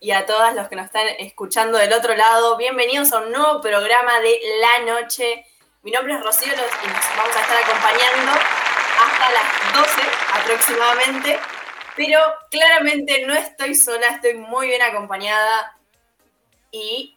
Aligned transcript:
Y 0.00 0.10
a 0.10 0.26
todas 0.26 0.54
los 0.54 0.68
que 0.68 0.76
nos 0.76 0.86
están 0.86 1.06
escuchando 1.18 1.78
del 1.78 1.92
otro 1.92 2.14
lado. 2.14 2.56
Bienvenidos 2.56 3.12
a 3.12 3.18
un 3.18 3.32
nuevo 3.32 3.60
programa 3.60 4.20
de 4.20 4.40
La 4.60 4.92
Noche. 4.92 5.44
Mi 5.82 5.90
nombre 5.90 6.14
es 6.14 6.22
Rocío 6.22 6.52
y 6.52 6.86
nos 6.86 7.16
vamos 7.16 7.36
a 7.36 7.40
estar 7.40 7.62
acompañando 7.62 8.32
hasta 9.00 9.30
las 9.32 9.74
12 9.74 10.00
aproximadamente. 10.34 11.38
Pero 11.96 12.20
claramente 12.50 13.26
no 13.26 13.34
estoy 13.34 13.74
sola, 13.74 14.08
estoy 14.08 14.34
muy 14.34 14.68
bien 14.68 14.82
acompañada 14.82 15.76
y 16.70 17.16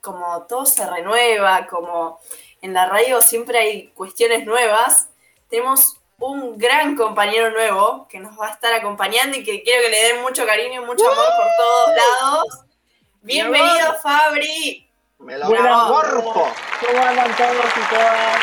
como 0.00 0.46
todo 0.46 0.66
se 0.66 0.86
renueva, 0.86 1.66
como 1.66 2.20
en 2.62 2.72
la 2.72 2.86
radio 2.86 3.20
siempre 3.20 3.58
hay 3.58 3.88
cuestiones 3.88 4.46
nuevas, 4.46 5.08
tenemos 5.48 5.95
un 6.18 6.56
gran 6.58 6.96
compañero 6.96 7.50
nuevo 7.50 8.06
que 8.08 8.18
nos 8.18 8.38
va 8.40 8.48
a 8.48 8.50
estar 8.52 8.72
acompañando 8.72 9.36
y 9.36 9.44
que 9.44 9.62
quiero 9.62 9.82
que 9.82 9.90
le 9.90 10.02
den 10.14 10.22
mucho 10.22 10.46
cariño 10.46 10.82
y 10.82 10.84
mucho 10.86 11.04
amor 11.10 11.24
por 11.36 11.46
todos 11.58 11.88
lados. 11.96 12.44
Bienvenido, 13.22 13.94
Fabri. 14.02 14.88
Me 15.18 15.38
Buenas, 15.38 15.88
morfo. 15.88 16.48
¿Cómo 16.80 17.02
andan 17.04 17.36
todos 17.36 17.64
y 17.76 17.94
todas? 17.94 18.36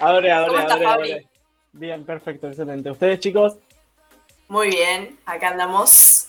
Abre, 0.00 0.32
abre, 0.32 0.46
¿Cómo 0.48 0.58
estás, 0.60 0.72
abre, 0.76 0.84
Fabri? 0.86 1.12
abre. 1.12 1.26
Bien, 1.72 2.04
perfecto, 2.04 2.48
excelente. 2.48 2.90
¿Ustedes, 2.90 3.20
chicos? 3.20 3.56
Muy 4.48 4.70
bien, 4.70 5.18
acá 5.26 5.48
andamos. 5.48 6.26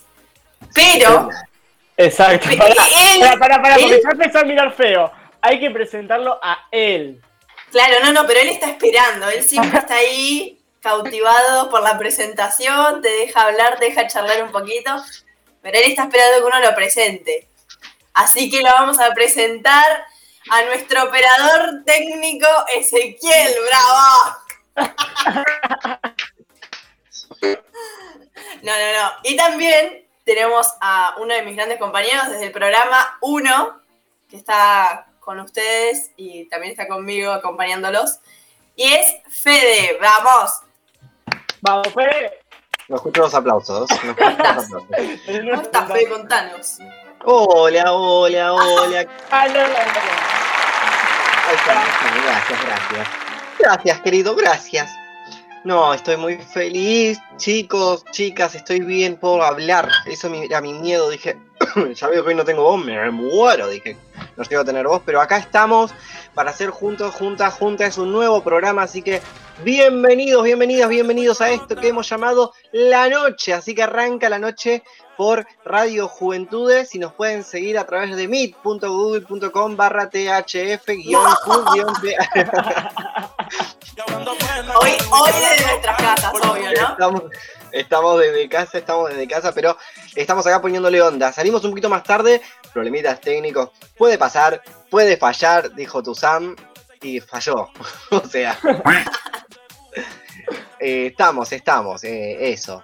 Pero, 0.75 1.29
Exacto. 1.97 2.49
Él- 2.51 2.57
Para, 2.59 2.73
él- 2.73 3.19
para, 3.19 3.37
para, 3.39 3.61
para, 3.61 3.75
porque 3.75 3.95
él- 3.95 4.01
ya 4.03 4.09
empezó 4.11 4.39
a 4.39 4.43
mirar 4.43 4.73
feo. 4.73 5.11
Hay 5.41 5.59
que 5.59 5.71
presentarlo 5.71 6.39
a 6.43 6.67
él. 6.69 7.19
Claro, 7.71 7.95
no, 8.03 8.13
no, 8.13 8.27
pero 8.27 8.39
él 8.41 8.49
está 8.49 8.69
esperando. 8.69 9.29
Él 9.29 9.43
siempre 9.43 9.79
está 9.79 9.95
ahí, 9.95 10.59
cautivado 10.81 11.69
por 11.69 11.81
la 11.81 11.97
presentación, 11.97 13.01
te 13.01 13.09
deja 13.09 13.43
hablar, 13.43 13.79
te 13.79 13.85
deja 13.85 14.07
charlar 14.07 14.43
un 14.43 14.51
poquito. 14.51 14.95
Pero 15.61 15.77
él 15.77 15.85
está 15.85 16.03
esperando 16.03 16.39
que 16.39 16.57
uno 16.57 16.59
lo 16.59 16.75
presente. 16.75 17.47
Así 18.13 18.49
que 18.49 18.61
lo 18.61 18.69
vamos 18.69 18.99
a 18.99 19.11
presentar 19.13 20.05
a 20.49 20.61
nuestro 20.63 21.03
operador 21.03 21.83
técnico 21.85 22.47
Ezequiel, 22.75 23.53
bravo. 23.67 24.37
No, 28.61 28.71
no, 28.71 29.01
no. 29.01 29.11
Y 29.23 29.35
también 29.35 30.07
tenemos 30.23 30.67
a 30.81 31.15
uno 31.17 31.33
de 31.33 31.41
mis 31.41 31.55
grandes 31.55 31.79
compañeros 31.79 32.29
desde 32.29 32.45
el 32.45 32.51
programa 32.51 33.17
1, 33.21 33.81
que 34.29 34.37
está 34.37 35.07
con 35.21 35.39
ustedes 35.39 36.11
y 36.17 36.49
también 36.49 36.71
está 36.71 36.87
conmigo 36.87 37.31
acompañándolos. 37.31 38.19
Y 38.75 38.83
es 38.91 39.15
Fede, 39.29 39.97
vamos. 40.01 40.51
Vamos, 41.61 41.87
Fede. 41.93 42.39
No 42.89 42.97
escucho 42.97 43.21
los 43.21 43.33
aplausos. 43.33 43.89
No 44.03 44.11
escucho 44.11 44.13
los 44.17 44.33
aplausos. 44.39 44.83
¿Cómo 45.49 45.61
estás, 45.61 45.87
Fede? 45.91 46.09
Contanos. 46.09 46.77
Hola, 47.23 47.93
hola, 47.93 48.53
hola. 48.53 49.07
Ah, 49.31 49.47
Gracias, 52.15 52.65
gracias. 52.65 53.07
Gracias, 53.59 54.01
querido, 54.01 54.35
gracias. 54.35 54.89
No, 55.63 55.93
estoy 55.93 56.17
muy 56.17 56.37
feliz, 56.37 57.19
chicos, 57.37 58.03
chicas, 58.11 58.55
estoy 58.55 58.79
bien, 58.79 59.15
puedo 59.17 59.43
hablar. 59.43 59.87
Eso 60.07 60.29
mi- 60.29 60.45
era 60.45 60.59
mi 60.61 60.73
miedo, 60.73 61.09
dije, 61.09 61.37
ya 61.93 62.07
veo 62.07 62.23
que 62.23 62.29
hoy 62.29 62.35
no 62.35 62.43
tengo 62.45 62.63
voz, 62.63 62.83
me 62.83 63.11
muero, 63.11 63.67
dije, 63.67 63.95
no 64.41 64.49
llego 64.49 64.61
a 64.61 64.65
tener 64.65 64.87
voz, 64.87 65.01
pero 65.05 65.21
acá 65.21 65.37
estamos 65.37 65.93
para 66.33 66.49
hacer 66.49 66.69
juntos, 66.71 67.13
juntas, 67.13 67.53
juntas, 67.53 67.97
un 67.97 68.11
nuevo 68.11 68.43
programa, 68.43 68.83
así 68.83 69.01
que 69.01 69.21
bienvenidos, 69.63 70.43
bienvenidas, 70.43 70.89
bienvenidos 70.89 71.41
a 71.41 71.51
esto 71.51 71.75
que 71.75 71.89
hemos 71.89 72.09
llamado 72.09 72.53
La 72.71 73.07
Noche, 73.09 73.53
así 73.53 73.75
que 73.75 73.83
arranca 73.83 74.29
la 74.29 74.39
noche 74.39 74.83
por 75.15 75.45
Radio 75.63 76.07
Juventudes 76.07 76.95
y 76.95 76.99
nos 76.99 77.13
pueden 77.13 77.43
seguir 77.43 77.77
a 77.77 77.85
través 77.85 78.15
de 78.15 78.27
meet.google.com 78.27 79.77
barra 79.77 80.09
thf. 80.09 80.89
Hoy, 84.81 84.97
hoy 85.11 85.31
desde 85.31 85.65
nuestras 85.65 85.97
casas, 85.97 86.33
obvio, 86.33 86.71
¿no? 86.71 86.89
Estamos, 86.93 87.23
estamos 87.71 88.19
desde 88.19 88.49
casa, 88.49 88.77
estamos 88.79 89.09
desde 89.09 89.27
casa, 89.27 89.51
pero 89.51 89.77
estamos 90.15 90.47
acá 90.47 90.61
poniéndole 90.61 91.01
onda. 91.01 91.31
Salimos 91.31 91.63
un 91.63 91.71
poquito 91.71 91.89
más 91.89 92.03
tarde, 92.03 92.41
problemitas 92.71 93.21
técnicos. 93.21 93.69
Puede 93.97 94.17
pasar, 94.17 94.61
puede 94.89 95.17
fallar, 95.17 95.73
dijo 95.73 96.01
Tuzam, 96.01 96.55
y 97.01 97.19
falló. 97.19 97.69
o 98.11 98.27
sea. 98.27 98.57
eh, 100.79 101.07
estamos, 101.07 101.51
estamos, 101.51 102.03
eh, 102.03 102.51
eso. 102.51 102.83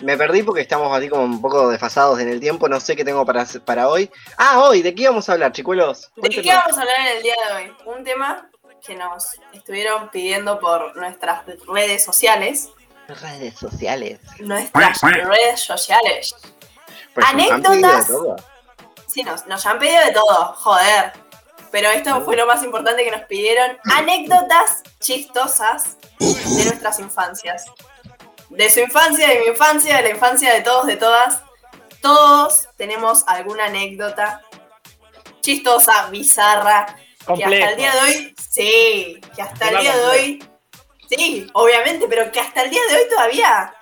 Me 0.00 0.16
perdí 0.16 0.42
porque 0.42 0.62
estamos 0.62 0.96
así 0.96 1.08
como 1.08 1.22
un 1.22 1.40
poco 1.40 1.68
desfasados 1.68 2.18
en 2.18 2.28
el 2.28 2.40
tiempo. 2.40 2.68
No 2.68 2.80
sé 2.80 2.96
qué 2.96 3.04
tengo 3.04 3.24
para, 3.24 3.46
para 3.64 3.88
hoy. 3.88 4.10
Ah, 4.36 4.60
hoy, 4.60 4.82
¿de 4.82 4.94
qué 4.94 5.08
vamos 5.08 5.28
a 5.28 5.34
hablar, 5.34 5.52
chicuelos? 5.52 6.10
¿De 6.16 6.28
qué 6.28 6.52
vamos 6.52 6.76
a 6.76 6.80
hablar 6.80 7.00
en 7.00 7.16
el 7.16 7.22
día 7.22 7.34
de 7.46 7.54
hoy? 7.54 7.72
Un 7.86 8.02
tema 8.02 8.50
que 8.84 8.96
nos 8.96 9.38
estuvieron 9.52 10.10
pidiendo 10.10 10.58
por 10.58 10.96
nuestras 10.96 11.44
redes 11.68 12.04
sociales. 12.04 12.70
Redes 13.08 13.54
sociales. 13.54 14.18
Nuestras 14.40 15.00
redes 15.00 15.60
sociales. 15.60 16.34
Pues 17.14 17.26
Anécdotas. 17.26 18.10
Sí, 19.14 19.22
nos, 19.22 19.46
nos 19.46 19.64
han 19.64 19.78
pedido 19.78 20.04
de 20.04 20.10
todo, 20.10 20.54
joder. 20.54 21.12
Pero 21.70 21.88
esto 21.90 22.20
fue 22.24 22.34
lo 22.34 22.46
más 22.46 22.64
importante 22.64 23.04
que 23.04 23.12
nos 23.12 23.20
pidieron. 23.22 23.78
Anécdotas 23.84 24.82
chistosas 24.98 25.98
de 26.18 26.64
nuestras 26.64 26.98
infancias. 26.98 27.66
De 28.48 28.68
su 28.68 28.80
infancia, 28.80 29.28
de 29.28 29.38
mi 29.38 29.46
infancia, 29.46 29.98
de 29.98 30.02
la 30.02 30.08
infancia 30.10 30.52
de 30.52 30.62
todos, 30.62 30.86
de 30.86 30.96
todas. 30.96 31.42
Todos 32.00 32.68
tenemos 32.76 33.22
alguna 33.28 33.66
anécdota 33.66 34.42
chistosa, 35.40 36.08
bizarra, 36.10 36.84
que 37.36 37.44
hasta 37.44 37.70
el 37.70 37.76
día 37.76 37.92
de 37.94 38.00
hoy, 38.00 38.34
sí, 38.50 39.20
que 39.36 39.42
hasta 39.42 39.68
el 39.68 39.78
día 39.78 39.96
de 39.96 40.04
hoy, 40.06 40.48
sí, 41.08 41.46
obviamente, 41.52 42.08
pero 42.08 42.32
que 42.32 42.40
hasta 42.40 42.62
el 42.62 42.70
día 42.70 42.82
de 42.90 42.96
hoy 42.96 43.08
todavía 43.08 43.72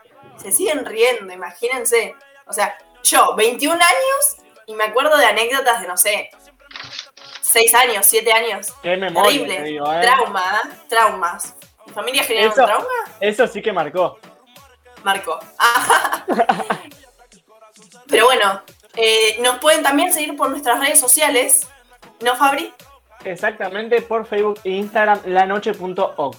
se 0.42 0.52
siguen 0.52 0.84
riendo, 0.84 1.32
imagínense. 1.32 2.14
O 2.46 2.52
sea, 2.52 2.76
yo, 3.02 3.34
21 3.34 3.74
años, 3.74 4.41
y 4.66 4.74
me 4.74 4.84
acuerdo 4.84 5.16
de 5.16 5.26
anécdotas 5.26 5.80
de, 5.80 5.88
no 5.88 5.96
sé, 5.96 6.30
6 7.40 7.74
años, 7.74 8.06
7 8.06 8.32
años. 8.32 8.72
Qué 8.82 8.96
memoria, 8.96 9.30
Terrible, 9.30 9.56
te 9.56 9.62
digo, 9.64 9.92
¿eh? 9.92 10.00
trauma, 10.02 10.62
¿eh? 10.64 10.68
traumas. 10.88 11.54
¿Mi 11.86 11.92
familia 11.92 12.22
generaron 12.24 12.52
Eso- 12.52 12.64
trauma? 12.64 12.88
Eso 13.20 13.46
sí 13.46 13.60
que 13.62 13.72
marcó. 13.72 14.18
Marco. 15.02 15.38
Ajá. 15.58 16.24
Pero 18.08 18.26
bueno, 18.26 18.62
eh, 18.94 19.36
nos 19.40 19.58
pueden 19.58 19.82
también 19.82 20.12
seguir 20.12 20.36
por 20.36 20.50
nuestras 20.50 20.78
redes 20.80 21.00
sociales, 21.00 21.68
¿no, 22.20 22.36
Fabri? 22.36 22.72
Exactamente 23.24 24.02
por 24.02 24.26
Facebook 24.26 24.60
e 24.64 24.70
Instagram, 24.70 25.20
lanoche.org. 25.26 26.36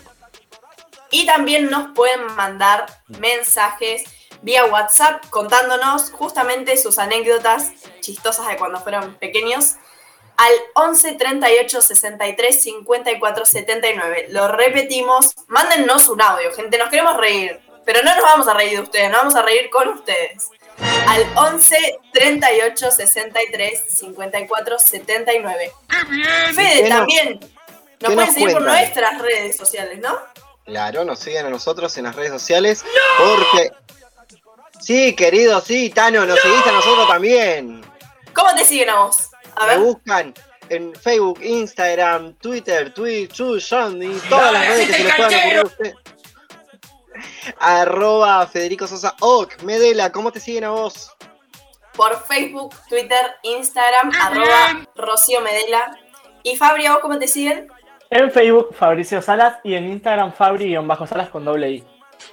Y 1.11 1.25
también 1.25 1.69
nos 1.69 1.93
pueden 1.93 2.25
mandar 2.35 2.85
mensajes 3.07 4.03
vía 4.43 4.65
WhatsApp 4.65 5.25
contándonos 5.29 6.11
justamente 6.11 6.77
sus 6.77 6.99
anécdotas 6.99 7.71
chistosas 8.01 8.47
de 8.47 8.57
cuando 8.57 8.79
fueron 8.79 9.15
pequeños 9.15 9.75
al 10.37 10.51
11 10.75 11.13
38 11.13 11.81
63 11.81 12.61
54 12.63 13.45
79. 13.45 14.27
Lo 14.29 14.47
repetimos, 14.49 15.33
mándennos 15.47 16.07
un 16.09 16.21
audio, 16.21 16.53
gente, 16.53 16.77
nos 16.77 16.89
queremos 16.89 17.17
reír, 17.17 17.59
pero 17.85 18.01
no 18.03 18.13
nos 18.15 18.23
vamos 18.23 18.47
a 18.47 18.53
reír 18.53 18.73
de 18.77 18.79
ustedes, 18.81 19.09
nos 19.09 19.19
vamos 19.19 19.35
a 19.35 19.41
reír 19.41 19.69
con 19.69 19.87
ustedes. 19.89 20.49
al 21.07 21.23
11 21.35 21.99
38 22.13 22.91
63 22.91 23.83
54 23.89 24.79
79. 24.79 25.71
Fede, 26.53 26.73
¿Qué 26.73 26.81
nos- 26.81 26.89
también. 26.89 27.39
Nos 27.99 28.09
qué 28.09 28.15
pueden 28.15 28.17
nos 28.17 28.33
seguir 28.33 28.51
por 28.53 28.63
cuentan? 28.63 28.75
nuestras 28.81 29.21
redes 29.21 29.55
sociales, 29.55 29.99
¿no? 29.99 30.17
Claro, 30.65 31.05
nos 31.05 31.19
siguen 31.19 31.45
a 31.45 31.49
nosotros 31.49 31.95
en 31.97 32.05
las 32.05 32.15
redes 32.15 32.31
sociales. 32.31 32.83
Porque. 33.17 33.71
Sí, 34.83 35.15
querido, 35.15 35.61
sí, 35.61 35.89
Tano, 35.91 36.25
nos 36.25 36.37
seguís 36.39 36.67
a 36.67 36.71
nosotros 36.73 37.07
también. 37.07 37.81
¿Cómo 38.33 38.53
te 38.53 38.65
siguen 38.65 38.89
a 38.89 38.95
vos? 38.97 39.29
A 39.55 39.65
Me 39.65 39.77
ver. 39.77 39.79
buscan 39.79 40.33
en 40.67 40.93
Facebook, 40.93 41.39
Instagram, 41.41 42.33
Twitter, 42.33 42.93
Twitch, 42.93 43.41
Shandy, 43.59 44.19
todas 44.27 44.51
las 44.51 44.67
redes 44.67 44.87
que 44.87 44.93
se 44.93 45.03
les 45.03 45.15
puedan 45.15 45.33
ocurrir 45.33 45.57
a 45.57 45.63
usted. 45.63 45.93
Arroba 47.59 48.45
Federico 48.47 48.85
Sosa 48.85 49.15
Oc. 49.21 49.61
Medela, 49.61 50.11
¿cómo 50.11 50.33
te 50.33 50.41
siguen 50.41 50.65
a 50.65 50.71
vos? 50.71 51.11
Por 51.93 52.21
Facebook, 52.25 52.75
Twitter, 52.89 53.35
Instagram, 53.43 54.11
arroba 54.19 54.85
Rocío 54.95 55.39
Medela. 55.39 55.97
Y 56.43 56.57
Fabri, 56.57 56.87
¿a 56.87 56.93
vos 56.93 57.01
cómo 57.01 57.17
te 57.17 57.27
siguen? 57.29 57.71
En 58.09 58.29
Facebook, 58.31 58.75
Fabricio 58.77 59.21
Salas. 59.21 59.59
Y 59.63 59.75
en 59.75 59.87
Instagram, 59.87 60.33
Fabri-Salas 60.33 61.29
con 61.29 61.45
doble 61.45 61.71
I. 61.71 61.83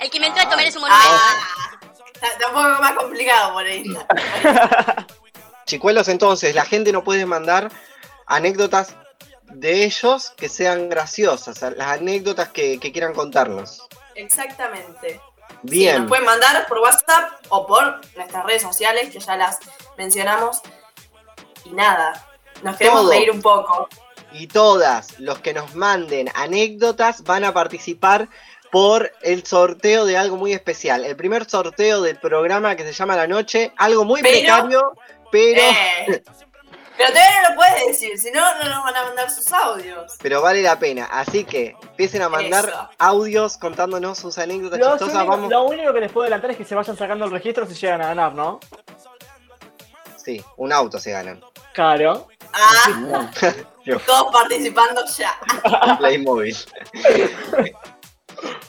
El 0.00 0.10
que 0.10 0.18
me 0.18 0.26
entró 0.26 0.42
a 0.42 0.48
tomar 0.48 0.64
es 0.64 0.74
un 0.74 0.82
monumento. 0.82 1.14
Ah, 2.22 2.26
está, 2.26 2.28
está 2.28 2.48
un 2.48 2.54
poco 2.54 2.82
más 2.82 2.92
complicado 2.92 3.52
por 3.54 3.64
ahí. 3.64 3.84
Chicuelos, 5.66 6.08
entonces, 6.08 6.54
la 6.54 6.64
gente 6.64 6.92
no 6.92 7.02
puede 7.04 7.24
mandar 7.26 7.70
anécdotas 8.26 8.96
de 9.52 9.84
ellos 9.84 10.32
que 10.36 10.48
sean 10.48 10.88
graciosas, 10.88 11.62
las 11.62 11.98
anécdotas 11.98 12.50
que, 12.50 12.78
que 12.78 12.92
quieran 12.92 13.14
contarnos. 13.14 13.86
Exactamente. 14.14 15.20
Sí, 15.48 15.60
Bien, 15.62 15.98
nos 16.00 16.08
pueden 16.08 16.24
mandar 16.24 16.66
por 16.68 16.78
WhatsApp 16.78 17.32
o 17.48 17.66
por 17.66 18.00
nuestras 18.16 18.44
redes 18.44 18.62
sociales, 18.62 19.10
que 19.12 19.20
ya 19.20 19.36
las 19.36 19.58
mencionamos. 19.98 20.60
Y 21.64 21.70
nada, 21.70 22.26
nos 22.62 22.76
queremos 22.76 23.02
Todo. 23.02 23.10
reír 23.10 23.30
un 23.30 23.42
poco. 23.42 23.88
y 24.32 24.46
todas 24.46 25.18
los 25.18 25.40
que 25.40 25.52
nos 25.52 25.74
manden 25.74 26.30
anécdotas 26.34 27.24
van 27.24 27.44
a 27.44 27.52
participar 27.52 28.28
por 28.70 29.10
el 29.22 29.44
sorteo 29.44 30.04
de 30.04 30.16
algo 30.16 30.36
muy 30.36 30.52
especial. 30.52 31.04
El 31.04 31.16
primer 31.16 31.48
sorteo 31.48 32.00
del 32.02 32.16
programa 32.18 32.76
que 32.76 32.84
se 32.84 32.92
llama 32.92 33.16
La 33.16 33.26
Noche, 33.26 33.72
algo 33.76 34.04
muy 34.04 34.22
Pero- 34.22 34.38
precario, 34.38 34.92
pero, 35.32 35.60
Eh, 35.60 36.22
pero 36.96 37.08
todavía 37.12 37.42
no 37.42 37.50
lo 37.50 37.56
puedes 37.56 37.86
decir, 37.88 38.18
si 38.18 38.30
no, 38.30 38.40
no 38.58 38.68
nos 38.68 38.84
van 38.84 38.96
a 38.96 39.02
mandar 39.04 39.30
sus 39.30 39.50
audios. 39.52 40.12
pero 40.22 40.40
vale 40.42 40.62
la 40.62 40.78
pena. 40.78 41.06
Así 41.10 41.44
que 41.44 41.74
empiecen 41.82 42.22
a 42.22 42.28
mandar 42.28 42.68
Eso. 42.68 42.90
audios 42.98 43.56
contándonos 43.56 44.18
sus 44.18 44.38
anécdotas 44.38 44.78
Lo 44.78 44.90
chistosas. 44.90 45.14
único, 45.16 45.30
Vamos. 45.30 45.50
lo 45.50 45.62
único 45.64 45.92
que 45.92 46.00
les 46.00 46.12
puedo 46.12 46.24
adelantar 46.24 46.50
es 46.52 46.56
que 46.56 46.64
se 46.64 46.74
vayan 46.74 46.96
sacando 46.96 47.24
el 47.24 47.30
registro 47.30 47.66
si 47.66 47.74
llegan 47.74 48.02
a 48.02 48.06
ganar, 48.08 48.34
¿no? 48.34 48.60
Sí, 50.22 50.44
un 50.58 50.72
auto 50.72 50.98
se 50.98 51.12
ganan. 51.12 51.40
Claro. 51.72 52.28
Ah, 52.52 53.30
todos 54.06 54.32
participando 54.32 55.02
ya. 55.16 55.38
Playmobil. 55.98 56.56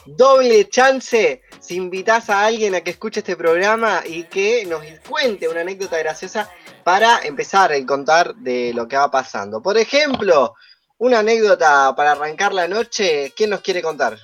Doble 0.06 0.68
chance 0.68 1.42
si 1.60 1.76
invitas 1.76 2.28
a 2.28 2.44
alguien 2.44 2.74
a 2.74 2.80
que 2.80 2.90
escuche 2.90 3.20
este 3.20 3.36
programa 3.36 4.02
y 4.04 4.24
que 4.24 4.64
nos 4.66 4.82
cuente 5.08 5.48
una 5.48 5.60
anécdota 5.60 5.98
graciosa 5.98 6.50
para 6.84 7.20
empezar 7.22 7.72
a 7.72 7.86
contar 7.86 8.34
de 8.34 8.72
lo 8.74 8.88
que 8.88 8.96
va 8.96 9.10
pasando. 9.10 9.62
Por 9.62 9.78
ejemplo, 9.78 10.54
una 10.98 11.20
anécdota 11.20 11.94
para 11.96 12.12
arrancar 12.12 12.52
la 12.52 12.68
noche. 12.68 13.32
¿Quién 13.36 13.50
nos 13.50 13.60
quiere 13.60 13.82
contar? 13.82 14.18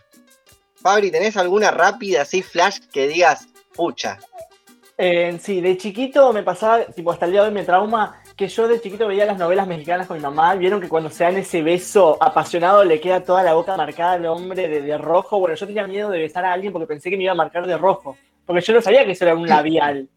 Fabri, 0.77 1.11
¿tenés 1.11 1.37
alguna 1.37 1.71
rápida 1.71 2.23
así 2.23 2.43
flash 2.43 2.79
que 2.93 3.09
digas, 3.09 3.49
pucha? 3.75 4.19
Eh, 4.97 5.39
sí, 5.43 5.61
de 5.61 5.77
chiquito 5.77 6.33
me 6.33 6.43
pasaba, 6.43 6.85
tipo, 6.87 7.11
hasta 7.11 7.27
el 7.27 7.33
día 7.33 7.43
de 7.43 7.49
hoy 7.49 7.55
me 7.55 7.65
trauma 7.65 8.23
que 8.39 8.47
yo 8.49 8.69
de 8.69 8.81
chiquito 8.81 9.09
veía 9.09 9.27
las 9.27 9.37
novelas 9.37 9.67
mexicanas 9.67 10.07
con 10.07 10.17
mi 10.17 10.23
mamá. 10.23 10.55
Vieron 10.55 10.81
que 10.81 10.89
cuando 10.89 11.11
se 11.11 11.25
dan 11.25 11.37
ese 11.37 11.61
beso 11.61 12.17
apasionado 12.21 12.85
le 12.85 13.01
queda 13.01 13.23
toda 13.25 13.43
la 13.43 13.53
boca 13.55 13.77
marcada 13.77 14.13
al 14.13 14.25
hombre 14.27 14.69
de, 14.69 14.81
de 14.81 14.97
rojo. 14.97 15.41
Bueno, 15.41 15.57
yo 15.57 15.67
tenía 15.67 15.87
miedo 15.89 16.09
de 16.09 16.21
besar 16.21 16.45
a 16.45 16.53
alguien 16.53 16.73
porque 16.73 16.87
pensé 16.87 17.11
que 17.11 17.17
me 17.17 17.25
iba 17.25 17.33
a 17.33 17.35
marcar 17.35 17.67
de 17.67 17.77
rojo. 17.77 18.17
Porque 18.47 18.63
yo 18.63 18.73
no 18.73 18.81
sabía 18.81 19.05
que 19.05 19.11
eso 19.11 19.25
era 19.25 19.35
un 19.35 19.47
labial. 19.49 20.09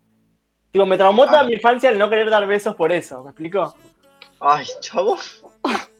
Tipo, 0.71 0.85
me 0.85 0.97
traumó 0.97 1.25
toda 1.25 1.41
Ah. 1.41 1.43
mi 1.43 1.53
infancia 1.53 1.89
el 1.89 1.97
no 1.97 2.09
querer 2.09 2.29
dar 2.29 2.45
besos 2.45 2.75
por 2.75 2.91
eso. 2.91 3.23
¿Me 3.23 3.31
explico? 3.31 3.75
Ay, 4.39 4.65
chavo. 4.81 5.17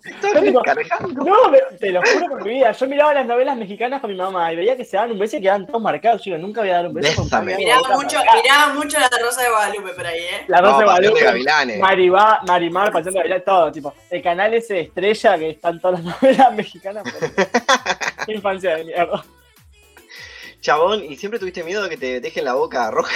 Estás 0.03 0.41
descargando. 0.41 1.23
No, 1.23 1.49
me- 1.49 1.59
te 1.77 1.91
lo 1.91 2.01
juro 2.01 2.27
por 2.27 2.43
mi 2.43 2.49
vida. 2.55 2.71
Yo 2.71 2.87
miraba 2.87 3.13
las 3.13 3.25
novelas 3.25 3.55
mexicanas 3.57 4.01
con 4.01 4.09
mi 4.11 4.17
mamá 4.17 4.51
y 4.51 4.55
veía 4.55 4.75
que 4.75 4.83
se 4.83 4.97
daban 4.97 5.11
un 5.11 5.19
beso 5.19 5.37
y 5.37 5.41
quedaban 5.41 5.67
todos 5.67 5.81
marcados. 5.81 6.21
Yo 6.23 6.33
digo, 6.35 6.45
nunca 6.47 6.61
voy 6.61 6.69
a 6.71 6.73
dar 6.77 6.87
un 6.87 6.93
beso. 6.93 7.27
la 7.31 7.41
Miraba 7.41 7.89
mucho, 7.95 8.17
miraba 8.41 8.73
mucho 8.73 8.99
la 8.99 9.09
Rosa 9.21 9.43
de 9.43 9.49
Guadalupe 9.49 9.93
por 9.93 10.07
ahí, 10.07 10.19
¿eh? 10.19 10.43
La 10.47 10.59
Rosa 10.61 10.71
No, 10.73 10.79
de 10.79 10.85
Guadalupe, 10.85 11.23
Gavilanes. 11.23 11.79
Maribá, 11.79 12.41
Marimar, 12.47 12.91
Pasión 12.91 13.13
de 13.13 13.19
Gavilanes, 13.19 13.45
todo, 13.45 13.71
tipo. 13.71 13.93
El 14.09 14.21
canal 14.23 14.53
ese 14.53 14.73
de 14.73 14.79
estrella 14.81 15.37
que 15.37 15.49
están 15.51 15.79
todas 15.79 16.03
las 16.03 16.15
novelas 16.21 16.53
mexicanas. 16.55 17.03
pero- 17.03 17.49
Qué 18.25 18.33
infancia 18.33 18.75
de 18.77 18.83
mierda. 18.85 19.23
Chabón, 20.61 21.03
¿y 21.03 21.15
siempre 21.15 21.39
tuviste 21.39 21.63
miedo 21.63 21.83
de 21.83 21.89
que 21.89 21.97
te 21.97 22.21
dejen 22.21 22.45
la 22.45 22.53
boca 22.53 22.89
roja? 22.91 23.13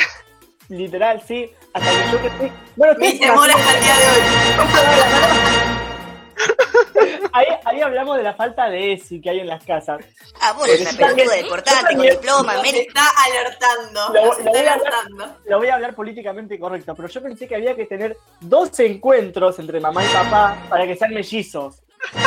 Literal, 0.69 1.21
sí. 1.27 1.51
Hasta 1.73 1.89
que 1.91 2.11
yo 2.11 2.17
crecí. 2.19 2.53
Bueno, 2.75 2.93
Mi 2.99 3.19
temor 3.19 3.49
hasta 3.51 3.77
el 3.77 3.83
día 3.83 3.93
de 3.95 4.05
hoy. 4.07 5.55
ahí, 7.35 7.47
ahí 7.65 7.81
hablamos 7.81 8.17
de 8.17 8.23
la 8.23 8.33
falta 8.33 8.69
de 8.69 8.93
ESI 8.93 9.21
que 9.21 9.29
hay 9.29 9.39
en 9.39 9.47
las 9.47 9.63
casas. 9.63 10.03
Ah, 10.41 10.53
vos 10.53 10.67
eres 10.67 10.81
una 10.93 11.07
pelotuda 11.13 11.35
de 11.35 11.43
portante 11.45 11.95
con 11.95 12.05
diploma, 12.05 12.53
Mary. 12.55 12.69
está 12.79 13.01
alertando. 13.25 14.13
Lo- 14.13 14.21
voy 14.21 14.29
está 14.37 14.49
a 14.49 14.73
hablar. 14.73 14.79
alertando. 14.79 15.37
Lo 15.45 15.57
voy 15.57 15.67
a 15.67 15.73
hablar 15.75 15.95
políticamente 15.95 16.59
correcto, 16.59 16.95
pero 16.95 17.07
yo 17.09 17.21
pensé 17.21 17.47
que 17.47 17.55
había 17.55 17.75
que 17.75 17.85
tener 17.85 18.17
dos 18.39 18.79
encuentros 18.79 19.59
entre 19.59 19.79
mamá 19.79 20.03
y 20.03 20.07
papá 20.07 20.57
para 20.69 20.85
que 20.85 20.95
sean 20.95 21.13
mellizos. 21.13 21.81
¿Me 22.13 22.21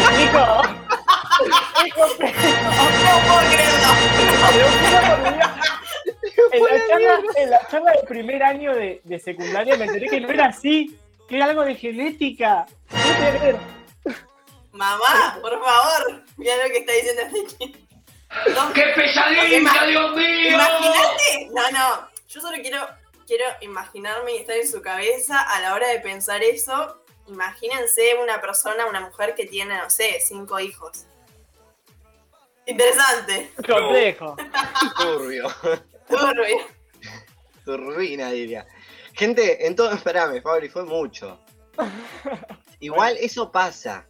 explico? 0.00 0.38
No 0.38 1.94
puedo 3.26 3.50
creerlo. 3.50 3.88
En 6.52 6.62
la, 6.62 6.86
charla, 6.88 7.20
en 7.36 7.50
la 7.50 7.60
charla 7.68 7.92
del 7.92 8.06
primer 8.06 8.42
año 8.42 8.74
de, 8.74 9.00
de 9.04 9.18
secundaria 9.18 9.76
me 9.76 9.84
enteré 9.86 10.06
que 10.08 10.20
no 10.20 10.28
era 10.28 10.46
así, 10.46 10.98
que 11.28 11.36
era 11.36 11.46
algo 11.46 11.62
de 11.64 11.74
genética. 11.74 12.66
No 12.90 13.58
Mamá, 14.72 15.38
por 15.40 15.52
favor. 15.52 16.22
Mira 16.36 16.56
lo 16.56 16.64
que 16.64 16.78
está 16.78 16.92
diciendo 16.92 17.22
este 17.22 17.56
chico. 17.56 17.78
No, 18.54 18.72
¡Qué 18.72 18.82
pesadilla, 18.94 19.84
Dios 19.86 20.14
mío! 20.16 20.48
Imagínate. 20.54 21.48
No, 21.52 21.70
no. 21.70 22.08
Yo 22.26 22.40
solo 22.40 22.56
quiero, 22.62 22.88
quiero 23.26 23.44
imaginarme 23.60 24.34
y 24.34 24.38
estar 24.38 24.56
en 24.56 24.66
su 24.66 24.80
cabeza 24.80 25.40
a 25.40 25.60
la 25.60 25.74
hora 25.74 25.88
de 25.88 26.00
pensar 26.00 26.42
eso. 26.42 27.02
Imagínense 27.28 28.16
una 28.22 28.40
persona, 28.40 28.86
una 28.86 29.00
mujer 29.00 29.34
que 29.34 29.46
tiene, 29.46 29.76
no 29.76 29.90
sé, 29.90 30.18
cinco 30.26 30.58
hijos. 30.58 31.04
Interesante. 32.66 33.52
Complejo. 33.56 34.36
Turbio. 34.96 35.48
Turbio. 36.08 36.58
Turbina, 37.64 38.30
diría. 38.30 38.66
Gente, 39.14 39.66
entonces, 39.66 39.96
espérame, 39.98 40.40
Fabri, 40.42 40.68
fue 40.68 40.84
mucho. 40.84 41.38
Igual 42.80 43.16
eso 43.20 43.50
pasa. 43.50 44.06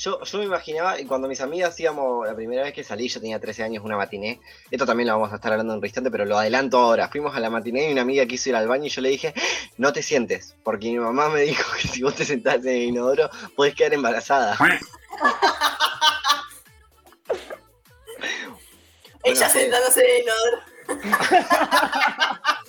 Yo, 0.00 0.22
yo 0.24 0.38
me 0.38 0.44
imaginaba, 0.44 0.98
y 0.98 1.04
cuando 1.04 1.28
mis 1.28 1.42
amigas 1.42 1.78
íbamos, 1.78 2.26
la 2.26 2.34
primera 2.34 2.62
vez 2.62 2.72
que 2.72 2.82
salí, 2.82 3.06
yo 3.08 3.20
tenía 3.20 3.38
13 3.38 3.64
años, 3.64 3.84
una 3.84 3.98
matiné. 3.98 4.40
Esto 4.70 4.86
también 4.86 5.08
lo 5.08 5.12
vamos 5.14 5.30
a 5.30 5.34
estar 5.34 5.52
hablando 5.52 5.74
en 5.74 5.78
un 5.78 5.84
instante, 5.84 6.10
pero 6.10 6.24
lo 6.24 6.38
adelanto 6.38 6.78
ahora. 6.78 7.08
Fuimos 7.08 7.36
a 7.36 7.40
la 7.40 7.50
matiné 7.50 7.90
y 7.90 7.92
una 7.92 8.00
amiga 8.00 8.24
quiso 8.24 8.48
ir 8.48 8.56
al 8.56 8.66
baño 8.66 8.86
y 8.86 8.88
yo 8.88 9.02
le 9.02 9.10
dije, 9.10 9.34
no 9.76 9.92
te 9.92 10.02
sientes, 10.02 10.56
porque 10.62 10.88
mi 10.88 10.98
mamá 10.98 11.28
me 11.28 11.42
dijo 11.42 11.70
que 11.76 11.86
si 11.88 12.02
vos 12.02 12.14
te 12.14 12.24
sentás 12.24 12.64
en 12.64 12.68
el 12.68 12.82
inodoro, 12.84 13.28
podés 13.54 13.74
quedar 13.74 13.92
embarazada. 13.92 14.56
Ella 19.22 19.50
sentándose 19.50 20.00
en 20.00 20.06
el 20.16 20.22
inodoro. 20.22 20.60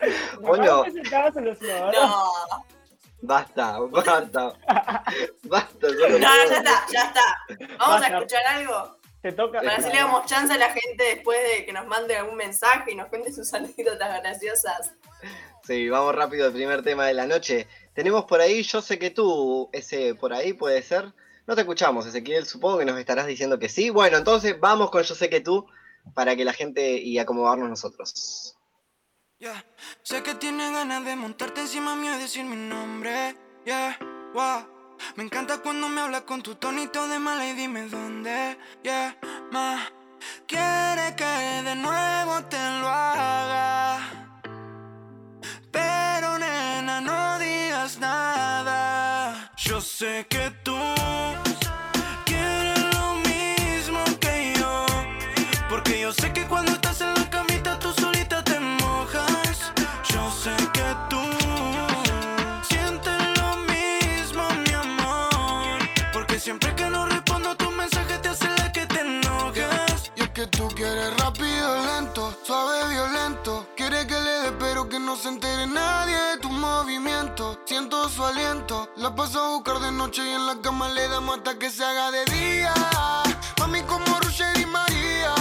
Bueno. 0.40 0.82
¿te 0.84 0.92
sentabas 0.92 1.36
en 1.36 1.44
los 1.44 1.62
inodoros? 1.62 1.94
No. 1.94 2.77
Basta, 3.20 3.78
basta. 3.80 4.52
Basta. 5.44 5.86
No, 5.88 6.18
ya 6.18 6.56
está, 6.56 6.86
ya 6.90 7.02
está. 7.02 7.76
Vamos 7.78 8.02
a 8.02 8.06
escuchar 8.06 8.46
algo. 8.46 8.98
Te 9.22 9.32
toca. 9.32 9.60
Para 9.60 9.76
así 9.76 9.88
le 9.88 9.96
damos 9.96 10.26
chance 10.26 10.52
a 10.52 10.58
la 10.58 10.70
gente 10.70 11.02
después 11.02 11.38
de 11.50 11.66
que 11.66 11.72
nos 11.72 11.86
mande 11.86 12.16
algún 12.16 12.36
mensaje 12.36 12.92
y 12.92 12.94
nos 12.94 13.08
cuente 13.08 13.32
sus 13.32 13.52
anécdotas 13.54 14.22
graciosas. 14.22 14.92
Sí, 15.64 15.88
vamos 15.88 16.14
rápido 16.14 16.46
al 16.46 16.52
primer 16.52 16.82
tema 16.82 17.06
de 17.06 17.14
la 17.14 17.26
noche. 17.26 17.66
Tenemos 17.94 18.24
por 18.24 18.40
ahí, 18.40 18.62
yo 18.62 18.80
sé 18.80 18.98
que 18.98 19.10
tú, 19.10 19.68
ese 19.72 20.14
por 20.14 20.32
ahí 20.32 20.52
puede 20.52 20.82
ser. 20.82 21.12
No 21.46 21.54
te 21.54 21.62
escuchamos, 21.62 22.06
Ezequiel, 22.06 22.46
supongo 22.46 22.78
que 22.78 22.84
nos 22.84 22.98
estarás 22.98 23.26
diciendo 23.26 23.58
que 23.58 23.68
sí. 23.68 23.90
Bueno, 23.90 24.18
entonces 24.18 24.58
vamos 24.60 24.90
con 24.90 25.02
yo 25.02 25.14
sé 25.14 25.28
que 25.28 25.40
tú 25.40 25.66
para 26.14 26.36
que 26.36 26.44
la 26.44 26.52
gente 26.52 26.92
y 26.92 27.18
acomodarnos 27.18 27.68
nosotros. 27.68 28.57
Yeah. 29.40 29.64
Sé 30.02 30.24
que 30.24 30.34
tienes 30.34 30.72
ganas 30.72 31.04
de 31.04 31.14
montarte 31.14 31.60
encima 31.60 31.94
mío 31.94 32.12
y 32.16 32.18
decir 32.18 32.44
mi 32.44 32.56
nombre. 32.56 33.36
Yeah, 33.64 33.96
wow. 34.34 34.66
Me 35.14 35.22
encanta 35.22 35.58
cuando 35.58 35.88
me 35.88 36.00
hablas 36.00 36.22
con 36.22 36.42
tu 36.42 36.56
tonito 36.56 37.06
de 37.06 37.20
mala 37.20 37.46
y 37.46 37.52
dime 37.52 37.86
dónde. 37.86 38.58
Yeah, 38.82 39.16
ma. 39.52 39.88
Quiere 40.48 41.14
que 41.14 41.62
de 41.62 41.76
nuevo 41.76 42.42
te 42.46 42.56
lo 42.80 42.88
haga. 42.88 44.00
Pero 45.70 46.36
nena, 46.40 47.00
no 47.00 47.38
digas 47.38 47.96
nada. 48.00 49.52
Yo 49.56 49.80
sé 49.80 50.26
que 50.28 50.50
tú. 50.64 50.74
Suave, 72.48 72.88
violento. 72.88 73.66
Quieres 73.76 74.06
que 74.06 74.18
le 74.18 74.34
dé, 74.44 74.52
pero 74.52 74.88
que 74.88 74.98
no 74.98 75.16
se 75.16 75.28
entere 75.28 75.66
nadie 75.66 76.16
de 76.30 76.38
tu 76.38 76.48
movimiento. 76.48 77.60
Siento 77.66 78.08
su 78.08 78.24
aliento, 78.24 78.88
la 78.96 79.14
paso 79.14 79.38
a 79.38 79.48
buscar 79.48 79.80
de 79.80 79.92
noche 79.92 80.22
y 80.24 80.30
en 80.30 80.46
la 80.46 80.56
cama 80.62 80.88
le 80.88 81.08
damos 81.08 81.36
hasta 81.36 81.58
que 81.58 81.68
se 81.68 81.84
haga 81.84 82.10
de 82.10 82.24
día. 82.36 82.72
Mami, 83.58 83.82
como 83.82 84.18
Roger 84.20 84.58
y 84.58 84.64
María, 84.64 85.34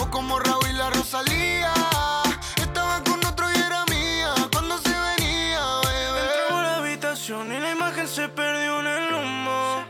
o 0.00 0.10
como 0.10 0.40
Raúl 0.40 0.66
y 0.68 0.72
la 0.72 0.90
Rosalía. 0.90 1.72
Estaba 2.56 3.04
con 3.04 3.24
otro 3.24 3.46
y 3.52 3.58
era 3.68 3.84
mía 3.84 4.34
cuando 4.50 4.78
se 4.78 4.94
venía, 5.08 5.60
bebé. 5.84 6.22
Entramos 6.26 6.58
a 6.58 6.62
la 6.62 6.76
habitación 6.78 7.52
y 7.52 7.60
la 7.60 7.70
imagen 7.70 8.08
se 8.08 8.28
perdió 8.28 8.80
en 8.80 8.86
el 8.88 9.14
humo. 9.14 9.84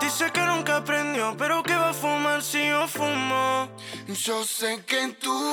Dice 0.00 0.32
que 0.32 0.40
nunca 0.40 0.78
aprendió, 0.78 1.36
pero 1.38 1.62
que 1.62 1.69
si 2.40 2.68
yo 2.68 2.86
fumo. 2.86 3.68
Yo 4.08 4.44
sé 4.44 4.82
que 4.86 5.08
tú 5.20 5.52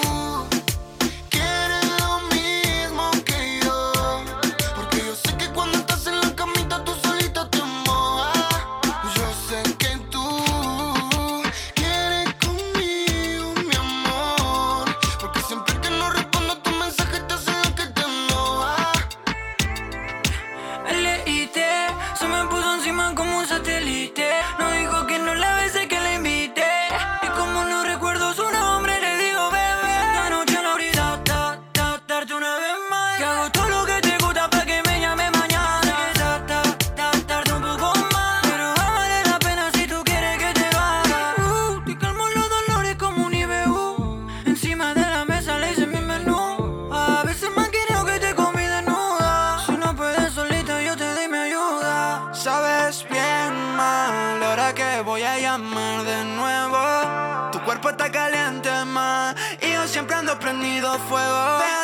prendido 60.47 60.97
fuego. 61.09 61.76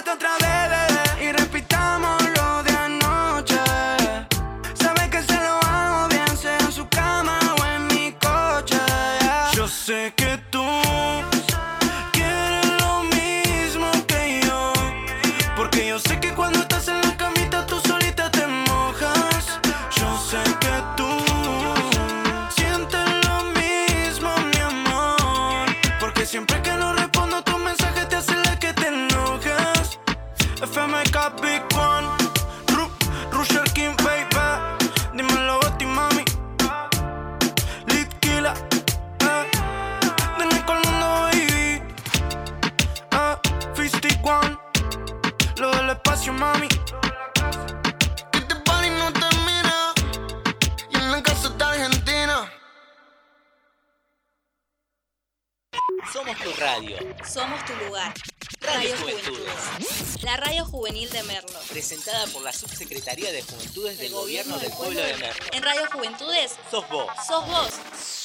Sos 67.22 67.46
vos. 67.46 68.23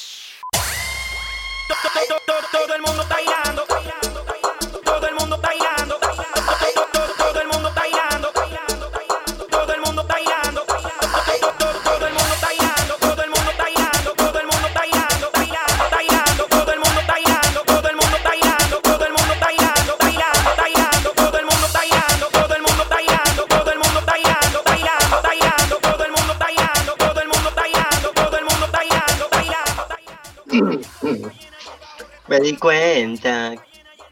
Cuenta. 32.58 33.54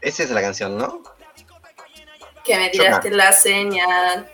Esa 0.01 0.23
es 0.23 0.29
la 0.31 0.41
canción, 0.41 0.77
¿no? 0.77 1.03
Que 2.43 2.55
me 2.57 2.69
tiraste 2.69 3.09
la 3.11 3.31
señal. 3.33 4.29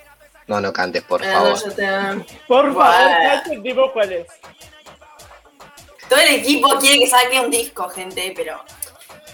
No, 0.47 0.59
no 0.61 0.73
cantes, 0.73 1.03
por 1.03 1.23
Ah, 1.23 1.31
favor. 1.33 1.59
te- 1.73 2.35
Por 2.47 2.73
favor, 2.73 2.73
Bueno. 2.73 3.17
Cacho, 3.43 3.61
tipo 3.63 3.91
cuál 3.93 4.11
es. 4.11 4.27
Todo 6.09 6.19
el 6.19 6.35
equipo 6.35 6.67
quiere 6.79 6.99
que 6.99 7.07
saque 7.07 7.39
un 7.39 7.49
disco, 7.49 7.89
gente, 7.89 8.33
pero 8.35 8.61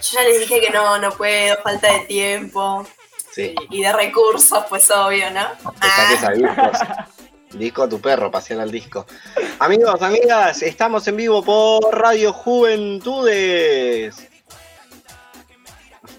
ya 0.12 0.22
les 0.22 0.40
dije 0.40 0.60
que 0.60 0.70
no, 0.70 0.98
no 0.98 1.10
puedo, 1.12 1.56
falta 1.62 1.92
de 1.92 2.00
tiempo 2.00 2.86
Sí. 3.34 3.54
y 3.70 3.82
de 3.82 3.92
recursos, 3.92 4.64
pues 4.68 4.90
obvio, 4.90 5.30
¿no? 5.30 5.48
Te 5.80 5.88
saques 5.88 6.24
a 6.24 6.30
discos. 6.30 6.78
Disco 7.50 7.82
a 7.82 7.88
tu 7.88 8.00
perro, 8.00 8.30
pasear 8.30 8.60
al 8.60 8.70
disco. 8.70 9.04
Amigos, 9.58 10.00
amigas, 10.00 10.62
estamos 10.62 11.06
en 11.08 11.16
vivo 11.16 11.42
por 11.42 11.92
Radio 11.98 12.32
Juventudes. 12.32 14.29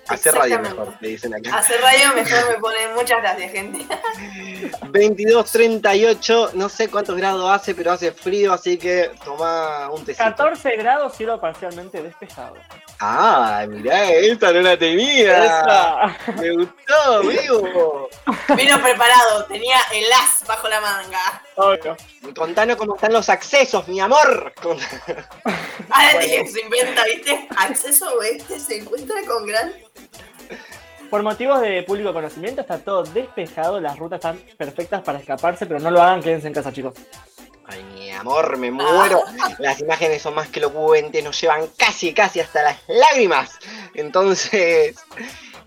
Hacer 0.08 0.34
radio 0.34 0.60
mejor, 0.60 0.93
le 1.00 1.08
dicen 1.10 1.34
acá. 1.34 1.58
Hacer 1.58 1.79
radio 1.81 2.15
mejor 2.15 2.50
me 2.50 2.60
ponen 2.60 2.93
muchas 2.96 3.22
gracias, 3.22 3.51
gente. 3.51 3.79
22.38, 4.91 6.53
no 6.53 6.70
sé 6.70 6.89
cuántos 6.89 7.15
grados 7.15 7.50
hace, 7.50 7.74
pero 7.74 7.91
hace 7.91 8.12
frío, 8.12 8.53
así 8.53 8.77
que 8.77 9.12
toma 9.24 9.89
un 9.89 10.03
tecito. 10.03 10.24
14 10.24 10.75
grados, 10.77 11.15
cielo 11.15 11.39
parcialmente 11.39 12.01
despejado. 12.01 12.55
Ah, 13.03 13.65
mirá, 13.67 14.12
esta 14.12 14.51
no 14.51 14.62
la 14.62 14.77
tenía. 14.77 15.43
Esa. 15.46 16.17
Me 16.39 16.51
gustó, 16.51 17.15
amigo. 17.20 18.10
Vino 18.55 18.79
preparado, 18.79 19.46
tenía 19.46 19.77
el 19.91 20.05
as 20.13 20.46
bajo 20.48 20.70
la 20.70 20.79
manga. 20.81 21.41
Obvio. 21.55 21.98
Contanos 22.36 22.77
cómo 22.77 22.93
están 22.96 23.12
los 23.12 23.27
accesos, 23.29 23.88
mi 23.88 24.00
amor. 24.00 24.53
Ahora 25.89 26.13
Bueno. 26.13 26.48
se 26.51 26.62
inventa, 26.62 27.03
¿viste? 27.05 27.48
Acceso 27.58 28.13
oeste 28.20 28.60
se 28.60 28.77
encuentra 28.77 29.15
con 29.27 29.48
gran. 29.48 29.74
Por 31.10 31.24
motivos 31.24 31.60
de 31.60 31.81
público 31.84 32.13
conocimiento 32.13 32.62
está 32.62 32.77
todo 32.77 33.03
despejado, 33.03 33.81
las 33.81 33.98
rutas 33.98 34.17
están 34.17 34.38
perfectas 34.58 35.01
para 35.01 35.17
escaparse, 35.20 35.65
pero 35.65 35.79
no 35.79 35.89
lo 35.91 36.01
hagan, 36.01 36.22
quédense 36.22 36.48
en 36.48 36.53
casa, 36.53 36.72
chicos. 36.72 36.93
Amor, 38.22 38.58
me 38.58 38.70
muero. 38.70 39.24
Las 39.58 39.80
imágenes 39.80 40.22
son 40.22 40.36
más 40.36 40.48
que 40.50 40.60
elocuentes, 40.60 41.24
nos 41.24 41.42
llevan 41.42 41.68
casi, 41.75 42.13
casi 42.13 42.40
hasta 42.40 42.62
las 42.62 42.78
lágrimas. 42.88 43.58
Entonces, 43.96 44.96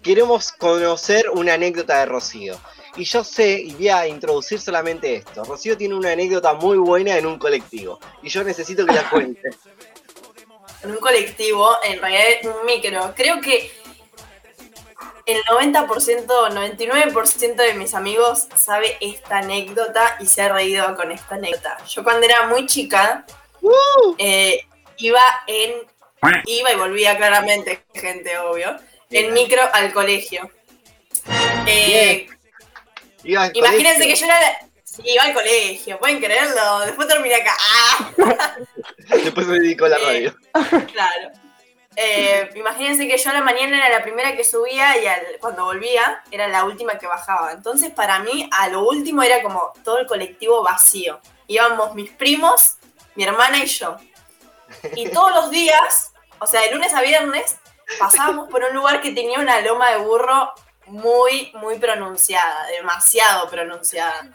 queremos 0.05 0.53
conocer 0.53 1.31
una 1.31 1.55
anécdota 1.55 1.99
de 1.99 2.07
Rocío. 2.07 2.57
Y 2.95 3.03
yo 3.03 3.25
sé, 3.25 3.61
y 3.61 3.75
voy 3.75 3.89
a 3.89 4.07
introducir 4.07 4.61
solamente 4.61 5.17
esto. 5.17 5.43
Rocío 5.43 5.77
tiene 5.77 5.97
una 5.97 6.13
anécdota 6.13 6.55
muy 6.55 6.79
buena 6.79 7.19
en 7.19 7.27
un 7.27 7.41
colectivo. 7.41 7.99
Y 8.23 8.29
yo 8.29 8.45
necesito 8.45 8.87
que 8.87 8.95
la 8.95 9.11
cuente. 9.11 9.51
En 10.83 10.91
un 10.91 10.99
colectivo, 10.99 11.77
en 11.83 11.99
realidad 11.99 12.55
un 12.61 12.67
micro. 12.67 13.15
Creo 13.17 13.41
que 13.41 13.73
el 15.27 15.43
90%, 15.45 16.27
99% 16.27 17.55
de 17.57 17.75
mis 17.75 17.95
amigos 17.95 18.47
sabe 18.57 18.97
esta 19.01 19.39
anécdota 19.39 20.17
y 20.21 20.27
se 20.27 20.43
ha 20.43 20.53
reído 20.53 20.95
con 20.97 21.11
esta 21.13 21.37
anécdota. 21.37 21.79
Yo 21.87 22.05
cuando 22.05 22.27
era 22.27 22.47
muy 22.47 22.67
chica, 22.67 23.25
eh, 24.19 24.61
iba 24.99 25.23
en. 25.47 25.73
Iba 26.47 26.73
y 26.73 26.77
volvía 26.77 27.17
claramente, 27.19 27.85
gente, 27.95 28.39
obvio. 28.39 28.77
En 29.11 29.33
micro 29.35 29.61
al 29.73 29.93
colegio. 29.93 30.51
Eh, 31.67 32.27
Iba 33.23 33.45
al 33.45 33.57
imagínense 33.57 33.95
colegio. 34.03 34.15
que 34.15 34.21
yo 34.21 34.27
era. 34.27 34.59
sí, 34.83 35.03
iba 35.05 35.23
al 35.23 35.35
colegio, 35.35 35.99
pueden 35.99 36.21
creerlo. 36.21 36.81
Después 36.81 37.09
terminé 37.09 37.35
acá. 37.37 37.55
¡Ah! 37.59 38.13
Después 39.23 39.47
me 39.47 39.59
dedicó 39.61 39.85
a 39.85 39.89
la 39.91 39.97
Eh, 39.99 40.03
radio. 40.05 40.37
Claro. 40.93 41.31
Eh, 41.97 42.51
imagínense 42.57 43.07
que 43.07 43.17
yo 43.17 43.31
a 43.31 43.35
la 43.35 43.41
mañana 43.41 43.77
era 43.79 43.89
la 43.99 44.03
primera 44.03 44.35
que 44.37 44.43
subía 44.45 44.99
y 44.99 45.07
al- 45.07 45.39
cuando 45.41 45.65
volvía 45.65 46.23
era 46.31 46.49
la 46.49 46.65
última 46.65 46.99
que 46.99 47.07
bajaba. 47.07 47.53
Entonces 47.53 47.91
para 47.91 48.19
mí 48.21 48.49
a 48.53 48.69
lo 48.69 48.81
último 48.89 49.23
era 49.23 49.43
como 49.43 49.73
todo 49.85 49.99
el 49.99 50.07
colectivo 50.07 50.63
vacío. 50.63 51.21
Íbamos 51.47 51.95
mis 51.95 52.11
primos, 52.11 52.77
mi 53.15 53.25
hermana 53.25 53.59
y 53.59 53.67
yo. 53.67 53.97
Y 54.97 55.09
todos 55.11 55.33
los 55.35 55.51
días, 55.51 56.13
o 56.41 56.47
sea, 56.47 56.63
de 56.63 56.73
lunes 56.73 56.93
a 56.95 57.01
viernes, 57.03 57.57
pasábamos 57.99 58.49
por 58.51 58.65
un 58.65 58.75
lugar 58.75 59.01
que 59.01 59.13
tenía 59.13 59.39
una 59.39 59.61
loma 59.61 59.91
de 59.91 59.99
burro 59.99 60.53
muy, 60.87 61.53
muy 61.55 61.79
pronunciada, 61.79 62.67
demasiado 62.67 63.49
pronunciada. 63.49 64.29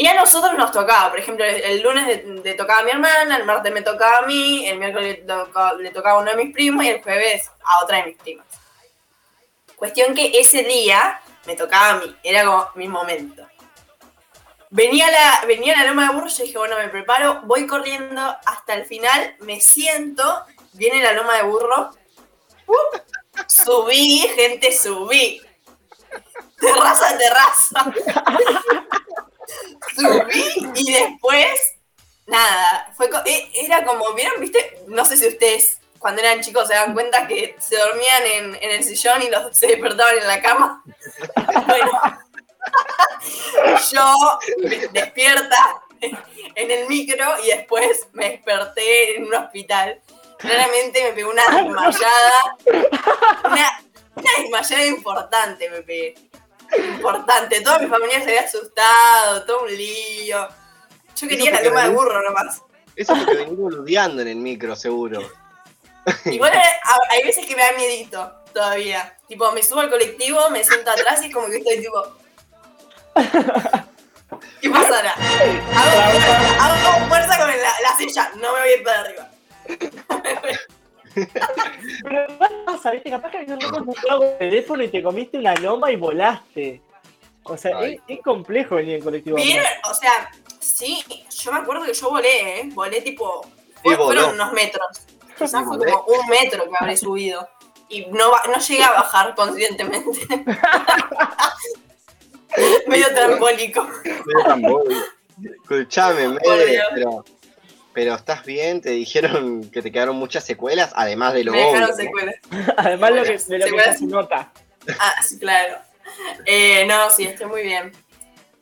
Y 0.00 0.06
a 0.06 0.14
nosotros 0.14 0.56
nos 0.56 0.70
tocaba, 0.70 1.10
por 1.10 1.18
ejemplo, 1.18 1.44
el, 1.44 1.82
lunes 1.82 2.24
le, 2.24 2.54
tocaba 2.54 2.80
a 2.80 2.82
mi 2.84 2.92
hermana, 2.92 3.36
el 3.36 3.44
martes 3.44 3.72
me 3.72 3.82
tocaba 3.82 4.18
a 4.18 4.22
mí, 4.26 4.64
el 4.64 4.78
miércoles 4.78 5.18
le, 5.18 5.24
toca- 5.24 5.74
le 5.74 5.90
tocaba 5.90 6.18
a 6.18 6.22
uno 6.22 6.30
de 6.30 6.36
mis 6.36 6.54
primos 6.54 6.84
y 6.84 6.88
el 6.90 7.02
jueves 7.02 7.50
a 7.64 7.82
otra 7.82 7.96
de 7.96 8.04
mis 8.04 8.16
primas. 8.16 8.46
Cuestión 9.74 10.14
que 10.14 10.38
ese 10.38 10.62
día 10.62 11.20
me 11.46 11.56
tocaba 11.56 11.90
a 11.90 11.94
mí, 11.96 12.16
era 12.22 12.44
como 12.44 12.68
mi 12.76 12.86
momento. 12.86 13.44
Venía 14.70 15.10
la, 15.10 15.44
venía 15.48 15.76
la 15.76 15.86
loma 15.88 16.06
de 16.06 16.14
burro, 16.14 16.28
yo 16.28 16.44
dije, 16.44 16.58
bueno, 16.58 16.76
me 16.76 16.88
preparo, 16.90 17.40
voy 17.42 17.66
corriendo 17.66 18.36
hasta 18.46 18.74
el 18.74 18.86
final, 18.86 19.34
me 19.40 19.60
siento, 19.60 20.44
viene 20.74 21.02
la 21.02 21.12
loma 21.12 21.38
de 21.38 21.42
burro, 21.42 21.90
subí, 23.48 24.20
gente, 24.36 24.70
subí. 24.70 25.42
Terraza, 26.60 27.18
terraza. 27.18 27.92
Subí 29.96 30.70
y 30.76 30.92
después, 30.92 31.46
nada, 32.26 32.92
fue 32.96 33.08
co- 33.10 33.22
e- 33.24 33.50
era 33.54 33.84
como, 33.84 34.12
¿vieron? 34.14 34.40
¿Viste? 34.40 34.82
No 34.88 35.04
sé 35.04 35.16
si 35.16 35.26
ustedes 35.28 35.78
cuando 35.98 36.20
eran 36.22 36.40
chicos 36.40 36.68
se 36.68 36.74
dan 36.74 36.94
cuenta 36.94 37.26
que 37.26 37.56
se 37.58 37.76
dormían 37.76 38.22
en, 38.26 38.54
en 38.62 38.70
el 38.70 38.84
sillón 38.84 39.20
y 39.22 39.30
los 39.30 39.56
se 39.56 39.66
despertaban 39.66 40.18
en 40.18 40.26
la 40.26 40.40
cama. 40.40 40.82
Bueno, 41.66 41.90
yo 43.92 44.38
despierta 44.92 45.82
en 46.00 46.70
el 46.70 46.88
micro 46.88 47.24
y 47.44 47.48
después 47.48 48.08
me 48.12 48.30
desperté 48.30 49.16
en 49.16 49.26
un 49.26 49.34
hospital. 49.34 50.00
Claramente 50.38 51.02
me 51.02 51.12
pegó 51.12 51.30
una 51.30 51.44
desmayada. 51.46 52.56
Una, 53.44 53.82
una 54.14 54.30
desmayada 54.38 54.86
importante 54.86 55.68
me 55.70 55.82
pegué. 55.82 56.14
Importante. 56.76 57.60
Toda 57.60 57.78
mi 57.78 57.86
familia 57.86 58.18
se 58.18 58.24
había 58.28 58.42
asustado, 58.42 59.44
todo 59.44 59.62
un 59.62 59.74
lío. 59.76 60.48
Yo 61.16 61.28
quería 61.28 61.50
la 61.52 61.62
loma 61.62 61.82
de 61.84 61.88
burro 61.90 62.22
nomás. 62.22 62.60
Eso 62.94 63.14
porque 63.16 63.34
venís 63.34 63.56
boludeando 63.56 64.22
en 64.22 64.28
el 64.28 64.36
micro, 64.36 64.74
seguro. 64.76 65.20
Igual 66.26 66.52
hay, 66.52 66.62
hay 67.10 67.24
veces 67.24 67.46
que 67.46 67.54
me 67.56 67.62
da 67.62 67.72
miedito 67.72 68.32
todavía. 68.52 69.16
Tipo, 69.28 69.50
me 69.52 69.62
subo 69.62 69.80
al 69.80 69.90
colectivo, 69.90 70.48
me 70.50 70.64
siento 70.64 70.90
atrás 70.90 71.22
y 71.22 71.26
es 71.26 71.34
como 71.34 71.48
que 71.48 71.56
estoy 71.58 71.80
tipo. 71.80 72.02
¿Qué 74.60 74.70
pasará? 74.70 75.12
Hago, 75.12 76.10
fuerza- 76.10 76.64
hago 76.64 77.06
fuerza 77.08 77.38
con 77.38 77.48
la, 77.48 77.56
la 77.82 77.96
silla, 77.96 78.30
no 78.36 78.52
me 78.54 78.60
voy 78.60 78.68
a 78.68 78.76
ir 78.76 78.82
para 78.82 79.00
arriba. 79.00 79.30
Pero 82.02 82.26
¿qué 82.26 82.34
pasa? 82.66 82.90
¿Viste? 82.92 83.10
Capaz 83.10 83.30
que 83.30 83.46
no 83.46 83.58
con 83.70 83.88
un 83.88 84.20
de 84.20 84.28
teléfono 84.38 84.82
y 84.82 84.88
te 84.88 85.02
comiste 85.02 85.38
una 85.38 85.54
loma 85.56 85.90
y 85.90 85.96
volaste. 85.96 86.82
O 87.44 87.56
sea, 87.56 87.80
es, 87.84 87.98
es 88.08 88.20
complejo 88.22 88.74
venir 88.76 88.96
en 88.96 89.02
colectivo. 89.02 89.36
¿Vieron? 89.36 89.64
O 89.90 89.94
sea, 89.94 90.30
sí, 90.60 91.02
yo 91.42 91.52
me 91.52 91.58
acuerdo 91.60 91.84
que 91.84 91.94
yo 91.94 92.10
volé, 92.10 92.60
¿eh? 92.60 92.68
Volé 92.74 93.00
tipo. 93.00 93.42
Sí, 93.44 93.50
fue- 93.84 93.96
fueron 93.96 94.24
voló. 94.24 94.34
unos 94.34 94.52
metros. 94.52 94.86
Quizás 95.38 95.64
fue 95.64 95.78
como 95.92 96.04
un 96.04 96.26
metro 96.28 96.64
que 96.64 96.76
habré 96.78 96.96
subido. 96.96 97.48
Y 97.88 98.04
no, 98.06 98.32
no 98.46 98.58
llegué 98.58 98.82
a 98.82 98.90
bajar 98.92 99.34
conscientemente. 99.34 100.10
Medio 102.86 103.06
trambólico. 103.14 103.88
Escuchame, 105.62 106.30
Por 106.40 106.56
Mede, 106.56 106.70
Dios. 106.72 106.86
pero, 106.94 107.24
pero 107.98 108.14
¿estás 108.14 108.44
bien? 108.44 108.80
¿Te 108.80 108.90
dijeron 108.90 109.68
que 109.72 109.82
te 109.82 109.90
quedaron 109.90 110.14
muchas 110.14 110.44
secuelas? 110.44 110.92
Además 110.94 111.34
de 111.34 111.42
lo 111.42 111.50
Me 111.50 111.58
dejaron 111.58 111.82
obvio. 111.90 111.96
secuelas. 111.96 112.36
Además 112.76 113.10
lo 113.10 113.22
que, 113.24 113.38
de 113.38 113.58
lo 113.58 113.64
que 113.64 113.70
Secuelas. 113.70 113.98
se 113.98 114.06
nota. 114.06 114.52
Ah, 115.00 115.14
sí, 115.20 115.36
claro. 115.40 115.78
Eh, 116.46 116.86
no, 116.86 117.10
sí, 117.10 117.24
estoy 117.24 117.46
muy 117.48 117.62
bien. 117.62 117.90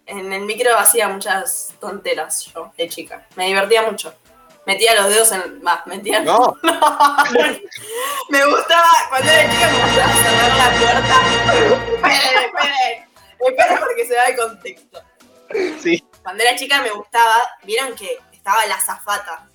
En 0.07 0.33
el 0.33 0.41
micro 0.41 0.75
hacía 0.79 1.09
muchas 1.09 1.75
tonteras 1.79 2.51
yo, 2.55 2.73
de 2.79 2.89
chica. 2.89 3.27
Me 3.37 3.49
divertía 3.49 3.83
mucho. 3.83 4.15
Metía 4.65 4.95
los 4.95 5.11
dedos 5.11 5.31
en. 5.33 5.63
Más, 5.63 5.87
metía. 5.87 6.21
No, 6.25 6.57
me 8.31 8.47
gustaba, 8.47 8.89
cuando 9.11 9.31
era 9.31 9.51
chica 9.53 9.69
me 9.69 9.83
gustaba 9.83 10.13
cerrar 10.15 10.57
la 10.57 10.79
puerta. 10.79 11.15
Esperen, 11.95 12.45
esperen. 12.47 13.09
Esperen 13.39 13.79
porque 13.81 14.07
se 14.07 14.15
da 14.15 14.27
el 14.29 14.37
contexto. 14.37 15.03
sí. 15.83 16.03
Cuando 16.23 16.43
era 16.43 16.57
chica 16.57 16.81
me 16.81 16.91
gustaba, 16.91 17.37
vieron 17.65 17.95
que 17.95 18.19
estaba 18.47 18.65
la 18.67 18.77
azafata 18.77 19.49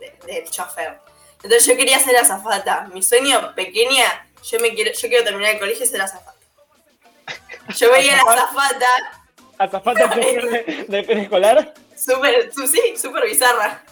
de- 0.00 0.16
del 0.32 0.48
chofer. 0.48 1.00
Entonces 1.42 1.66
yo 1.66 1.76
quería 1.76 1.98
ser 1.98 2.16
azafata. 2.16 2.86
Mi 2.92 3.02
sueño 3.02 3.52
pequeña, 3.56 4.04
yo 4.44 4.60
me 4.60 4.72
quiero, 4.74 4.92
yo 4.92 5.08
quiero 5.08 5.24
terminar 5.24 5.54
el 5.54 5.58
colegio 5.58 5.84
y 5.84 5.88
ser 5.88 6.00
azafata. 6.02 6.34
Yo 7.76 7.90
veía 7.90 8.12
a 8.14 8.16
la 8.24 8.32
azafata, 8.32 8.86
Azafata 9.58 10.06
de, 10.14 10.84
de 10.88 11.02
preescolar. 11.02 11.74
súper, 11.96 12.52
sí, 12.54 12.96
súper 12.96 13.24
bizarra. 13.26 13.82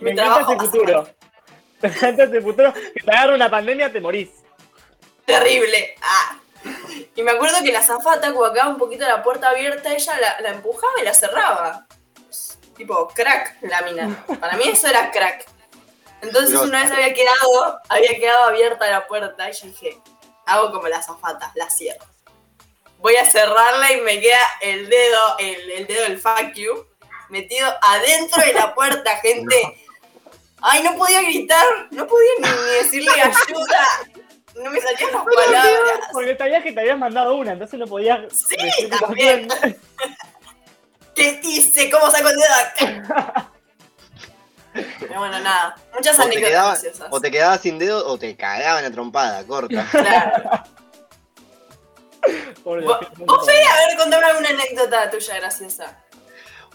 Me 0.00 0.12
encanta 0.12 0.40
ese 0.42 0.56
futuro. 0.60 1.08
Me 1.82 1.88
encanta 1.88 2.22
ese 2.24 2.40
futuro. 2.40 2.72
Que 2.72 3.00
te 3.02 3.10
agarra 3.10 3.34
una 3.34 3.50
pandemia, 3.50 3.92
te 3.92 4.00
morís. 4.00 4.30
terrible. 5.26 5.96
Ah. 6.02 6.38
Y 7.16 7.22
me 7.24 7.32
acuerdo 7.32 7.56
que 7.64 7.72
la 7.72 7.80
azafata, 7.80 8.32
cuando 8.32 8.52
quedaba 8.54 8.70
un 8.70 8.78
poquito 8.78 9.04
la 9.06 9.22
puerta 9.24 9.48
abierta, 9.50 9.92
ella 9.92 10.18
la, 10.20 10.40
la 10.40 10.48
empujaba 10.50 10.92
y 11.00 11.04
la 11.04 11.12
cerraba. 11.14 11.86
Tipo, 12.76 13.08
crack, 13.08 13.58
la 13.62 13.82
mina. 13.82 14.24
Para 14.40 14.56
mí 14.56 14.64
eso 14.68 14.88
era 14.88 15.10
crack. 15.10 15.46
Entonces 16.22 16.58
una 16.60 16.82
vez 16.82 16.90
había 16.90 17.12
quedado, 17.12 17.80
había 17.88 18.18
quedado 18.18 18.44
abierta 18.44 18.90
la 18.90 19.06
puerta 19.06 19.50
y 19.50 19.52
yo 19.52 19.66
dije, 19.66 19.98
hago 20.46 20.72
como 20.72 20.88
la 20.88 20.98
azafata, 20.98 21.52
la 21.54 21.68
cierro. 21.68 22.04
Voy 22.98 23.16
a 23.16 23.30
cerrarla 23.30 23.92
y 23.92 24.00
me 24.00 24.20
queda 24.20 24.40
el 24.62 24.88
dedo, 24.88 25.38
el, 25.38 25.70
el 25.70 25.86
dedo 25.86 26.02
del 26.04 26.18
fuck 26.18 26.54
you, 26.54 26.86
metido 27.28 27.68
adentro 27.82 28.42
de 28.42 28.54
la 28.54 28.74
puerta, 28.74 29.16
gente. 29.22 29.78
Ay, 30.62 30.82
no 30.82 30.96
podía 30.96 31.20
gritar, 31.20 31.66
no 31.90 32.06
podía 32.06 32.30
ni, 32.38 32.48
ni 32.48 32.70
decirle 32.82 33.10
ayuda. 33.20 33.86
No 34.54 34.70
me 34.70 34.80
salían 34.80 35.12
las 35.12 35.24
palabras. 35.24 36.08
Porque 36.12 36.36
sabías 36.36 36.62
que 36.62 36.72
te 36.72 36.80
habías 36.80 36.98
mandado 36.98 37.34
una, 37.34 37.52
entonces 37.52 37.78
no 37.78 37.86
podías. 37.86 38.20
Sí, 38.32 38.88
también. 38.88 39.48
¿Qué 41.14 41.40
hice? 41.42 41.90
¿Cómo 41.90 42.10
saco 42.10 42.28
el 42.28 42.36
dedo 42.36 42.54
acá? 42.54 43.50
Pero 45.00 45.20
bueno, 45.20 45.38
nada. 45.40 45.76
Muchas 45.94 46.18
anécdotas 46.18 46.82
graciosas. 46.82 47.08
o 47.10 47.20
te 47.20 47.30
quedabas 47.30 47.60
sin 47.60 47.78
dedo 47.78 48.06
o 48.06 48.18
te 48.18 48.36
cagaban 48.36 48.84
a 48.84 48.90
trompada, 48.90 49.44
corta. 49.46 49.86
Claro. 52.64 52.86
Vos, 52.86 52.98
vos, 53.18 53.46
Fede, 53.46 53.66
a 53.66 53.86
ver, 53.86 53.98
contame 53.98 54.24
alguna 54.24 54.48
anécdota 54.48 55.10
tuya 55.10 55.36
graciosa. 55.36 56.04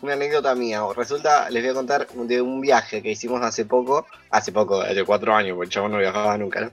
Una 0.02 0.14
anécdota 0.14 0.54
mía. 0.54 0.82
Resulta, 0.96 1.50
les 1.50 1.64
voy 1.64 1.72
a 1.72 1.74
contar 1.74 2.08
de 2.08 2.42
un 2.42 2.62
viaje 2.62 3.02
que 3.02 3.10
hicimos 3.10 3.42
hace 3.42 3.66
poco. 3.66 4.06
Hace 4.30 4.52
poco, 4.52 4.82
hace 4.82 5.04
cuatro 5.04 5.36
años, 5.36 5.56
porque 5.56 5.66
el 5.66 5.72
chavo 5.72 5.90
no 5.90 5.98
viajaba 5.98 6.38
nunca, 6.38 6.62
¿no? 6.62 6.72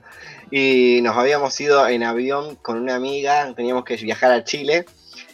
Y 0.51 1.01
nos 1.01 1.17
habíamos 1.17 1.59
ido 1.59 1.87
en 1.87 2.03
avión 2.03 2.55
con 2.57 2.77
una 2.77 2.95
amiga, 2.95 3.51
teníamos 3.55 3.83
que 3.83 3.95
viajar 3.95 4.31
a 4.31 4.43
Chile. 4.43 4.85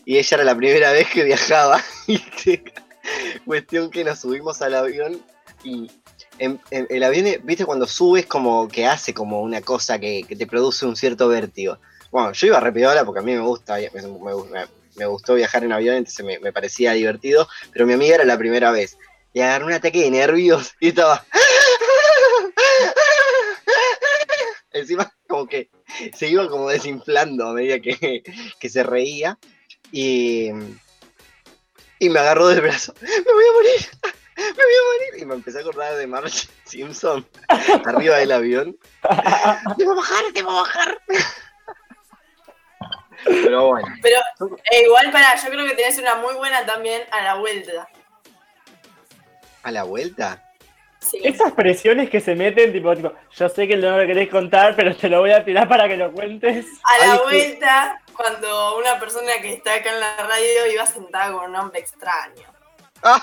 Y 0.05 0.17
ella 0.17 0.35
era 0.35 0.43
la 0.43 0.55
primera 0.55 0.91
vez 0.91 1.07
que 1.09 1.23
viajaba. 1.23 1.81
Cuestión 3.45 3.89
que 3.89 4.03
nos 4.03 4.19
subimos 4.19 4.61
al 4.61 4.75
avión 4.75 5.21
y 5.63 5.89
en- 6.39 6.59
el 6.69 7.03
avión, 7.03 7.25
viste, 7.43 7.65
cuando 7.65 7.85
subes 7.87 8.25
como 8.25 8.67
que 8.67 8.85
hace 8.85 9.13
como 9.13 9.41
una 9.41 9.61
cosa 9.61 9.99
que, 9.99 10.23
que 10.27 10.35
te 10.35 10.47
produce 10.47 10.85
un 10.85 10.95
cierto 10.95 11.27
vértigo. 11.27 11.77
Bueno, 12.11 12.31
yo 12.33 12.47
iba 12.47 12.59
repiola 12.59 13.05
porque 13.05 13.19
a 13.19 13.23
mí 13.23 13.33
me 13.33 13.39
gusta, 13.41 13.77
me- 13.93 14.65
me- 14.95 15.05
gustó 15.05 15.33
viajar 15.35 15.63
en 15.63 15.71
avión, 15.73 15.95
entonces 15.95 16.25
me, 16.41 16.51
parecía 16.53 16.93
divertido, 16.93 17.47
pero 17.71 17.85
mi 17.87 17.93
amiga 17.93 18.15
era 18.15 18.25
la 18.25 18.37
primera 18.37 18.71
vez. 18.71 18.97
Y 19.33 19.41
agarré 19.41 19.65
un 19.65 19.73
ataque 19.73 20.01
de 20.01 20.11
nervios 20.11 20.73
y 20.79 20.89
estaba... 20.89 21.25
Encima 24.71 25.11
como 25.27 25.47
que 25.47 25.69
se 26.15 26.27
iba 26.27 26.47
como 26.49 26.69
desinflando 26.69 27.47
a 27.47 27.53
medida 27.53 27.79
que, 27.79 28.23
que 28.59 28.69
se 28.69 28.83
reía. 28.83 29.37
Y, 29.93 30.49
y 31.99 32.09
me 32.09 32.19
agarró 32.19 32.47
del 32.47 32.61
brazo. 32.61 32.95
¡Me 33.01 33.07
voy 33.09 33.45
a 33.45 33.53
morir! 33.53 33.87
¡Me 34.37 34.43
voy 34.43 34.55
a 34.57 35.11
morir! 35.11 35.21
Y 35.21 35.25
me 35.25 35.35
empecé 35.35 35.59
a 35.59 35.61
acordar 35.61 35.95
de 35.95 36.07
Marge 36.07 36.47
Simpson 36.65 37.25
arriba 37.85 38.17
del 38.17 38.31
avión. 38.31 38.75
¡Debo 39.77 39.95
bajar! 39.95 40.25
¡Debo 40.33 40.51
bajar! 40.51 40.99
Pero 43.23 43.67
bueno. 43.67 43.87
Pero 44.01 44.17
eh, 44.71 44.83
igual 44.83 45.11
para, 45.11 45.35
yo 45.35 45.49
creo 45.51 45.67
que 45.67 45.75
tenés 45.75 45.99
una 45.99 46.15
muy 46.15 46.33
buena 46.33 46.65
también 46.65 47.03
a 47.11 47.21
la 47.21 47.35
vuelta. 47.35 47.87
¿A 49.61 49.71
la 49.71 49.83
vuelta? 49.83 50.43
Sí. 51.09 51.19
Esas 51.23 51.51
presiones 51.51 52.09
que 52.09 52.19
se 52.21 52.33
meten, 52.35 52.71
tipo, 52.71 52.95
tipo, 52.95 53.13
yo 53.35 53.49
sé 53.49 53.67
que 53.67 53.75
no 53.75 53.97
lo 53.97 54.07
querés 54.07 54.29
contar, 54.29 54.75
pero 54.75 54.95
te 54.95 55.09
lo 55.09 55.19
voy 55.19 55.31
a 55.31 55.43
tirar 55.43 55.67
para 55.67 55.87
que 55.87 55.97
lo 55.97 56.11
cuentes. 56.11 56.65
A 56.83 57.05
la 57.05 57.13
Ay, 57.13 57.17
sí. 57.19 57.23
vuelta, 57.23 58.01
cuando 58.15 58.77
una 58.77 58.99
persona 58.99 59.31
que 59.41 59.53
está 59.53 59.75
acá 59.75 59.91
en 59.91 59.99
la 59.99 60.15
radio 60.17 60.71
iba 60.71 60.85
sentada 60.85 61.31
con 61.33 61.49
un 61.49 61.55
hombre 61.55 61.79
extraño. 61.79 62.47
Ah. 63.03 63.21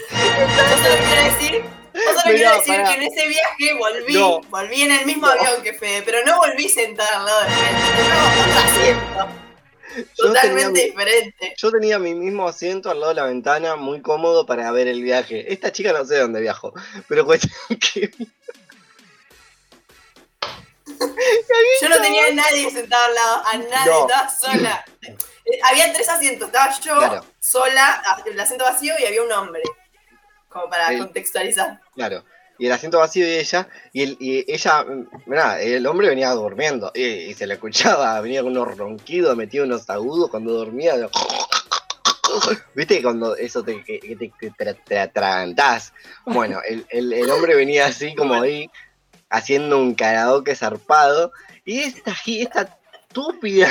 Yo 0.00 0.76
solo 0.82 0.96
quiero 1.04 1.24
decir, 1.24 1.64
solo 1.94 2.20
quiero 2.36 2.56
decir 2.56 2.82
que 2.84 2.92
en 2.94 3.02
ese 3.02 3.26
viaje 3.28 3.74
volví, 3.78 4.14
No. 4.14 4.40
volví 4.48 4.82
en 4.82 4.92
el 4.92 5.06
mismo 5.06 5.26
avión 5.26 5.62
que 5.62 5.72
Fede, 5.72 6.02
pero 6.02 6.18
no 6.24 6.36
volví 6.38 6.68
sentada 6.68 7.18
al 7.18 7.24
lado 7.26 7.40
de 7.42 7.46
Fede, 7.50 7.72
no, 8.08 8.42
otro 8.42 8.60
asiento. 8.60 9.45
Yo 9.96 10.04
Totalmente 10.28 10.72
tenía- 10.80 10.84
diferente. 10.86 11.54
Yo 11.56 11.70
tenía 11.70 11.98
mi 11.98 12.14
mismo 12.14 12.48
asiento 12.48 12.90
al 12.90 13.00
lado 13.00 13.10
de 13.14 13.20
la 13.20 13.26
ventana, 13.26 13.76
muy 13.76 14.00
cómodo 14.02 14.44
para 14.46 14.70
ver 14.72 14.88
el 14.88 15.02
viaje. 15.02 15.52
Esta 15.52 15.70
chica 15.72 15.92
no 15.92 16.04
sé 16.04 16.18
dónde 16.18 16.40
viajó, 16.40 16.72
pero 17.08 17.24
cuestión 17.24 17.52
que... 17.80 18.10
Yo 21.82 21.88
no 21.88 22.00
tenía 22.00 22.26
a 22.26 22.32
nadie 22.32 22.70
sentado 22.70 23.04
al 23.06 23.14
lado, 23.14 23.42
a 23.46 23.56
nadie, 23.58 23.92
No. 23.92 24.00
estaba 24.08 24.28
sola. 24.30 24.84
Eh, 25.48 25.60
Había 25.62 25.92
tres 25.92 26.08
asientos, 26.08 26.48
estaba 26.48 26.76
yo 26.80 26.96
Claro. 26.96 27.24
sola, 27.38 28.02
a- 28.04 28.20
el 28.26 28.40
asiento 28.40 28.64
vacío 28.64 28.94
y 28.98 29.04
había 29.06 29.22
un 29.22 29.30
hombre. 29.30 29.62
Como 30.48 30.68
para 30.68 30.88
El- 30.88 30.98
contextualizar. 30.98 31.80
Claro. 31.94 32.24
Y 32.58 32.66
el 32.66 32.72
asiento 32.72 32.98
vacío 32.98 33.26
y 33.26 33.32
ella, 33.36 33.68
y, 33.92 34.02
el- 34.02 34.16
y 34.18 34.44
ella, 34.50 34.82
mm, 34.84 35.06
mirá, 35.26 35.60
el 35.60 35.86
hombre 35.86 36.08
venía 36.08 36.30
durmiendo 36.30 36.90
y, 36.94 37.02
y 37.04 37.34
se 37.34 37.46
le 37.46 37.54
escuchaba, 37.54 38.20
venía 38.20 38.42
con 38.42 38.52
unos 38.56 38.76
ronquidos, 38.76 39.36
metía 39.36 39.62
unos 39.62 39.88
agudos 39.90 40.30
cuando 40.30 40.52
dormía. 40.52 40.96
de- 40.96 41.08
¿Viste? 42.74 43.02
Cuando 43.02 43.34
eso 43.36 43.62
te, 43.62 43.74
te, 43.84 43.98
que 44.00 44.50
te- 44.56 44.74
te 44.74 44.98
atragantás. 44.98 45.92
Bueno, 46.26 46.60
el, 46.68 46.84
el- 46.90 47.12
el 47.12 47.30
hombre 47.30 47.54
venía 47.54 47.86
así 47.86 48.14
como 48.14 48.34
ahí, 48.42 48.70
haciendo 49.30 49.78
un 49.78 49.94
karaoke 49.94 50.54
zarpado. 50.54 51.32
Y 51.64 51.80
esta, 51.80 52.14
esta 52.26 52.78
estúpida, 53.08 53.68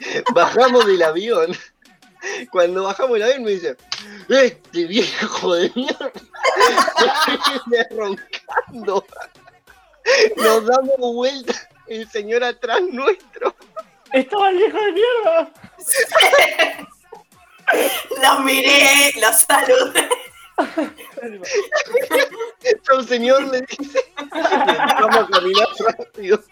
bajamos 0.34 0.86
del 0.86 1.02
avión. 1.02 1.56
Cuando 2.50 2.84
bajamos 2.84 3.14
del 3.14 3.22
avión 3.24 3.44
me 3.44 3.52
dice, 3.52 3.76
este 4.28 4.86
viejo 4.86 5.54
de 5.54 5.72
mierda. 5.74 6.12
Viene 7.66 7.88
roncando. 7.90 9.06
Nos 10.36 10.66
damos 10.66 10.98
vuelta 10.98 11.54
el 11.86 12.08
señor 12.10 12.44
atrás 12.44 12.80
nuestro. 12.90 13.54
¡Estaba 14.12 14.50
el 14.50 14.56
viejo 14.56 14.78
de 14.78 14.92
mierda! 14.92 15.52
Los 18.20 18.40
miré, 18.40 19.12
los 19.18 19.36
saludé. 19.40 20.08
Chau 22.82 23.02
señor, 23.02 23.42
le 23.44 23.62
dice. 23.62 24.04
Empezamos 24.18 25.16
a 25.16 25.28
caminar 25.30 25.68
rápido. 25.78 26.42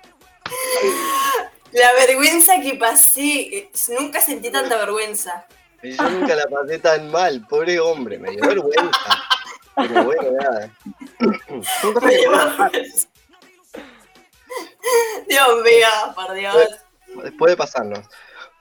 La 1.73 1.93
vergüenza 1.95 2.61
que 2.61 2.75
pasé, 2.75 3.71
nunca 3.99 4.21
sentí 4.21 4.51
tanta 4.51 4.77
vergüenza. 4.77 5.47
Y 5.83 5.93
yo 5.93 6.11
nunca 6.11 6.35
la 6.35 6.47
pasé 6.47 6.79
tan 6.79 7.11
mal, 7.11 7.47
pobre 7.49 7.81
hombre, 7.81 8.19
me 8.19 8.31
dio 8.31 8.47
vergüenza. 8.47 9.25
Pero 9.77 10.05
bueno, 10.05 10.23
nada. 10.39 10.71
Son 11.81 11.95
cosas 11.95 12.11
que. 12.71 12.89
Dios 15.29 15.63
mío, 15.65 16.15
por 16.15 16.35
Dios. 16.35 16.57
después 17.23 17.53
de 17.53 17.57
pasarnos. 17.57 18.07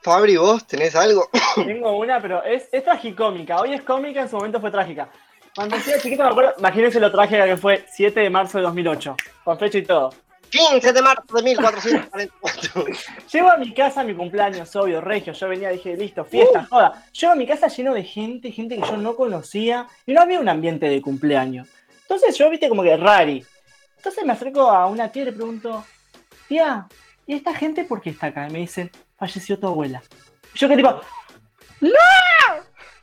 Fabri, 0.02 0.36
¿vos 0.36 0.66
tenés 0.66 0.96
algo? 0.96 1.28
Tengo 1.54 1.98
una, 1.98 2.20
pero 2.22 2.42
es, 2.42 2.68
es 2.72 2.84
tragicómica. 2.84 3.60
Hoy 3.60 3.74
es 3.74 3.82
cómica, 3.82 4.22
en 4.22 4.30
su 4.30 4.36
momento 4.36 4.60
fue 4.60 4.70
trágica. 4.70 5.10
Cuando 5.54 5.76
era 5.76 6.00
chiquito 6.00 6.22
me 6.22 6.30
acuerdo, 6.30 6.54
imagínense 6.58 7.00
lo 7.00 7.10
trágica 7.10 7.44
que 7.44 7.56
fue 7.56 7.84
7 7.90 8.20
de 8.20 8.30
marzo 8.30 8.58
de 8.58 8.64
2008, 8.64 9.16
con 9.44 9.58
fecha 9.58 9.78
y 9.78 9.82
todo. 9.82 10.10
15 10.50 10.92
de 10.92 11.02
marzo 11.02 11.36
de 11.36 11.42
1444. 11.42 12.84
Llego 13.32 13.50
a 13.50 13.56
mi 13.56 13.72
casa, 13.72 14.04
mi 14.04 14.14
cumpleaños, 14.14 14.74
obvio, 14.76 15.00
regio. 15.00 15.32
Yo 15.32 15.48
venía, 15.48 15.70
dije, 15.70 15.96
listo, 15.96 16.24
fiesta, 16.24 16.66
joda. 16.68 17.04
Llego 17.12 17.32
a 17.32 17.36
mi 17.36 17.46
casa 17.46 17.68
lleno 17.68 17.94
de 17.94 18.04
gente, 18.04 18.50
gente 18.52 18.76
que 18.76 18.82
yo 18.82 18.96
no 18.96 19.14
conocía, 19.14 19.86
y 20.06 20.12
no 20.12 20.20
había 20.20 20.40
un 20.40 20.48
ambiente 20.48 20.88
de 20.88 21.00
cumpleaños. 21.00 21.68
Entonces 22.02 22.36
yo, 22.36 22.50
viste, 22.50 22.68
como 22.68 22.82
que 22.82 22.96
rari. 22.96 23.44
Entonces 23.96 24.24
me 24.24 24.32
acerco 24.32 24.62
a 24.70 24.86
una 24.86 25.10
tía 25.12 25.22
y 25.22 25.26
le 25.26 25.32
pregunto, 25.32 25.84
tía, 26.48 26.86
¿y 27.26 27.34
esta 27.34 27.54
gente 27.54 27.84
por 27.84 28.00
qué 28.00 28.10
está 28.10 28.26
acá? 28.26 28.48
Y 28.48 28.52
me 28.52 28.58
dicen, 28.60 28.90
falleció 29.16 29.58
tu 29.58 29.68
abuela. 29.68 30.02
Y 30.54 30.58
yo 30.58 30.68
que 30.68 30.76
tipo, 30.76 31.00
¡No! 31.80 31.90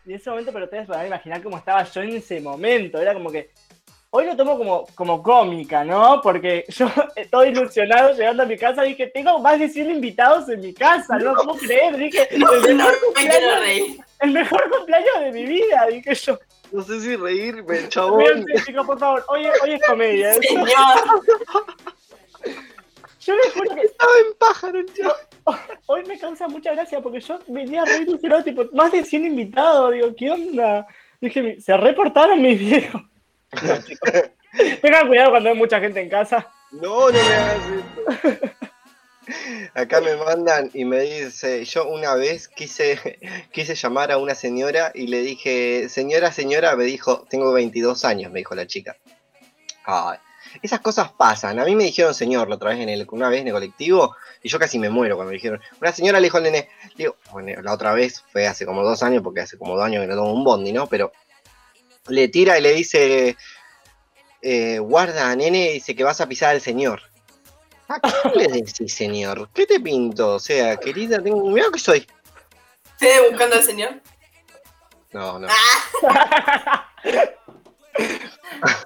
Y 0.05 0.11
en 0.11 0.15
ese 0.15 0.29
momento, 0.29 0.53
pero 0.53 0.65
ustedes 0.65 0.87
podrán 0.87 1.07
imaginar 1.07 1.41
cómo 1.43 1.57
estaba 1.57 1.83
yo 1.83 2.01
en 2.01 2.15
ese 2.15 2.39
momento. 2.39 2.99
Era 2.99 3.13
como 3.13 3.31
que. 3.31 3.51
Hoy 4.17 4.25
lo 4.25 4.35
tomo 4.35 4.57
como, 4.57 4.85
como 4.95 5.21
cómica, 5.21 5.83
¿no? 5.83 6.21
Porque 6.23 6.65
yo 6.69 6.87
estoy 7.15 7.49
ilusionado 7.49 8.13
llegando 8.15 8.41
a 8.41 8.45
mi 8.47 8.57
casa. 8.57 8.81
Dije, 8.81 9.05
tengo 9.13 9.37
más 9.37 9.59
de 9.59 9.69
100 9.69 9.91
invitados 9.91 10.49
en 10.49 10.59
mi 10.61 10.73
casa. 10.73 11.19
No 11.19 11.35
puedo 11.35 11.53
creer. 11.59 11.95
Dije, 11.97 12.27
No, 12.39 12.51
el, 12.51 12.77
no, 12.77 12.85
mejor 12.85 12.95
me 13.13 13.13
quiero 13.13 13.13
cumpleaños, 13.13 13.59
reír. 13.61 13.97
el 14.21 14.31
mejor 14.31 14.69
cumpleaños 14.71 15.19
de 15.19 15.31
mi 15.33 15.45
vida. 15.45 15.85
Dije 15.91 16.15
yo. 16.15 16.39
No 16.71 16.81
sé 16.81 16.99
si 16.99 17.15
reírme, 17.15 17.87
chabón. 17.89 18.43
chicos, 18.65 18.87
por 18.87 18.97
favor. 18.97 19.23
Hoy, 19.27 19.45
es- 19.45 19.61
hoy 19.61 19.73
es 19.73 19.81
comedia. 19.85 20.33
¿eh? 20.33 20.39
Señor, 20.41 20.67
Yo 23.19 23.35
les 23.35 23.53
juro 23.53 23.75
que 23.75 23.81
Estaba 23.81 24.11
en 24.25 24.37
pájaro, 24.39 24.79
chavo. 24.95 25.59
hoy 25.87 26.03
me 26.05 26.17
causa 26.17 26.47
mucha 26.47 26.73
gracia 26.73 27.01
porque 27.01 27.19
yo 27.19 27.37
venía 27.47 27.85
re 27.85 27.97
ilusionado, 27.97 28.43
tipo, 28.43 28.63
más 28.73 28.91
de 28.91 29.03
100 29.03 29.25
invitados. 29.27 29.93
Digo, 29.93 30.15
¿qué 30.17 30.31
onda? 30.31 30.87
Dije, 31.21 31.59
se 31.61 31.77
reportaron 31.77 32.41
mis 32.41 32.57
viejos. 32.57 33.01
Tengan 34.81 35.07
cuidado 35.07 35.31
cuando 35.31 35.49
hay 35.49 35.55
mucha 35.55 35.79
gente 35.79 36.01
en 36.01 36.09
casa. 36.09 36.47
No, 36.71 37.09
no 37.09 37.13
me 37.13 37.19
hagas 37.19 37.61
esto. 37.69 38.57
Acá 39.73 39.99
me 40.01 40.15
mandan 40.15 40.69
y 40.73 40.85
me 40.85 41.01
dice, 41.01 41.65
yo 41.65 41.87
una 41.87 42.15
vez 42.15 42.47
quise, 42.47 43.19
quise 43.51 43.75
llamar 43.75 44.11
a 44.11 44.17
una 44.17 44.35
señora 44.35 44.91
y 44.93 45.07
le 45.07 45.21
dije, 45.21 45.89
señora, 45.89 46.31
señora, 46.31 46.75
me 46.75 46.85
dijo, 46.85 47.25
tengo 47.29 47.51
22 47.51 48.05
años, 48.05 48.31
me 48.31 48.39
dijo 48.39 48.55
la 48.55 48.67
chica. 48.67 48.95
Ay, 49.85 50.17
esas 50.61 50.79
cosas 50.79 51.11
pasan. 51.11 51.59
A 51.59 51.65
mí 51.65 51.75
me 51.75 51.83
dijeron 51.83 52.13
señor 52.13 52.49
la 52.49 52.55
otra 52.55 52.71
vez 52.71 52.79
en 52.79 52.89
el, 52.89 53.05
una 53.11 53.29
vez 53.29 53.41
en 53.41 53.47
el 53.47 53.53
colectivo 53.53 54.15
y 54.41 54.49
yo 54.49 54.59
casi 54.59 54.79
me 54.79 54.89
muero 54.89 55.15
cuando 55.15 55.31
me 55.31 55.35
dijeron. 55.35 55.61
Una 55.81 55.91
señora 55.91 56.19
le 56.19 56.25
dijo 56.25 56.37
al 56.37 56.43
nene, 56.43 56.69
digo, 56.95 57.17
bueno, 57.31 57.61
la 57.61 57.73
otra 57.73 57.93
vez 57.93 58.23
fue 58.31 58.47
hace 58.47 58.65
como 58.65 58.83
dos 58.83 59.03
años, 59.03 59.21
porque 59.23 59.41
hace 59.41 59.57
como 59.57 59.75
dos 59.75 59.85
años 59.85 60.01
que 60.01 60.07
no 60.07 60.15
tomo 60.15 60.33
un 60.33 60.43
bondi, 60.43 60.71
¿no? 60.71 60.87
Pero 60.87 61.11
le 62.07 62.27
tira 62.27 62.57
y 62.57 62.61
le 62.61 62.73
dice, 62.73 63.37
eh, 64.41 64.79
guarda, 64.79 65.35
nene, 65.35 65.71
dice 65.71 65.95
que 65.95 66.03
vas 66.03 66.21
a 66.21 66.27
pisar 66.27 66.51
al 66.51 66.61
señor. 66.61 67.01
¿A 67.89 67.99
qué 68.01 68.29
le 68.35 68.47
decís, 68.47 68.93
señor? 68.93 69.49
¿Qué 69.53 69.65
te 69.65 69.79
pinto? 69.79 70.35
O 70.35 70.39
sea, 70.39 70.77
querida, 70.77 71.21
tengo... 71.21 71.49
Mira 71.49 71.67
que 71.71 71.79
soy. 71.79 72.07
Fede 72.97 73.29
buscando 73.29 73.55
al 73.55 73.63
señor. 73.63 74.01
No, 75.11 75.39
no. 75.39 75.47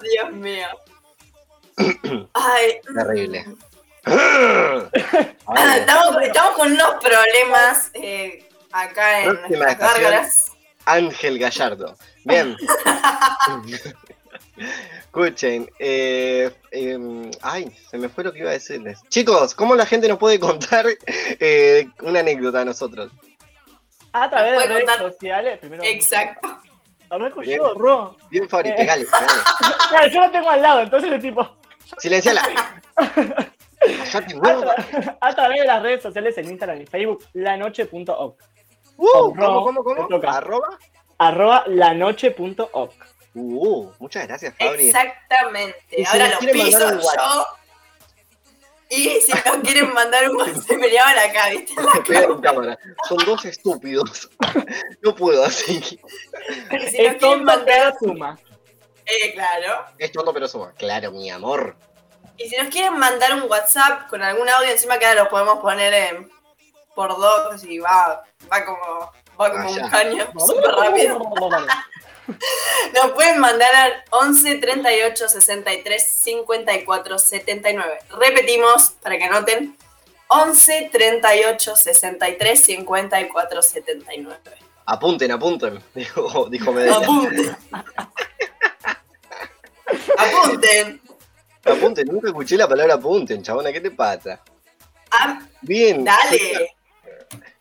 Dios 0.02 0.32
mío. 0.32 0.68
Ay, 2.34 2.80
Terrible. 2.94 3.44
ah, 4.04 5.76
estamos, 5.76 6.22
estamos 6.22 6.56
con 6.56 6.72
unos 6.72 6.94
problemas 7.02 7.90
eh, 7.94 8.48
acá 8.72 9.24
en 9.24 9.34
nuestras 9.34 9.78
gárgaras. 9.78 10.51
Ángel 10.84 11.38
Gallardo. 11.38 11.96
Bien. 12.24 12.56
Escuchen, 15.00 15.70
eh, 15.78 16.50
em, 16.70 17.30
ay, 17.42 17.70
se 17.90 17.98
me 17.98 18.08
fue 18.08 18.24
lo 18.24 18.32
que 18.32 18.40
iba 18.40 18.50
a 18.50 18.54
decirles. 18.54 19.00
Chicos, 19.08 19.54
¿cómo 19.54 19.74
la 19.74 19.86
gente 19.86 20.08
nos 20.08 20.18
puede 20.18 20.38
contar 20.38 20.86
eh, 21.08 21.88
una 22.02 22.20
anécdota 22.20 22.60
a 22.60 22.64
nosotros? 22.64 23.10
A 24.12 24.28
través 24.30 24.52
de 24.52 24.56
Puede 24.58 24.68
redes 24.68 24.84
contar- 24.84 25.12
sociales. 25.12 25.58
Primero, 25.58 25.82
Exacto. 25.84 26.58
Arranco 27.10 27.40
Bien. 27.40 27.58
yo, 27.58 27.74
Ro. 27.74 28.16
Bien, 28.30 28.48
Fabri, 28.48 28.70
Eh. 28.70 28.74
pegale, 28.76 29.04
pegale. 29.04 29.26
Claro, 29.90 30.08
yo 30.08 30.20
lo 30.20 30.30
tengo 30.30 30.50
al 30.50 30.62
lado, 30.62 30.80
entonces 30.80 31.12
es 31.12 31.20
tipo. 31.22 31.56
Silenciala. 31.98 32.42
A, 33.82 34.14
tra- 34.14 35.16
a 35.20 35.34
través 35.34 35.58
de 35.60 35.66
las 35.66 35.82
redes 35.82 36.02
sociales 36.02 36.38
en 36.38 36.48
Instagram 36.50 36.80
y 36.82 36.86
Facebook, 36.86 37.24
lanoche.oc. 37.32 38.40
Uh, 39.02 39.34
¿Cómo, 39.34 39.64
cómo, 39.64 39.84
cómo? 39.84 40.28
Arroba. 40.28 40.78
Arroba 41.18 41.64
lanoche.oc. 41.66 42.92
Uh, 43.34 43.90
muchas 43.98 44.26
gracias, 44.28 44.54
Fabri. 44.56 44.86
Exactamente. 44.88 45.78
Y 45.90 46.04
si 46.04 46.12
Ahora 46.12 46.28
nos 46.28 46.42
lo 46.42 46.52
piso 46.52 47.00
yo. 47.00 47.46
Y 48.90 49.20
si 49.22 49.32
nos 49.32 49.56
quieren 49.62 49.92
mandar 49.94 50.28
un 50.30 50.62
se 50.62 50.76
peleaban 50.78 51.18
acá, 51.18 51.48
¿viste? 51.50 51.72
En 52.14 52.40
cámara. 52.40 52.78
Son 53.08 53.18
dos 53.24 53.44
estúpidos. 53.44 54.30
No 55.00 55.14
puedo 55.16 55.44
así. 55.44 55.82
Si 55.82 55.96
nos 56.70 56.84
Es 56.84 56.90
quieren 56.90 57.18
tonto, 57.18 57.44
mandar. 57.44 57.64
pero 57.98 58.12
suma. 58.12 58.38
Eh, 59.06 59.32
claro. 59.32 59.86
Es 59.98 60.12
tonto, 60.12 60.32
pero 60.32 60.46
suma. 60.46 60.72
Claro, 60.76 61.10
mi 61.10 61.30
amor. 61.30 61.74
Y 62.36 62.48
si 62.48 62.56
nos 62.56 62.68
quieren 62.68 62.98
mandar 62.98 63.34
un 63.34 63.50
WhatsApp 63.50 64.08
con 64.08 64.22
algún 64.22 64.48
audio, 64.48 64.70
encima 64.70 64.98
que 64.98 65.06
ahora 65.06 65.24
lo 65.24 65.30
podemos 65.30 65.58
poner 65.60 65.92
en, 65.94 66.30
por 66.94 67.10
dos 67.10 67.64
y 67.64 67.78
va, 67.78 68.24
va 68.50 68.64
como, 68.64 69.12
va 69.40 69.50
como 69.50 69.70
un 69.70 69.88
caño, 69.88 70.26
súper 70.38 70.70
rápido. 70.70 71.18
Nos 72.94 73.12
pueden 73.12 73.40
mandar 73.40 73.74
al 73.74 73.92
11 74.10 74.56
38 74.56 75.28
63 75.28 76.04
54 76.04 77.18
79. 77.18 77.98
Repetimos 78.18 78.90
para 79.02 79.18
que 79.18 79.24
anoten. 79.24 79.76
11 80.28 80.90
38 80.92 81.76
63 81.76 82.64
54 82.64 83.62
79. 83.62 84.38
Apunten, 84.86 85.30
apunten. 85.30 85.82
Dijo, 85.94 86.48
dijo 86.48 86.72
Medella. 86.72 86.96
Apunten. 86.96 87.56
Apunten. 90.16 91.00
Apunten, 91.64 92.08
nunca 92.08 92.28
escuché 92.28 92.56
la 92.56 92.66
palabra 92.66 92.94
apunten, 92.94 93.42
chabona. 93.42 93.72
¿Qué 93.72 93.80
te 93.80 93.90
pasa? 93.90 94.40
Ah, 95.10 95.40
Bien. 95.60 96.02
dale. 96.02 96.74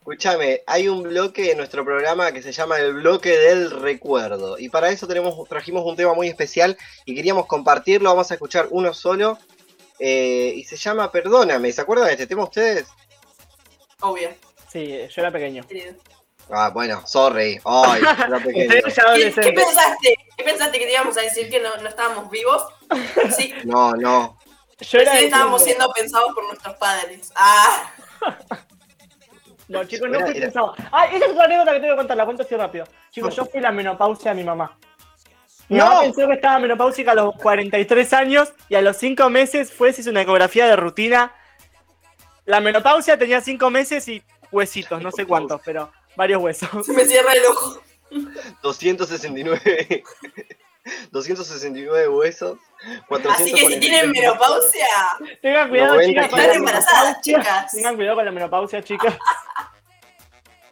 Escúchame, 0.01 0.63
hay 0.65 0.87
un 0.87 1.03
bloque 1.03 1.51
en 1.51 1.57
nuestro 1.59 1.85
programa 1.85 2.31
que 2.31 2.41
se 2.41 2.51
llama 2.51 2.77
el 2.79 2.93
bloque 2.93 3.37
del 3.37 3.69
recuerdo. 3.69 4.57
Y 4.57 4.67
para 4.69 4.89
eso 4.89 5.05
tenemos, 5.07 5.47
trajimos 5.47 5.85
un 5.85 5.95
tema 5.95 6.15
muy 6.15 6.27
especial 6.27 6.75
y 7.05 7.13
queríamos 7.13 7.45
compartirlo. 7.45 8.09
Vamos 8.09 8.31
a 8.31 8.33
escuchar 8.33 8.67
uno 8.71 8.95
solo. 8.95 9.37
eh, 9.99 10.53
y 10.55 10.63
se 10.63 10.75
llama 10.75 11.11
Perdóname. 11.11 11.71
¿Se 11.71 11.81
acuerdan 11.81 12.07
de 12.07 12.13
este 12.13 12.25
tema 12.25 12.43
ustedes? 12.43 12.87
Obvio. 13.99 14.31
Sí, 14.71 14.87
yo 15.07 15.21
era 15.21 15.31
pequeño. 15.31 15.67
querido. 15.67 15.93
Ah, 16.49 16.71
bueno, 16.73 17.05
sorry. 17.05 17.59
Ay, 17.63 18.01
era 18.01 18.39
pequeño. 18.43 18.69
¿Qué, 18.73 18.81
pensaste? 19.53 20.15
¿Qué 20.35 20.43
pensaste 20.43 20.79
que 20.79 20.85
te 20.87 20.91
íbamos 20.93 21.15
a 21.15 21.21
decir 21.21 21.47
que 21.51 21.59
no, 21.59 21.77
no 21.77 21.87
estábamos 21.87 22.27
vivos? 22.31 22.63
Sí, 23.37 23.53
No, 23.65 23.93
no. 23.93 24.39
Yo 24.79 24.97
era 24.97 25.19
estábamos 25.19 25.63
siendo 25.63 25.91
pensados 25.93 26.33
por 26.33 26.43
nuestros 26.47 26.75
padres. 26.77 27.31
Ah, 27.35 27.93
No, 29.71 29.83
chicos, 29.85 30.09
no 30.09 30.19
fui 30.19 30.33
pensado. 30.33 30.73
Ah, 30.91 31.05
esa 31.05 31.25
es 31.25 31.31
otra 31.31 31.45
anécdota 31.45 31.71
que 31.73 31.79
te 31.79 31.85
voy 31.85 31.93
a 31.93 31.97
contar, 31.97 32.17
la 32.17 32.25
cuento 32.25 32.43
así 32.43 32.55
rápido. 32.55 32.85
Chicos, 33.09 33.35
yo 33.35 33.45
fui 33.45 33.61
la 33.61 33.71
menopausia 33.71 34.31
de 34.31 34.35
mi 34.35 34.43
mamá. 34.43 34.77
Mi 35.69 35.77
No. 35.77 35.85
mamá 35.85 36.01
pensó 36.01 36.27
que 36.27 36.33
estaba 36.33 36.59
menopáusica 36.59 37.11
a 37.11 37.15
los 37.15 37.35
43 37.35 38.13
años 38.13 38.53
y 38.67 38.75
a 38.75 38.81
los 38.81 38.97
5 38.97 39.29
meses 39.29 39.71
fue, 39.71 39.93
se 39.93 40.01
hizo 40.01 40.09
una 40.09 40.21
ecografía 40.23 40.67
de 40.67 40.75
rutina. 40.75 41.33
La 42.45 42.59
menopausia 42.59 43.17
tenía 43.17 43.39
5 43.39 43.69
meses 43.69 44.05
y 44.09 44.21
huesitos, 44.51 45.01
no 45.01 45.11
sé 45.11 45.25
cuántos, 45.25 45.61
pero 45.63 45.89
varios 46.17 46.41
huesos. 46.41 46.85
se 46.85 46.91
me 46.93 47.05
cierra 47.05 47.31
el 47.33 47.45
ojo. 47.45 47.81
269. 48.61 50.03
269 51.11 52.07
huesos. 52.09 52.57
Así 53.29 53.53
que 53.53 53.67
si 53.67 53.79
tienen 53.79 54.11
menopausia, 54.11 54.87
Tengan 55.41 55.69
cuidado, 55.69 55.95
90 55.95 56.23
chicas. 56.23 56.39
están 56.39 56.55
embarazadas, 56.55 57.21
chicas. 57.21 57.71
Tengan 57.71 57.95
cuidado 57.95 58.15
con 58.15 58.25
la 58.25 58.31
menopausia, 58.31 58.83
chicas. 58.83 59.13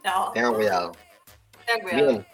No, 0.03 0.31
Tengan 0.33 0.53
cuidado. 0.53 0.91
ten 1.65 1.81
cuidado. 1.81 2.07
Bien. 2.11 2.27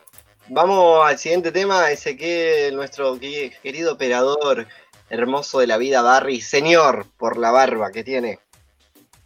Vamos 0.50 1.04
al 1.06 1.18
siguiente 1.18 1.52
tema, 1.52 1.90
ese 1.90 2.16
que 2.16 2.70
nuestro 2.74 3.20
que- 3.20 3.52
querido 3.64 3.94
operador 3.94 4.68
hermoso 5.10 5.60
de 5.60 5.68
la 5.68 5.78
vida, 5.78 6.04
Barry, 6.04 6.42
señor, 6.42 7.08
por 7.18 7.38
la 7.38 7.50
barba 7.52 7.92
que 7.92 8.04
tiene. 8.04 8.40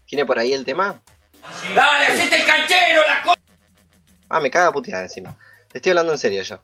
¿Tiene 0.06 0.26
por 0.26 0.40
ahí 0.40 0.54
el 0.54 0.64
tema? 0.66 1.02
Dale, 1.76 2.06
hacete 2.08 2.38
el 2.38 2.46
canchero, 2.46 3.02
la 3.06 3.22
co... 3.24 3.34
Ah, 4.30 4.40
me 4.40 4.50
caga 4.50 4.72
puteada 4.72 5.04
encima. 5.04 5.38
Te 5.72 5.80
estoy 5.80 5.90
hablando 5.92 6.14
en 6.14 6.18
serio 6.20 6.42
yo. 6.42 6.62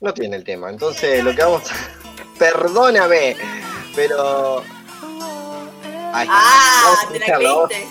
No 0.00 0.12
tiene 0.12 0.36
el 0.36 0.44
tema, 0.44 0.68
entonces 0.70 1.24
lo 1.24 1.34
que 1.34 1.42
vamos 1.42 1.62
a... 1.70 1.74
Perdóname, 2.38 3.36
pero... 3.94 4.62
Está. 6.12 6.26
Ah, 6.30 6.82
Vamos 6.84 6.98
a 7.04 7.08
te 7.12 7.18
la 7.18 7.26
creíste. 7.26 7.86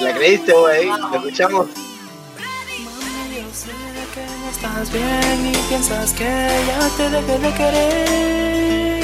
¿La 0.00 0.14
creíste, 0.14 0.52
güey? 0.52 0.86
¿Lo 0.86 1.16
escuchamos? 1.16 1.66
Mami, 1.68 3.36
yo 3.36 3.48
sé 3.52 3.70
que 4.14 4.24
no 4.26 4.50
estás 4.50 4.92
bien 4.92 5.46
y 5.46 5.56
piensas 5.68 6.12
que 6.12 6.24
ya 6.24 6.88
te 6.96 7.10
dejé 7.10 7.38
de 7.38 7.52
querer. 7.54 8.96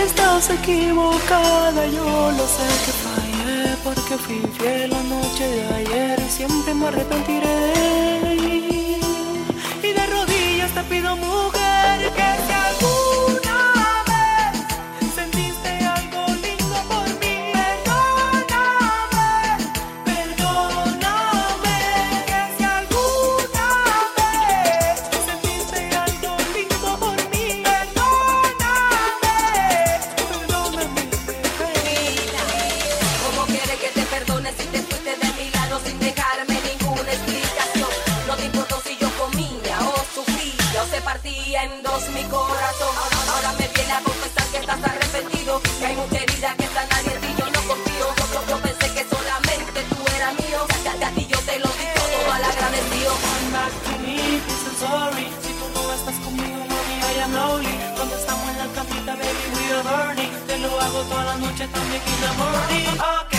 Estás 0.00 0.50
equivocada, 0.50 1.86
yo 1.86 2.32
lo 2.32 2.46
sé 2.46 2.66
que 2.84 2.92
fallé 3.04 3.76
porque 3.84 4.16
fui 4.18 4.40
fiel 4.58 4.90
la 4.90 5.02
noche 5.02 5.46
de 5.46 5.74
ayer 5.74 6.18
y 6.18 6.30
siempre 6.30 6.74
me 6.74 6.86
arrepentiré. 6.88 8.03
Te 10.74 10.82
pido, 10.82 11.14
mujer, 11.16 11.63
toda 61.08 61.24
la 61.24 61.36
noche, 61.36 61.66
también 61.68 62.02
in 62.06 62.20
the 62.20 62.30
morning. 62.38 63.00
Ok, 63.00 63.33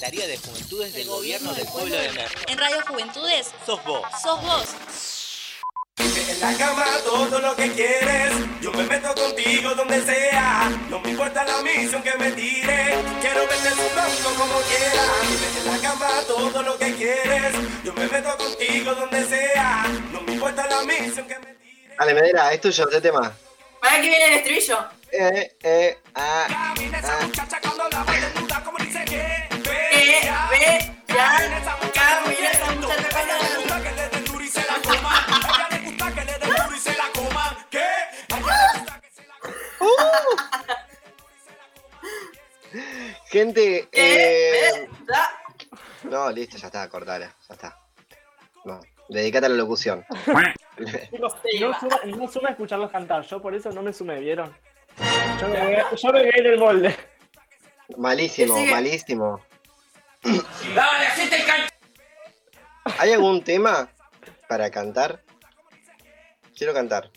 la 0.00 0.08
Subsecretaría 0.08 0.26
de 0.26 0.38
Juventudes 0.38 0.94
del 0.94 1.08
Gobierno 1.08 1.54
del 1.54 1.66
Pueblo 1.66 1.96
de 1.96 2.12
Merlo. 2.12 2.40
En 2.46 2.58
Radio 2.58 2.76
Juventudes 2.86 3.50
Sos 3.66 3.82
vos. 3.84 4.02
sos 4.22 4.42
vos. 4.42 4.64
En 5.96 6.40
la 6.40 6.54
cama 6.56 6.84
todo 7.04 7.40
lo 7.40 7.56
que 7.56 7.72
quieres, 7.72 8.32
yo 8.60 8.70
me 8.72 8.84
meto 8.84 9.12
contigo 9.14 9.74
donde 9.74 10.00
sea. 10.02 10.70
No 10.88 11.00
me 11.00 11.10
importa 11.10 11.44
la 11.44 11.62
misión 11.62 12.02
que 12.02 12.16
me 12.16 12.30
tire, 12.32 12.94
quiero 13.20 13.40
verte 13.40 13.70
sudando 13.70 14.34
como 14.38 14.60
quieras. 14.60 15.58
En 15.58 15.66
la 15.66 15.78
cama 15.88 16.08
todo 16.26 16.62
lo 16.62 16.78
que 16.78 16.94
quieres, 16.94 17.52
yo 17.84 17.92
me 17.94 18.06
meto 18.06 18.36
contigo 18.36 18.94
donde 18.94 19.24
sea. 19.24 19.86
No 20.12 20.20
me 20.20 20.34
importa 20.34 20.66
la 20.68 20.82
misión 20.82 21.26
que 21.26 21.38
me 21.40 21.58
Dale, 21.98 22.14
Medera, 22.14 22.52
es 22.52 22.60
tuyo, 22.60 22.84
este 22.84 23.00
tema. 23.00 23.36
¿Para 23.80 23.96
qué 23.96 24.08
viene 24.08 24.26
el 24.26 24.34
estribillo? 24.34 24.78
Eh, 25.10 25.56
eh, 25.62 25.98
ah, 26.14 26.74
camina 26.76 26.98
esa 26.98 27.18
ah. 27.18 28.37
ve, 30.50 30.56
Eh, 30.58 30.90
ve, 31.08 31.14
ya, 31.14 31.38
Gente, 43.30 43.88
eh, 43.92 44.88
no, 46.04 46.30
listo, 46.30 46.56
ya 46.56 46.66
está, 46.66 46.88
cortala, 46.88 47.34
ya 47.48 47.54
está. 47.54 47.78
No, 48.64 48.80
dedicate 49.08 49.46
a 49.46 49.48
la 49.50 49.56
locución. 49.56 50.04
Chicos, 51.10 51.34
no 51.60 51.78
suma, 51.78 52.00
no 52.06 52.28
suma 52.28 52.48
escucharlos 52.50 52.90
cantar, 52.90 53.22
yo 53.22 53.40
por 53.40 53.54
eso 53.54 53.70
no 53.70 53.82
me 53.82 53.92
sumé, 53.92 54.18
¿vieron? 54.20 54.54
Yo 55.40 55.48
me, 55.48 55.84
yo 55.96 56.12
me 56.12 56.22
quedé 56.22 56.38
en 56.40 56.46
el 56.46 56.58
molde. 56.58 56.96
malísimo, 57.96 58.58
malísimo. 58.66 59.40
Dale, 60.22 61.06
hacete 61.06 61.36
el. 61.36 61.68
¿Hay 62.98 63.12
algún 63.12 63.42
tema 63.44 63.88
para 64.48 64.70
cantar? 64.70 65.22
Quiero 66.56 66.72
cantar. 66.74 67.10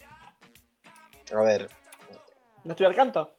A 1.35 1.41
ver, 1.41 1.69
¿No 2.63 2.71
estoy 2.73 2.85
al 2.85 2.95
canto? 2.95 3.35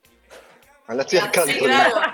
a 0.88 0.94
no 0.94 1.02
estoy 1.02 1.18
al 1.20 1.30
canto. 1.30 1.52
Sí, 1.52 1.58
claro. 1.58 1.94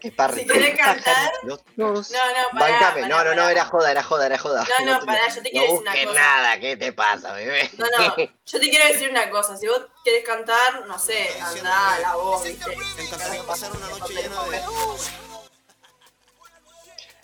Qué 0.00 0.12
par- 0.12 0.32
Si 0.32 0.46
querés 0.46 0.76
cantar. 0.78 1.32
Los. 1.42 1.60
No, 1.76 1.92
no, 1.92 2.02
pará, 2.04 2.12
Bancame. 2.52 3.02
pará, 3.02 3.08
No, 3.08 3.24
no, 3.24 3.30
no, 3.30 3.36
pará. 3.36 3.50
era 3.50 3.64
joda, 3.64 3.90
era 3.90 4.02
joda, 4.02 4.26
era 4.26 4.38
joda. 4.38 4.64
No, 4.84 4.98
no, 5.00 5.04
pará, 5.06 5.28
yo 5.28 5.42
te 5.42 5.50
quiero 5.50 5.66
no 5.66 5.72
decir 5.72 5.88
una 5.88 6.06
cosa. 6.06 6.20
nada, 6.20 6.60
¿qué 6.60 6.76
te 6.76 6.92
pasa, 6.92 7.32
bebé? 7.32 7.70
No, 7.78 7.86
no, 7.98 8.16
yo 8.46 8.60
te 8.60 8.70
quiero 8.70 8.86
decir 8.86 9.10
una 9.10 9.28
cosa. 9.30 9.56
Si 9.56 9.66
vos 9.66 9.86
querés 10.04 10.24
cantar, 10.24 10.86
no 10.86 10.98
sé, 10.98 11.28
anda 11.40 11.94
a 11.94 11.98
la 11.98 12.14
voz, 12.16 12.44
¿viste? 12.44 12.70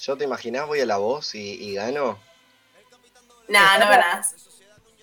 Yo 0.06 0.16
te 0.18 0.24
imaginás, 0.24 0.66
voy 0.66 0.80
a 0.80 0.86
la 0.86 0.98
voz 0.98 1.34
y, 1.34 1.54
y 1.54 1.74
gano. 1.74 2.18
Nah, 3.48 3.78
no 3.78 3.88
ganás. 3.88 4.34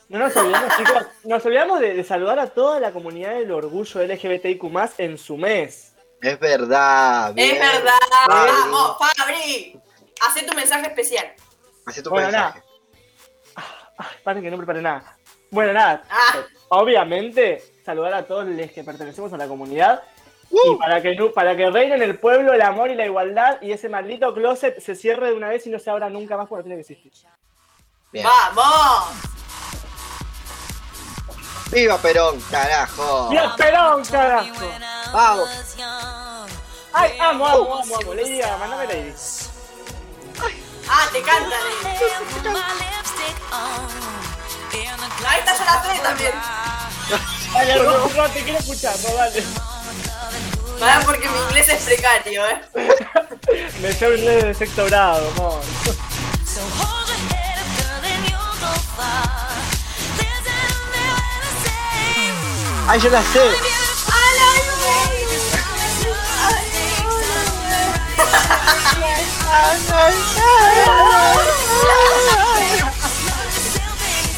No 0.10 0.20
nos 0.20 0.36
olvidamos, 0.36 0.72
chicos, 0.78 1.08
nos 1.24 1.46
olvidamos 1.46 1.80
de, 1.80 1.96
de 1.96 2.04
saludar 2.04 2.38
a 2.38 2.48
toda 2.48 2.80
la 2.80 2.92
comunidad 2.92 3.32
del 3.34 3.52
orgullo 3.52 4.04
LGBTIQ 4.04 4.64
en 5.00 5.18
su 5.18 5.38
mes. 5.38 5.94
Es 6.22 6.40
verdad. 6.40 7.34
bien. 7.34 7.56
Es 7.56 7.60
verdad. 7.60 7.98
Fabri, 8.28 8.52
Vamos, 8.52 8.98
Fabri. 9.18 9.80
Hacé 10.22 10.44
tu 10.46 10.56
mensaje 10.56 10.88
especial. 10.88 11.34
Hacé 11.86 12.04
tu 12.04 12.12
Bueno, 12.12 12.28
mensaje. 12.28 12.62
Ay, 13.56 14.08
paren 14.24 14.44
que 14.44 14.52
no 14.52 14.58
preparé 14.58 14.82
nada. 14.82 15.18
Bueno, 15.50 15.74
nada, 15.74 16.04
Ah, 16.10 16.36
obviamente, 16.70 17.64
saludar 17.84 18.14
a 18.14 18.26
todos 18.28 18.46
los 18.46 18.72
que 18.72 18.84
pertenecemos 18.84 19.34
a 19.34 19.38
la 19.38 19.48
comunidad. 19.48 20.04
Uh. 20.52 20.74
Y 20.74 20.76
para 20.78 21.02
que, 21.02 21.32
para 21.34 21.56
que 21.56 21.70
reine 21.70 21.96
en 21.96 22.02
el 22.02 22.20
pueblo 22.20 22.54
el 22.54 22.62
amor 22.62 22.92
y 22.92 22.96
la 22.96 23.06
igualdad 23.06 23.62
y 23.62 23.72
ese 23.72 23.90
maldito 23.90 24.34
closet 24.34 24.80
se 24.80 24.96
cierre 24.96 25.28
de 25.28 25.34
una 25.34 25.50
vez 25.50 25.66
y 25.66 25.70
no 25.70 25.80
se 25.80 25.90
abra 25.90 26.10
nunca 26.10 26.38
más 26.38 26.48
porque 26.48 26.64
tiene 26.64 26.76
que 26.76 26.82
existir. 26.82 27.12
Bien. 28.12 28.26
vamos. 28.54 29.32
¡Viva 31.72 31.98
Perón, 32.00 32.42
carajo! 32.52 33.30
¡Dios 33.30 33.54
Perón, 33.56 34.04
carajo! 34.04 34.72
¡Vamos! 35.14 35.50
¡Ay, 36.92 37.18
amo, 37.18 37.48
amo, 37.48 37.76
amo, 37.76 37.96
amo! 37.96 38.14
Lady 38.14 38.42
mandame 38.60 38.88
Lady. 38.88 39.14
Ah, 40.90 41.08
te 41.14 41.22
cantan. 41.22 41.62
Ahí 45.26 45.40
está 45.40 45.58
yo 45.58 45.66
la 45.66 45.82
fe 45.82 46.00
también. 46.02 46.34
Dale, 47.54 47.76
no, 47.76 48.08
no, 48.08 48.30
te 48.30 48.44
quiero 48.44 48.60
escuchar, 48.60 48.96
no, 49.08 49.16
dale. 49.16 49.44
Pará 50.82 51.00
porque 51.06 51.30
mi 51.30 51.40
inglés 51.42 51.70
es 51.70 51.84
precario, 51.84 52.44
eh. 52.44 52.60
Me 53.84 53.94
llevo 53.94 54.16
inglés 54.16 54.44
de 54.46 54.54
sexto 54.56 54.84
grado, 54.86 55.30
amor. 55.38 55.62
¡Ay, 62.88 63.00
yo 63.00 63.12
la 63.12 63.22
sé! 63.22 63.42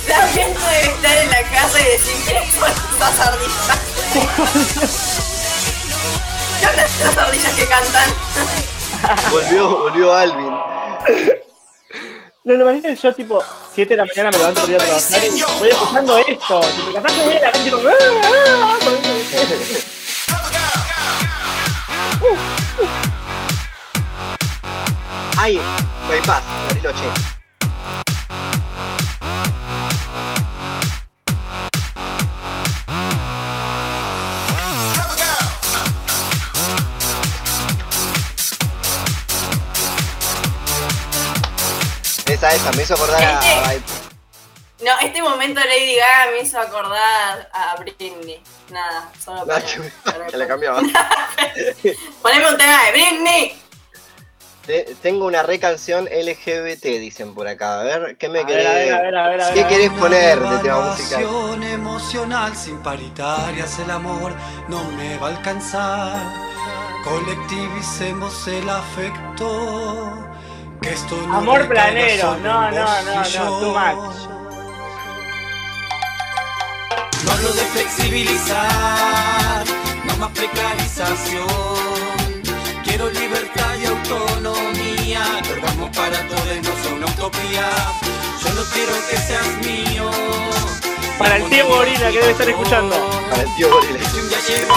La 0.09 0.27
gente 0.27 0.59
debe 0.59 0.87
estar 0.93 1.17
en 1.19 1.29
la 1.29 1.43
casa 1.43 1.79
y 1.79 1.83
decir 1.85 2.17
que 2.25 2.51
son 2.51 2.69
esas 2.97 3.19
ardillas. 3.27 3.79
¿Qué 6.63 6.69
onda 6.69 6.85
esas 6.85 7.17
ardillas 7.17 7.53
que 7.55 7.65
cantan? 7.65 8.09
Volvió, 9.31 9.79
volvió 9.79 10.13
Alvin. 10.13 10.53
No, 12.45 12.53
lo 12.53 12.71
imagino 12.71 12.87
que 12.87 12.95
yo, 12.95 13.13
tipo, 13.13 13.43
7 13.73 13.89
de 13.89 13.97
la 13.97 14.05
mañana 14.05 14.31
me 14.31 14.37
levanto 14.37 14.61
para 14.61 14.71
ir 14.71 14.79
a 14.79 14.85
trabajar 14.85 15.25
y 15.25 15.43
voy 15.59 15.69
escuchando 15.69 16.17
esto. 16.19 16.63
Si 16.63 16.83
me 16.83 16.93
cantaste 16.93 17.27
bien, 17.27 17.41
la 17.41 17.51
gente, 17.51 17.69
tipo, 17.69 17.81
¡ah, 17.85 17.91
ah! 18.23 18.79
¡Ay! 25.35 25.59
Bypass, 26.07 26.43
Bariloche. 26.69 27.42
Esa, 42.53 42.71
me 42.73 42.83
hizo 42.83 42.93
acordar 42.93 43.23
a. 43.23 43.39
a- 43.39 43.73
No, 44.83 44.99
este 45.01 45.21
momento 45.21 45.59
Lady 45.61 45.95
Gaga 45.95 46.31
me 46.31 46.39
hizo 46.41 46.59
acordar 46.59 47.49
a 47.53 47.75
Britney. 47.79 48.41
Nada, 48.69 49.09
solo 49.23 49.45
para. 49.45 49.61
que, 49.65 49.79
para- 50.03 50.27
que 50.27 50.37
la 50.37 50.47
cambiaba. 50.47 50.81
Poneme 52.21 52.49
un 52.49 52.57
tema 52.57 52.83
de 52.85 52.91
Britney. 52.91 53.59
Te- 54.65 54.95
tengo 55.01 55.25
una 55.25 55.43
recanción 55.43 56.05
LGBT, 56.05 56.83
dicen 56.99 57.33
por 57.35 57.47
acá. 57.47 57.81
A 57.81 57.83
ver, 57.83 58.17
¿qué 58.17 58.29
me 58.29 58.39
A 58.39 58.43
ver, 58.45 58.57
querés? 58.57 58.67
a 58.67 58.73
ver, 58.73 58.95
a 58.95 59.01
ver, 59.01 59.17
a 59.17 59.27
ver, 59.29 59.41
a 59.41 59.45
ver, 59.49 59.53
¿Qué 59.55 59.67
querés 59.67 59.91
poner 59.91 60.39
de 60.39 60.57
tema 60.59 60.79
musical? 60.81 61.63
emocional 61.63 62.55
sin 62.55 62.77
paritarias 62.81 63.77
el 63.79 63.91
amor 63.91 64.33
no 64.69 64.83
me 64.91 65.17
va 65.17 65.27
a 65.27 65.31
alcanzar. 65.31 66.15
Colectivicemos 67.03 68.47
el 68.47 68.69
afecto. 68.69 70.29
Que 70.83 70.91
esto 70.91 71.15
no 71.27 71.37
Amor 71.37 71.67
planero, 71.69 72.35
no, 72.37 72.69
no, 72.69 72.71
no, 72.71 73.01
no, 73.03 73.23
yo. 73.23 73.59
too 73.61 73.71
much. 73.71 74.17
No 77.23 77.31
hablo 77.31 77.53
de 77.53 77.61
flexibilizar, 77.73 79.63
no 80.03 80.17
más 80.17 80.31
precarización. 80.31 81.47
Quiero 82.83 83.09
libertad 83.11 83.75
y 83.81 83.85
autonomía, 83.85 85.21
perdamos 85.47 85.89
para 85.95 86.27
todos, 86.27 86.57
no 86.63 86.83
son 86.83 86.93
una 86.95 87.05
utopía. 87.05 87.69
Yo 88.43 88.53
no 88.53 88.63
quiero 88.73 88.93
que 89.09 89.17
seas 89.17 89.57
mío. 89.65 90.11
Para 91.17 91.37
el 91.37 91.49
tío 91.49 91.65
Gorila 91.65 92.11
que 92.11 92.19
debe 92.19 92.31
estar 92.31 92.49
escuchando. 92.49 92.95
Para 93.29 93.43
el 93.43 93.55
tío 93.55 93.69
Gorila. 93.69 93.99
¿Quién, 94.45 94.67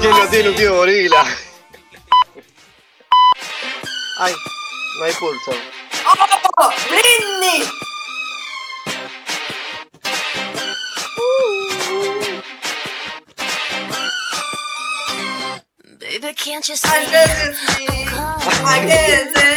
quién 0.00 0.10
no 0.12 0.26
tiene 0.28 0.48
un 0.50 0.54
tío 0.54 0.76
Gorila? 0.76 1.24
Ay, 4.18 4.32
no 4.98 5.04
hay 5.04 5.12
pulso. 5.14 5.52
¡Oh! 6.58 6.70
¡Britney! 6.88 7.64
Baby, 15.98 16.34
can't 16.34 16.68
you 16.68 16.74
I 16.84 17.04
can't 17.04 17.56
see. 17.56 17.86
I 18.64 18.78
can't 18.86 19.36
see. 19.36 19.56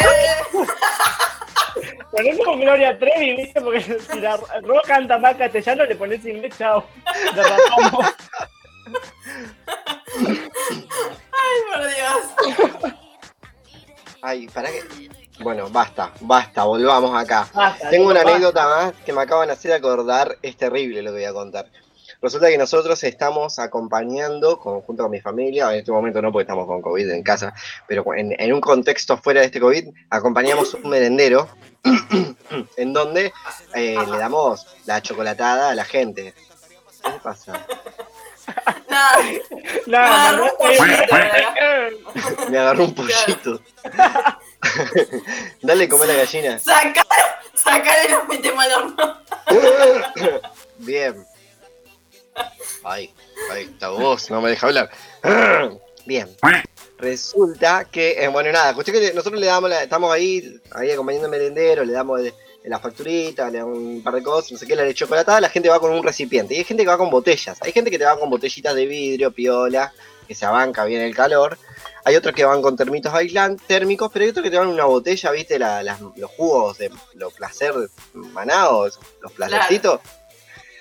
Ponés 2.10 2.38
como 2.44 2.56
Gloria 2.58 2.98
Trevi, 2.98 3.36
¿viste? 3.36 3.60
Porque 3.60 3.80
si 3.80 4.20
la 4.20 4.36
Ro 4.36 4.80
canta 4.84 5.16
más 5.18 5.36
castellano, 5.36 5.84
le 5.84 5.94
pones 5.94 6.24
inglés, 6.26 6.52
chao. 6.58 6.84
Ay, 11.32 11.60
por 11.72 11.82
Dios. 11.94 12.90
Ay, 14.22 14.48
para 14.48 14.70
que. 14.70 15.19
Bueno, 15.42 15.68
basta, 15.70 16.12
basta, 16.20 16.64
volvamos 16.64 17.16
acá. 17.20 17.48
Basta, 17.54 17.88
Tengo 17.90 18.06
una 18.06 18.16
basta. 18.22 18.30
anécdota 18.30 18.68
más 18.68 18.92
que 19.04 19.12
me 19.12 19.22
acaban 19.22 19.46
de 19.48 19.54
hacer 19.54 19.72
acordar. 19.72 20.36
Es 20.42 20.56
terrible 20.56 21.02
lo 21.02 21.10
que 21.10 21.16
voy 21.18 21.24
a 21.24 21.32
contar. 21.32 21.66
Resulta 22.22 22.48
que 22.48 22.58
nosotros 22.58 23.02
estamos 23.04 23.58
acompañando, 23.58 24.58
con- 24.58 24.82
junto 24.82 25.04
con 25.04 25.10
mi 25.12 25.20
familia, 25.20 25.72
en 25.72 25.78
este 25.78 25.90
momento 25.90 26.20
no 26.20 26.30
porque 26.30 26.42
estamos 26.42 26.66
con 26.66 26.82
COVID 26.82 27.08
en 27.10 27.22
casa, 27.22 27.54
pero 27.88 28.04
en, 28.14 28.34
en 28.38 28.52
un 28.52 28.60
contexto 28.60 29.16
fuera 29.16 29.40
de 29.40 29.46
este 29.46 29.58
COVID, 29.60 29.88
acompañamos 30.10 30.74
un 30.74 30.90
merendero 30.90 31.48
en 32.76 32.92
donde 32.92 33.32
eh, 33.74 33.96
le 34.10 34.18
damos 34.18 34.66
la 34.84 35.00
chocolatada 35.00 35.70
a 35.70 35.74
la 35.74 35.84
gente. 35.86 36.34
¿Qué 37.02 37.10
pasa? 37.22 37.64
Nada. 38.90 39.18
Nada, 39.86 40.28
Agarró 40.30 40.44
un 40.44 40.56
pollito, 40.58 42.50
Me 42.50 42.58
agarró 42.58 42.84
un 42.84 42.94
pollito. 42.94 43.60
Dale, 45.62 45.88
come 45.88 46.06
la 46.06 46.14
gallina. 46.14 46.58
Sacalo, 46.58 47.06
sacalo 47.54 48.08
y 48.08 48.10
lo 48.10 48.24
metemos 48.24 48.64
al 48.64 48.72
horno. 48.72 49.20
Bien. 50.78 51.26
Ay, 52.84 53.12
ay, 53.52 53.64
esta 53.72 53.88
voz 53.90 54.30
no 54.30 54.40
me 54.40 54.50
deja 54.50 54.66
hablar. 54.66 54.90
Bien. 56.06 56.34
Resulta 56.98 57.84
que, 57.90 58.22
eh, 58.22 58.28
bueno, 58.28 58.50
nada, 58.52 58.74
cuestión 58.74 58.98
que 58.98 59.12
nosotros 59.14 59.40
le 59.40 59.46
damos, 59.46 59.70
la- 59.70 59.82
estamos 59.82 60.12
ahí, 60.12 60.60
ahí 60.72 60.90
acompañando 60.90 61.26
al 61.26 61.30
merendero, 61.30 61.84
le 61.84 61.92
damos 61.92 62.22
de 62.22 62.34
la 62.64 62.78
facturita, 62.78 63.48
le 63.50 63.58
damos 63.58 63.78
un 63.78 64.02
par 64.02 64.14
de 64.14 64.22
cosas, 64.22 64.52
no 64.52 64.58
sé 64.58 64.66
qué, 64.66 64.76
la 64.76 64.82
de 64.82 64.94
chocolatada, 64.94 65.40
la 65.40 65.48
gente 65.48 65.68
va 65.68 65.80
con 65.80 65.90
un 65.92 66.02
recipiente. 66.02 66.54
Y 66.54 66.58
hay 66.58 66.64
gente 66.64 66.82
que 66.82 66.88
va 66.88 66.98
con 66.98 67.10
botellas. 67.10 67.58
Hay 67.62 67.72
gente 67.72 67.90
que 67.90 67.98
te 67.98 68.04
va 68.04 68.18
con 68.18 68.28
botellitas 68.30 68.74
de 68.74 68.86
vidrio, 68.86 69.32
piola, 69.32 69.92
que 70.28 70.34
se 70.34 70.44
abanca 70.46 70.84
bien 70.84 71.00
el 71.02 71.14
calor. 71.14 71.58
Hay 72.04 72.16
otros 72.16 72.34
que 72.34 72.44
van 72.44 72.62
con 72.62 72.76
termitos 72.76 73.12
aislantes, 73.12 73.66
térmicos, 73.66 74.10
pero 74.12 74.24
hay 74.24 74.30
otros 74.30 74.44
que 74.44 74.50
te 74.50 74.58
van 74.58 74.68
en 74.68 74.74
una 74.74 74.84
botella, 74.84 75.30
viste, 75.32 75.58
la- 75.58 75.82
las- 75.82 76.00
los 76.00 76.30
jugos 76.32 76.78
de 76.78 76.90
los 77.14 77.32
placer 77.34 77.74
manados, 78.14 78.98
los 79.22 79.32
placercitos. 79.32 80.00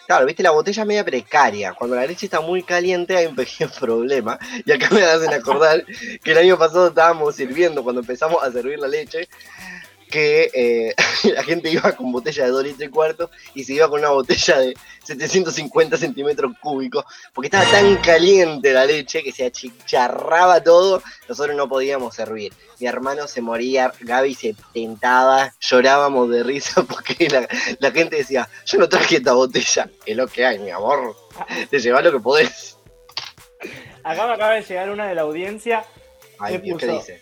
Claro, 0.07 0.25
viste, 0.25 0.41
la 0.43 0.51
botella 0.51 0.85
media 0.85 1.05
precaria. 1.05 1.73
Cuando 1.73 1.95
la 1.95 2.05
leche 2.05 2.25
está 2.25 2.41
muy 2.41 2.63
caliente 2.63 3.15
hay 3.15 3.27
un 3.27 3.35
pequeño 3.35 3.69
problema. 3.79 4.39
Y 4.65 4.71
acá 4.71 4.89
me 4.91 5.03
hacen 5.03 5.31
acordar 5.33 5.85
que 6.23 6.31
el 6.31 6.37
año 6.39 6.57
pasado 6.57 6.87
estábamos 6.87 7.35
sirviendo, 7.35 7.83
cuando 7.83 8.01
empezamos 8.01 8.43
a 8.43 8.51
servir 8.51 8.79
la 8.79 8.87
leche, 8.87 9.27
que 10.09 10.49
eh, 10.53 10.95
la 11.33 11.43
gente 11.43 11.69
iba 11.69 11.91
con 11.93 12.11
botella 12.11 12.45
de 12.45 12.51
2 12.51 12.63
litros 12.63 12.83
y 12.83 12.91
cuarto 12.91 13.31
y 13.53 13.63
se 13.63 13.73
iba 13.73 13.87
con 13.87 13.99
una 13.99 14.09
botella 14.09 14.59
de 14.59 14.75
750 15.03 15.97
centímetros 15.97 16.53
cúbicos, 16.61 17.05
porque 17.33 17.47
estaba 17.47 17.69
tan 17.69 17.95
caliente 18.01 18.73
la 18.73 18.85
leche 18.85 19.23
que 19.23 19.31
se 19.31 19.45
achicharraba 19.45 20.61
todo, 20.61 21.01
nosotros 21.27 21.55
no 21.55 21.69
podíamos 21.69 22.15
servir. 22.15 22.53
Mi 22.79 22.87
hermano 22.87 23.27
se 23.27 23.41
moría, 23.41 23.91
Gaby 23.99 24.33
se 24.35 24.55
tentaba, 24.73 25.53
llorábamos 25.59 26.29
de 26.29 26.43
risa 26.43 26.83
porque 26.89 27.29
la, 27.29 27.47
la 27.79 27.91
gente 27.91 28.17
decía, 28.17 28.49
yo 28.65 28.79
no 28.79 28.89
traje 28.89 29.17
esta 29.17 29.33
botella, 29.33 29.89
es 30.05 30.17
lo 30.17 30.27
que 30.27 30.45
hay, 30.45 30.59
mi 30.59 30.71
amor, 30.71 31.15
te 31.69 31.79
llevas 31.79 32.03
lo 32.03 32.11
que 32.11 32.19
podés. 32.19 32.77
Acá 34.03 34.25
me 34.25 34.33
acaba 34.33 34.53
de 34.53 34.61
llegar 34.63 34.89
una 34.89 35.07
de 35.07 35.15
la 35.15 35.21
audiencia. 35.21 35.85
Ay, 36.39 36.61
¿Qué 36.61 36.87
dice? 36.87 37.21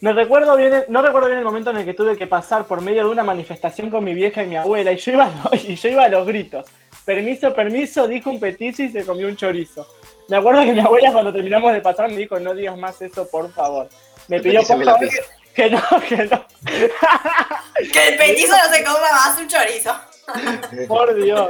Me 0.00 0.12
recuerdo 0.12 0.56
bien, 0.56 0.84
no 0.88 1.00
recuerdo 1.02 1.28
bien 1.28 1.38
el 1.38 1.44
momento 1.44 1.70
en 1.70 1.78
el 1.78 1.84
que 1.84 1.94
tuve 1.94 2.16
que 2.16 2.26
pasar 2.26 2.64
por 2.66 2.80
medio 2.82 3.04
de 3.04 3.10
una 3.10 3.24
manifestación 3.24 3.90
con 3.90 4.04
mi 4.04 4.14
vieja 4.14 4.42
y 4.42 4.46
mi 4.46 4.56
abuela 4.56 4.92
y 4.92 4.96
yo 4.98 5.12
iba, 5.12 5.24
a 5.24 5.28
lo- 5.30 5.56
y 5.56 5.74
yo 5.74 5.88
iba 5.88 6.04
a 6.04 6.08
los 6.08 6.26
gritos. 6.26 6.66
Permiso, 7.04 7.54
permiso, 7.54 8.06
dijo 8.06 8.30
un 8.30 8.38
petizo 8.40 8.82
y 8.82 8.90
se 8.90 9.06
comió 9.06 9.26
un 9.28 9.36
chorizo. 9.36 9.86
Me 10.28 10.36
acuerdo 10.36 10.62
que 10.62 10.72
mi 10.72 10.80
abuela 10.80 11.12
cuando 11.12 11.32
terminamos 11.32 11.72
de 11.72 11.80
pasar 11.80 12.08
me 12.10 12.16
dijo, 12.16 12.38
no 12.40 12.52
digas 12.52 12.76
más 12.76 13.00
eso, 13.00 13.26
por 13.30 13.50
favor. 13.52 13.88
Me 14.28 14.36
El 14.36 14.42
pidió 14.42 14.62
por 14.64 14.84
favor 14.84 15.00
que, 15.00 15.08
que 15.54 15.70
no, 15.70 15.80
que 16.08 16.16
no. 16.24 16.44
Que 17.92 18.08
el 18.08 18.16
petizo 18.16 18.54
no 18.56 18.74
se 18.74 18.82
coma 18.84 19.00
más 19.12 19.38
un 19.38 19.46
chorizo. 19.48 19.94
Por 20.88 21.14
Dios. 21.14 21.48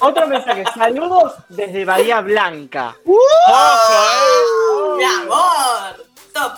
Otro 0.00 0.26
mensaje. 0.28 0.64
Saludos 0.74 1.34
desde 1.48 1.84
Bahía 1.84 2.20
Blanca. 2.20 2.94
¡Uh! 3.04 3.16
¡Ojo, 3.48 3.92
eh! 3.92 4.96
Mi 4.98 5.04
amor. 5.04 6.06
Top. 6.32 6.52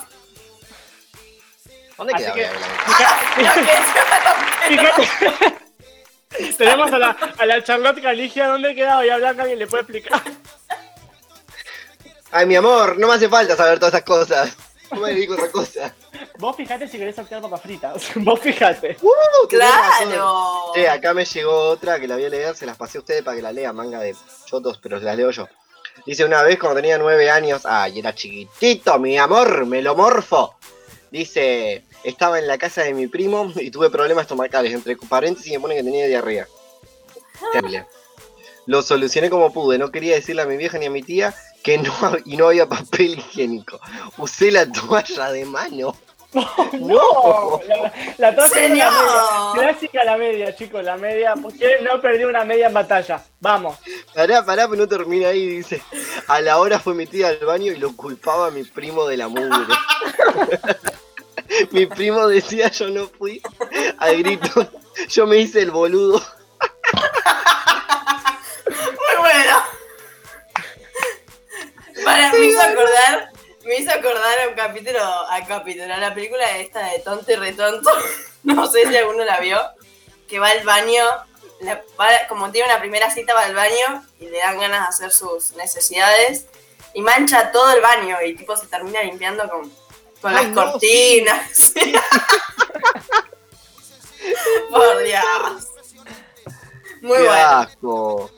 ¿Dónde 1.99 2.15
queda 2.15 2.33
que-? 2.33 2.49
Fíjate. 4.69 5.09
Tenemos 6.57 6.93
a 6.93 6.99
la, 6.99 7.17
a 7.39 7.47
la 7.47 7.65
Charlotte 7.65 8.01
Caligia. 8.01 8.49
¿Dónde 8.49 8.75
queda 8.75 8.97
Bahía 8.97 9.17
Blanca? 9.17 9.43
¿Alguien 9.43 9.59
le 9.59 9.67
puede 9.67 9.83
explicar? 9.83 10.23
Ay, 12.31 12.47
mi 12.47 12.57
amor, 12.57 12.99
no 12.99 13.09
me 13.09 13.15
hace 13.15 13.29
falta 13.29 13.57
saber 13.57 13.79
todas 13.79 13.95
esas 13.95 14.05
cosas. 14.05 14.55
No 14.91 15.01
me 15.01 15.11
dedico 15.11 15.33
a 15.33 15.37
otra 15.37 15.51
cosa. 15.51 15.95
Vos 16.39 16.57
fijate 16.57 16.87
si 16.87 16.99
querés 16.99 17.17
sortear 17.17 17.43
papas 17.43 17.63
fritas. 17.63 18.11
Vos 18.17 18.41
fijate. 18.41 18.97
Uh. 19.01 19.49
Claro. 19.49 20.73
Che, 20.75 20.89
acá 20.89 21.15
me 21.15 21.25
llegó 21.25 21.71
otra 21.71 21.99
que 21.99 22.07
la 22.07 22.17
voy 22.17 22.27
a 22.27 22.29
leer, 22.29 22.55
se 22.55 22.67
las 22.67 22.77
pasé 22.77 22.99
a 22.99 23.01
ustedes 23.01 23.23
para 23.23 23.37
que 23.37 23.43
la 23.43 23.53
lean, 23.53 23.75
manga 23.75 24.01
de 24.01 24.15
chotos, 24.45 24.79
pero 24.79 24.99
las 24.99 25.17
leo 25.17 25.31
yo. 25.31 25.49
Dice 26.07 26.25
una 26.25 26.43
vez 26.43 26.59
cuando 26.59 26.81
tenía 26.81 26.99
nueve 26.99 27.31
años, 27.31 27.63
ay, 27.65 27.99
era 27.99 28.15
chiquitito, 28.15 28.99
mi 28.99 29.19
amor, 29.19 29.67
melomorfo. 29.67 30.57
Dice, 31.11 31.85
estaba 32.05 32.39
en 32.39 32.47
la 32.47 32.59
casa 32.59 32.83
de 32.83 32.95
mi 32.95 33.07
primo 33.07 33.53
y 33.57 33.71
tuve 33.71 33.91
problemas 33.91 34.23
estomacales, 34.23 34.73
entre 34.73 34.97
paréntesis 34.97 35.53
me 35.53 35.61
pone 35.61 35.77
que 35.77 35.83
tenía 35.83 36.07
diarrea. 36.07 36.47
Terrible. 37.53 37.87
Lo 38.67 38.83
solucioné 38.83 39.31
como 39.31 39.53
pude, 39.53 39.79
no 39.79 39.91
quería 39.91 40.15
decirle 40.15 40.43
a 40.43 40.47
mi 40.47 40.57
vieja 40.57 40.79
ni 40.79 40.87
a 40.87 40.91
mi 40.91 41.03
tía 41.03 41.35
que 41.63 41.79
no 41.79 41.93
y 42.25 42.37
no 42.37 42.49
había 42.49 42.69
papel 42.69 43.19
higiénico. 43.19 43.81
Usé 44.19 44.51
la 44.51 44.71
toalla 44.71 45.31
de 45.33 45.45
mano. 45.45 45.97
No, 46.75 47.59
la, 47.67 47.93
la 48.19 48.35
toalla 48.35 48.47
es 48.47 48.53
la 48.53 48.69
Señor. 48.69 48.93
media. 48.93 49.53
Clásica 49.55 50.05
la 50.05 50.17
media, 50.19 50.55
chicos, 50.55 50.85
la 50.85 50.97
media. 50.99 51.35
Porque 51.41 51.79
no 51.83 51.99
perdió 52.03 52.29
una 52.29 52.45
media 52.45 52.67
en 52.67 52.75
batalla. 52.75 53.25
Vamos. 53.41 53.79
Pará, 54.15 54.45
pará, 54.45 54.69
pero 54.69 54.83
no 54.83 54.87
termina 54.89 55.29
ahí, 55.29 55.49
dice. 55.49 55.81
A 56.27 56.43
la 56.43 56.59
hora 56.59 56.79
fue 56.79 56.95
mi 56.95 57.07
tía 57.07 57.29
al 57.29 57.39
baño 57.39 57.73
y 57.73 57.77
lo 57.77 57.97
culpaba 57.97 58.49
a 58.49 58.51
mi 58.51 58.63
primo 58.65 59.07
de 59.07 59.17
la 59.17 59.29
mugre. 59.29 59.49
mi 61.71 61.87
primo 61.87 62.27
decía 62.27 62.71
yo 62.71 62.89
no 62.89 63.09
fui. 63.09 63.43
Al 63.99 64.19
grito, 64.19 64.71
yo 65.09 65.27
me 65.27 65.39
hice 65.39 65.63
el 65.63 65.71
boludo. 65.71 66.23
Muy 68.67 69.17
bueno. 69.19 69.63
Para, 72.05 72.33
me 72.33 72.47
hizo 72.47 72.61
acordar, 72.61 73.33
me 73.65 73.77
hizo 73.77 73.91
acordar 73.91 74.41
a 74.41 74.49
un 74.49 74.55
capítulo, 74.55 75.01
a 75.01 75.45
capítulo, 75.47 75.93
a 75.93 75.99
la 75.99 76.15
película 76.15 76.59
esta 76.59 76.87
de 76.87 77.01
Tonto 77.01 77.33
y 77.33 77.37
Retonto. 77.37 77.91
no 78.45 78.67
sé 78.67 78.87
si 78.89 78.97
alguno 78.97 79.25
la 79.25 79.41
vio, 79.41 79.61
que 80.29 80.39
va 80.39 80.49
al 80.49 80.65
baño, 80.65 81.05
como 82.29 82.51
tiene 82.51 82.69
una 82.69 82.81
primera 82.81 83.11
cita, 83.11 83.35
va 83.35 83.45
al 83.45 83.55
baño 83.55 84.07
y 84.21 84.27
le 84.27 84.39
dan 84.39 84.59
ganas 84.59 84.81
de 84.81 84.89
hacer 84.89 85.13
sus 85.13 85.53
necesidades 85.57 86.47
y 86.95 87.03
mancha 87.03 87.51
todo 87.53 87.73
el 87.73 87.83
baño 87.83 88.17
y 88.25 88.37
tipo 88.37 88.57
se 88.57 88.67
termina 88.69 89.03
limpiando 89.03 89.49
con, 89.49 89.71
con 90.21 90.35
Ay, 90.37 90.47
las 90.47 90.55
no, 90.55 90.73
cortinas. 90.73 91.73
Por 94.71 95.03
Dios. 95.05 95.25
Muy 97.01 97.17
Qué 97.17 97.23
bueno. 97.25 97.33
asco. 97.43 98.31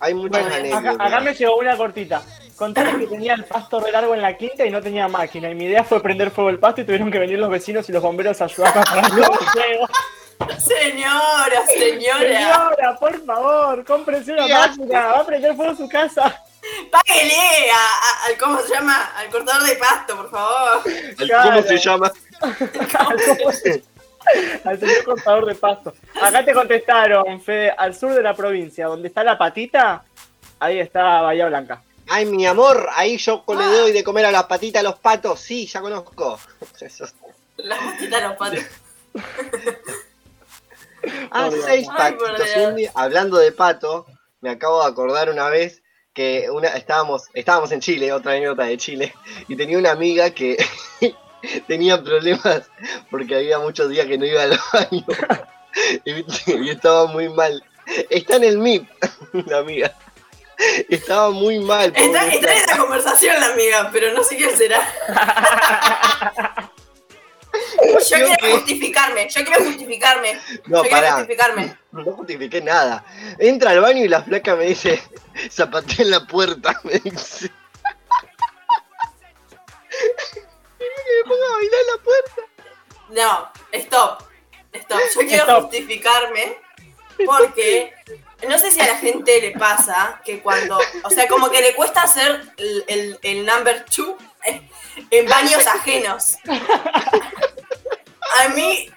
Hay 0.00 0.14
muchas 0.14 0.30
Bueno, 0.42 0.48
acá, 0.48 0.56
anécdotas. 0.78 1.06
acá 1.06 1.20
me 1.20 1.34
llegó 1.34 1.56
una 1.58 1.76
cortita. 1.76 2.22
Contaron 2.56 2.98
que 3.00 3.06
tenía 3.06 3.34
el 3.34 3.44
pasto 3.44 3.80
re 3.80 3.90
largo 3.92 4.14
en 4.14 4.22
la 4.22 4.36
quinta 4.36 4.64
y 4.64 4.70
no 4.70 4.80
tenía 4.80 5.08
máquina. 5.08 5.50
Y 5.50 5.54
mi 5.54 5.64
idea 5.64 5.82
fue 5.84 6.00
prender 6.02 6.30
fuego 6.30 6.50
el 6.50 6.58
pasto 6.58 6.80
y 6.80 6.84
tuvieron 6.84 7.10
que 7.10 7.18
venir 7.18 7.38
los 7.38 7.50
vecinos 7.50 7.88
y 7.88 7.92
los 7.92 8.02
bomberos 8.02 8.40
a 8.40 8.44
ayudar 8.44 8.76
a 8.78 8.82
apagar 8.82 9.04
el 9.04 9.10
fuego. 9.12 9.88
Señora, 10.58 11.66
señora. 11.66 12.18
Señora, 12.20 12.96
por 12.98 13.24
favor, 13.24 13.84
cómprense 13.84 14.32
una 14.32 14.46
máquina. 14.46 15.06
Va 15.06 15.20
a 15.20 15.26
prender 15.26 15.54
fuego 15.56 15.74
su 15.76 15.88
casa. 15.88 16.42
Páguele 16.92 17.70
a- 17.70 17.74
a- 17.76 18.26
al, 18.26 18.36
¿cómo 18.38 18.60
se 18.60 18.74
llama? 18.74 19.12
Al 19.16 19.30
cortador 19.30 19.66
de 19.66 19.76
pasto, 19.76 20.14
por 20.14 20.30
favor. 20.30 20.82
¿Cómo 21.44 21.62
se 21.62 21.78
llama? 21.78 22.12
Al 24.64 24.78
señor 24.78 25.04
cortador 25.04 25.46
de 25.46 25.54
pasto. 25.54 25.94
Acá 26.20 26.44
te 26.44 26.52
contestaron, 26.52 27.40
Fede, 27.40 27.70
al 27.76 27.94
sur 27.94 28.12
de 28.14 28.22
la 28.22 28.34
provincia, 28.34 28.86
donde 28.88 29.08
está 29.08 29.24
la 29.24 29.38
patita, 29.38 30.04
ahí 30.60 30.78
está 30.80 31.22
Bahía 31.22 31.46
Blanca. 31.46 31.82
Ay, 32.08 32.26
mi 32.26 32.46
amor, 32.46 32.88
ahí 32.94 33.16
yo 33.16 33.42
le 33.48 33.64
doy 33.64 33.92
de 33.92 34.04
comer 34.04 34.26
a 34.26 34.30
las 34.30 34.44
patitas 34.44 34.80
a 34.80 34.82
los 34.82 34.98
patos. 34.98 35.40
Sí, 35.40 35.66
ya 35.66 35.80
conozco. 35.80 36.38
Eso. 36.78 37.06
La 37.56 37.76
patita 37.78 38.16
de 38.20 38.28
los 38.28 38.36
patos. 38.36 38.60
Ah, 41.32 41.50
seis 41.66 41.88
patitos. 41.88 42.36
Dios. 42.54 42.68
Un 42.68 42.76
día- 42.76 42.92
hablando 42.94 43.38
de 43.38 43.50
pato, 43.50 44.06
me 44.40 44.50
acabo 44.50 44.80
de 44.84 44.88
acordar 44.88 45.30
una 45.30 45.48
vez 45.48 45.81
que 46.12 46.50
una, 46.50 46.68
estábamos, 46.68 47.24
estábamos 47.34 47.72
en 47.72 47.80
Chile, 47.80 48.12
otra 48.12 48.32
anécdota 48.32 48.64
de 48.64 48.76
Chile, 48.76 49.14
y 49.48 49.56
tenía 49.56 49.78
una 49.78 49.92
amiga 49.92 50.30
que 50.30 50.56
tenía 51.66 52.02
problemas 52.02 52.70
porque 53.10 53.36
había 53.36 53.58
muchos 53.58 53.88
días 53.88 54.06
que 54.06 54.18
no 54.18 54.26
iba 54.26 54.42
al 54.42 54.58
baño 54.72 55.04
y, 56.04 56.24
y 56.52 56.70
estaba 56.70 57.06
muy 57.06 57.28
mal. 57.28 57.62
Está 58.10 58.36
en 58.36 58.44
el 58.44 58.58
MIP, 58.58 58.88
la 59.46 59.58
amiga. 59.58 59.96
Estaba 60.88 61.30
muy 61.30 61.58
mal. 61.58 61.92
Está, 61.96 62.32
en 62.32 62.44
esa 62.44 62.78
conversación 62.78 63.40
la 63.40 63.52
amiga, 63.52 63.90
pero 63.92 64.12
no 64.12 64.22
sé 64.22 64.36
quién 64.36 64.56
será. 64.56 64.80
Yo 67.80 68.16
quiero 68.38 68.56
justificarme, 68.56 69.28
yo 69.28 69.44
quiero 69.44 69.64
justificarme. 69.64 70.38
No, 70.66 70.82
yo 70.84 70.90
quiero 70.90 71.12
justificarme. 71.12 71.76
No 71.92 72.04
justifiqué 72.12 72.60
nada. 72.60 73.04
Entra 73.38 73.70
al 73.70 73.80
baño 73.80 74.04
y 74.04 74.08
la 74.08 74.22
flaca 74.22 74.54
me 74.56 74.64
dice, 74.66 75.02
zapatea 75.50 75.96
en 76.04 76.10
la 76.10 76.26
puerta, 76.26 76.78
me 76.84 76.92
dice. 76.98 77.50
Quería 80.78 80.96
que 81.04 81.12
me 81.24 81.28
ponga 81.28 81.46
a 81.46 81.54
bailar 81.56 81.80
en 81.80 81.86
la 81.86 82.02
puerta. 82.02 82.42
No, 83.10 83.52
stop. 83.72 84.22
Stop. 84.72 85.00
Yo 85.14 85.20
quiero 85.28 85.44
Stop. 85.44 85.62
justificarme 85.64 86.56
porque 87.26 87.92
no 88.48 88.58
sé 88.58 88.70
si 88.72 88.80
a 88.80 88.86
la 88.86 88.96
gente 88.96 89.40
le 89.40 89.50
pasa 89.52 90.20
que 90.24 90.40
cuando, 90.40 90.78
o 91.04 91.10
sea, 91.10 91.28
como 91.28 91.50
que 91.50 91.60
le 91.60 91.74
cuesta 91.74 92.02
hacer 92.02 92.42
el, 92.56 92.84
el- 92.88 93.18
el 93.22 93.46
number 93.46 93.84
two 93.84 94.16
en 95.10 95.28
baños 95.28 95.66
ajenos. 95.66 96.36
A 98.40 98.48
mí, 98.48 98.90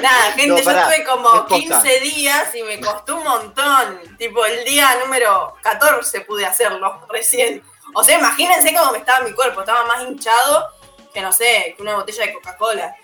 nada, 0.00 0.32
gente, 0.32 0.48
No, 0.48 0.58
yo 0.58 0.70
estuve 0.70 1.04
como 1.04 1.34
es 1.34 1.40
posta. 1.42 1.82
15 1.82 2.00
días 2.00 2.54
y 2.54 2.62
me 2.62 2.80
costó 2.80 3.16
un 3.16 3.24
montón. 3.24 4.16
Tipo, 4.18 4.44
el 4.44 4.64
día 4.64 4.96
número 5.02 5.54
14 5.62 6.22
pude 6.22 6.46
hacerlo 6.46 7.06
recién. 7.10 7.62
O 7.94 8.02
sea, 8.02 8.18
imagínense 8.18 8.74
cómo 8.74 8.92
me 8.92 8.98
estaba 8.98 9.24
mi 9.24 9.32
cuerpo. 9.32 9.60
Estaba 9.60 9.84
más 9.86 10.02
hinchado 10.02 10.70
que, 11.12 11.20
no 11.20 11.32
sé, 11.32 11.74
que 11.76 11.82
una 11.82 11.96
botella 11.96 12.26
de 12.26 12.34
Coca-Cola. 12.34 12.96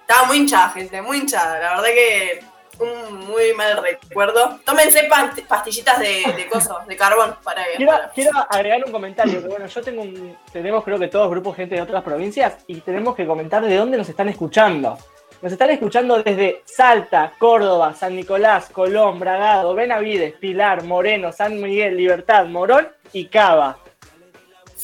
Estaba 0.00 0.24
muy 0.24 0.38
hinchada, 0.38 0.70
gente, 0.70 1.00
muy 1.02 1.18
hinchada. 1.18 1.58
La 1.58 1.70
verdad 1.76 1.94
que 1.94 2.44
un 2.80 3.20
muy 3.26 3.52
mal 3.54 3.82
recuerdo. 3.82 4.58
Tómense 4.64 5.04
past- 5.08 5.46
pastillitas 5.46 5.98
de, 5.98 6.24
de 6.36 6.48
coso, 6.48 6.78
de 6.86 6.96
carbón 6.96 7.36
para 7.44 7.64
Quiero, 7.76 7.92
quiero 8.14 8.30
agregar 8.48 8.82
un 8.84 8.92
comentario, 8.92 9.40
que 9.42 9.48
bueno, 9.48 9.66
yo 9.66 9.82
tengo 9.82 10.02
un, 10.02 10.38
tenemos 10.52 10.82
creo 10.84 10.98
que 10.98 11.08
todos 11.08 11.30
grupos 11.30 11.56
gente 11.56 11.74
de 11.76 11.82
otras 11.82 12.02
provincias 12.02 12.56
y 12.66 12.80
tenemos 12.80 13.14
que 13.14 13.26
comentar 13.26 13.62
de 13.64 13.76
dónde 13.76 13.96
nos 13.98 14.08
están 14.08 14.28
escuchando. 14.28 14.98
Nos 15.42 15.52
están 15.52 15.70
escuchando 15.70 16.22
desde 16.22 16.62
Salta, 16.66 17.32
Córdoba, 17.38 17.94
San 17.94 18.14
Nicolás, 18.14 18.68
Colón, 18.70 19.18
Bragado, 19.18 19.74
Benavides, 19.74 20.34
Pilar, 20.34 20.82
Moreno, 20.84 21.32
San 21.32 21.58
Miguel, 21.60 21.96
Libertad, 21.96 22.44
Morón 22.44 22.88
y 23.14 23.26
Cava. 23.28 23.78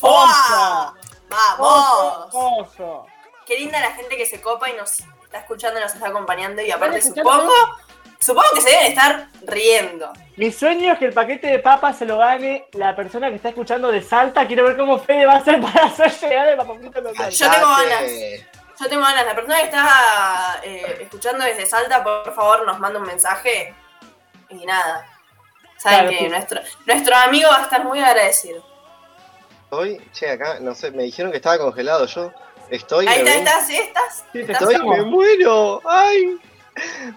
¡Vamos! 0.00 0.96
Oso, 1.58 2.28
oso. 2.32 3.06
Qué 3.46 3.56
linda 3.58 3.80
la 3.80 3.92
gente 3.92 4.16
que 4.16 4.26
se 4.26 4.40
copa 4.40 4.70
y 4.70 4.74
nos 4.74 5.00
está 5.24 5.40
escuchando 5.40 5.78
nos 5.78 5.94
está 5.94 6.08
acompañando. 6.08 6.62
Y 6.62 6.70
aparte, 6.70 7.02
supongo, 7.02 7.52
supongo 8.18 8.48
que 8.54 8.60
se 8.60 8.70
deben 8.70 8.86
estar 8.86 9.28
riendo. 9.42 10.12
Mi 10.36 10.52
sueño 10.52 10.92
es 10.92 10.98
que 10.98 11.06
el 11.06 11.12
paquete 11.12 11.46
de 11.46 11.58
papas 11.60 11.96
se 11.98 12.04
lo 12.04 12.18
gane 12.18 12.66
la 12.72 12.94
persona 12.94 13.30
que 13.30 13.36
está 13.36 13.48
escuchando 13.50 13.90
de 13.90 14.02
Salta. 14.02 14.46
Quiero 14.46 14.64
ver 14.64 14.76
cómo 14.76 14.98
Fede 14.98 15.24
va 15.26 15.34
a 15.34 15.38
hacer 15.38 15.60
para 15.60 15.86
hacer 15.86 16.12
llegar 16.20 16.48
el 16.48 16.56
papapito 16.56 17.00
local. 17.00 17.30
Yo 17.30 17.50
tengo 17.50 17.66
ganas. 17.66 18.10
Yo 18.78 18.88
tengo 18.88 19.02
ganas. 19.02 19.26
La 19.26 19.34
persona 19.34 19.58
que 19.58 19.64
está 19.64 20.60
eh, 20.62 20.98
escuchando 21.00 21.44
desde 21.44 21.64
Salta, 21.66 22.04
por 22.04 22.34
favor, 22.34 22.66
nos 22.66 22.78
manda 22.78 22.98
un 22.98 23.06
mensaje. 23.06 23.74
Y 24.50 24.66
nada. 24.66 25.06
Saben 25.78 25.98
Claro, 26.00 26.10
que 26.10 26.18
sí. 26.18 26.28
nuestro, 26.28 26.60
nuestro 26.86 27.16
amigo 27.16 27.48
va 27.50 27.58
a 27.58 27.62
estar 27.62 27.84
muy 27.84 28.00
agradecido. 28.00 28.64
Hoy, 29.70 30.00
che, 30.12 30.30
acá, 30.30 30.58
no 30.60 30.74
sé, 30.74 30.90
me 30.90 31.02
dijeron 31.02 31.30
que 31.30 31.38
estaba 31.38 31.58
congelado 31.58 32.06
yo. 32.06 32.32
Estoy, 32.70 33.06
Ahí 33.08 33.22
¿me 33.22 33.36
está, 33.38 33.50
estás, 33.60 33.66
¿sí? 33.66 33.76
¿Estás? 33.76 34.16
Sí, 34.32 34.44
te 34.44 34.52
¿Estás? 34.52 34.62
Estoy, 34.70 34.88
me 34.88 35.02
muero. 35.02 35.80
Ay. 35.84 36.38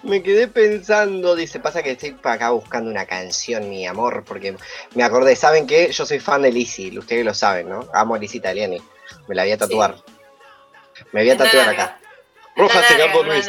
Me 0.03 0.23
quedé 0.23 0.47
pensando, 0.47 1.35
dice, 1.35 1.59
pasa 1.59 1.83
que 1.83 1.91
estoy 1.91 2.11
para 2.11 2.35
acá 2.35 2.49
buscando 2.51 2.89
una 2.89 3.05
canción, 3.05 3.69
mi 3.69 3.85
amor, 3.85 4.23
porque 4.25 4.55
me 4.95 5.03
acordé, 5.03 5.35
¿saben 5.35 5.67
qué? 5.67 5.91
Yo 5.91 6.05
soy 6.05 6.19
fan 6.19 6.41
de 6.41 6.51
Lizzy, 6.51 6.97
ustedes 6.97 7.25
lo 7.25 7.33
saben, 7.33 7.69
¿no? 7.69 7.87
Amo 7.93 8.15
a 8.15 8.19
Lizzy 8.19 8.37
Italiani, 8.37 8.81
me 9.27 9.35
la 9.35 9.43
voy 9.43 9.51
a 9.51 9.57
tatuar. 9.57 9.95
Me 11.11 11.21
voy 11.21 11.29
a 11.29 11.37
tatuar 11.37 11.69
acá. 11.69 11.99
Roja 12.55 12.83
se 12.83 13.23
Luis. 13.23 13.47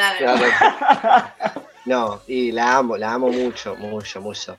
No, 1.84 2.20
y 2.26 2.52
la 2.52 2.76
amo, 2.76 2.96
la 2.96 3.14
amo 3.14 3.28
mucho, 3.28 3.74
mucho, 3.76 4.20
mucho. 4.20 4.58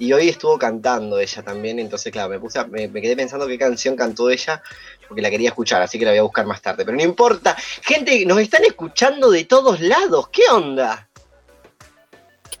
Y 0.00 0.14
hoy 0.14 0.30
estuvo 0.30 0.58
cantando 0.58 1.18
ella 1.20 1.42
también, 1.42 1.78
entonces 1.78 2.10
claro, 2.10 2.30
me 2.30 2.40
puse 2.40 2.58
a- 2.58 2.66
me, 2.66 2.88
me 2.88 3.02
quedé 3.02 3.14
pensando 3.14 3.46
qué 3.46 3.58
canción 3.58 3.94
cantó 3.96 4.30
ella, 4.30 4.62
porque 5.06 5.20
la 5.20 5.28
quería 5.28 5.50
escuchar, 5.50 5.82
así 5.82 5.98
que 5.98 6.06
la 6.06 6.12
voy 6.12 6.18
a 6.20 6.22
buscar 6.22 6.46
más 6.46 6.62
tarde. 6.62 6.86
Pero 6.86 6.96
no 6.96 7.02
importa, 7.02 7.54
gente, 7.82 8.24
nos 8.24 8.38
están 8.40 8.64
escuchando 8.64 9.30
de 9.30 9.44
todos 9.44 9.78
lados, 9.80 10.28
¿qué 10.30 10.40
onda? 10.50 11.06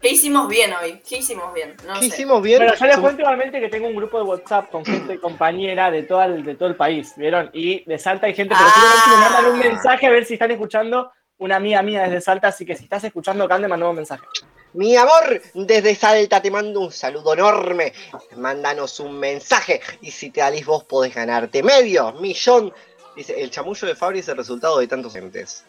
¿Qué 0.02 0.10
hicimos 0.10 0.48
bien 0.48 0.70
hoy? 0.74 1.00
¿Qué 1.08 1.16
hicimos 1.18 1.52
bien? 1.54 1.74
No 1.86 1.94
¿Qué 1.94 2.00
sé. 2.00 2.06
hicimos 2.08 2.42
bien? 2.42 2.58
Bueno, 2.58 2.74
yo 2.74 2.86
les 2.86 2.98
cuento 2.98 3.22
igualmente 3.22 3.58
que 3.58 3.68
tengo 3.70 3.86
un 3.88 3.96
grupo 3.96 4.18
de 4.18 4.24
WhatsApp 4.24 4.70
con 4.70 4.84
gente 4.84 5.18
compañera 5.18 5.90
de 5.90 6.02
todo 6.02 6.22
el, 6.22 6.44
de 6.44 6.54
todo 6.56 6.68
el 6.68 6.76
país, 6.76 7.14
¿vieron? 7.16 7.48
Y 7.54 7.84
de 7.88 7.98
Salta 7.98 8.26
hay 8.26 8.34
gente, 8.34 8.54
pero 8.54 8.68
Ah. 8.68 8.74
quiero 8.74 8.88
ver 8.90 8.98
si 9.02 9.10
me 9.10 9.16
mandan 9.16 9.46
un 9.52 9.58
mensaje 9.58 10.06
a 10.06 10.10
ver 10.10 10.26
si 10.26 10.34
están 10.34 10.50
escuchando 10.50 11.10
una 11.38 11.56
amiga 11.56 11.80
mía 11.82 12.02
desde 12.02 12.20
Salta, 12.20 12.48
así 12.48 12.66
que 12.66 12.76
si 12.76 12.84
estás 12.84 13.02
escuchando 13.04 13.44
acá, 13.44 13.56
me 13.58 13.66
mandó 13.68 13.88
un 13.88 13.96
mensaje. 13.96 14.24
Mi 14.72 14.96
amor, 14.96 15.42
desde 15.54 15.94
Salta 15.94 16.40
te 16.40 16.50
mando 16.50 16.80
un 16.80 16.92
saludo 16.92 17.32
enorme. 17.32 17.92
Mándanos 18.36 19.00
un 19.00 19.18
mensaje. 19.18 19.80
Y 20.00 20.10
si 20.10 20.30
te 20.30 20.42
alís 20.42 20.64
vos 20.64 20.84
podés 20.84 21.14
ganarte 21.14 21.62
medio 21.62 22.12
millón. 22.12 22.72
Dice, 23.16 23.40
el 23.40 23.50
chamullo 23.50 23.88
de 23.88 23.96
Fabri 23.96 24.20
es 24.20 24.28
el 24.28 24.36
resultado 24.36 24.78
de 24.78 24.86
tantos 24.86 25.14
entes. 25.16 25.64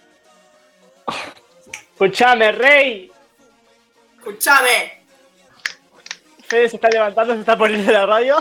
Escuchame, 1.93 2.52
rey. 2.52 3.12
Escuchame. 4.18 5.04
Fede 6.43 6.70
se 6.70 6.76
está 6.76 6.89
levantando, 6.89 7.34
se 7.34 7.39
está 7.39 7.58
poniendo 7.58 7.91
la 7.91 8.06
radio. 8.06 8.38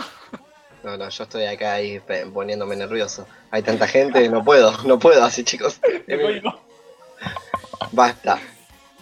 No, 0.83 0.97
no, 0.97 1.09
yo 1.09 1.23
estoy 1.23 1.45
acá 1.45 1.73
ahí 1.73 2.01
poniéndome 2.33 2.75
nervioso. 2.75 3.27
Hay 3.51 3.61
tanta 3.61 3.87
gente, 3.87 4.27
no 4.29 4.43
puedo, 4.43 4.75
no 4.83 4.99
puedo 4.99 5.23
así, 5.23 5.43
chicos. 5.43 5.79
Basta. 7.91 8.39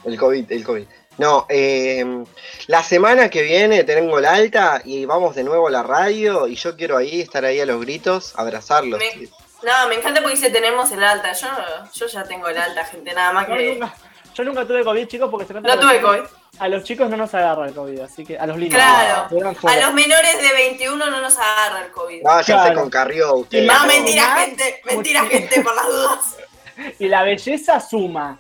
El 0.04 0.18
COVID, 0.18 0.52
el 0.52 0.64
COVID. 0.64 0.88
No, 1.20 1.46
eh, 1.50 2.24
la 2.68 2.82
semana 2.84 3.30
que 3.30 3.42
viene 3.44 3.84
tengo 3.84 4.20
la 4.20 4.34
alta 4.34 4.82
y 4.86 5.06
vamos 5.06 5.36
de 5.36 5.44
nuevo 5.44 5.68
a 5.68 5.72
la 5.72 5.84
radio 5.84 6.48
y 6.48 6.56
yo 6.56 6.76
quiero 6.76 6.98
ahí 6.98 7.22
estar 7.22 7.44
ahí 7.46 7.60
a 7.60 7.66
los 7.66 7.80
gritos, 7.82 8.34
abrazarlos. 8.38 8.98
Me- 9.00 9.28
No, 9.62 9.88
me 9.90 9.96
encanta 9.96 10.22
porque 10.22 10.38
dice 10.38 10.50
tenemos 10.50 10.90
el 10.92 11.04
alta. 11.04 11.34
Yo, 11.34 11.48
yo 11.94 12.08
ya 12.08 12.24
tengo 12.24 12.48
el 12.48 12.58
alta, 12.58 12.86
gente, 12.86 13.14
nada 13.14 13.34
más 13.34 13.50
No, 13.50 13.56
que. 13.58 13.74
nunca- 13.74 13.94
yo 14.34 14.44
nunca 14.46 14.66
tuve 14.66 14.84
COVID, 14.86 15.08
chicos, 15.08 15.30
porque 15.30 15.46
se 15.46 15.54
nota 15.54 15.68
No 15.68 15.68
que 15.68 15.72
a 15.74 15.76
los 15.76 15.86
tuve 15.86 16.00
chicos- 16.00 16.30
COVID. 16.30 16.40
A 16.62 16.68
los 16.68 16.84
chicos 16.84 17.10
no 17.10 17.16
nos 17.18 17.34
agarra 17.34 17.68
el 17.68 17.74
COVID, 17.74 18.00
así 18.02 18.26
que 18.26 18.38
a 18.38 18.46
los 18.48 18.58
lindos. 18.58 18.76
Claro. 18.80 19.28
quedan 19.30 19.56
A 19.68 19.86
los 19.86 19.94
menores 19.94 20.42
de 20.42 20.54
21 20.54 21.06
no 21.10 21.22
nos 21.22 21.38
agarra 21.38 21.86
el 21.86 21.92
COVID. 21.92 22.22
No, 22.24 22.38
ya 22.38 22.44
se 22.44 22.52
Claro. 22.54 22.80
concarrió 22.82 23.34
usted. 23.36 23.64
No, 23.66 23.86
mentira, 23.86 24.28
más- 24.28 24.40
gente. 24.46 24.82
Mentira, 24.86 25.26
gente, 25.26 25.62
por 25.62 25.76
las 25.76 25.88
dudas. 25.88 26.20
Y 27.00 27.08
la 27.10 27.24
belleza 27.24 27.80
suma. 27.82 28.40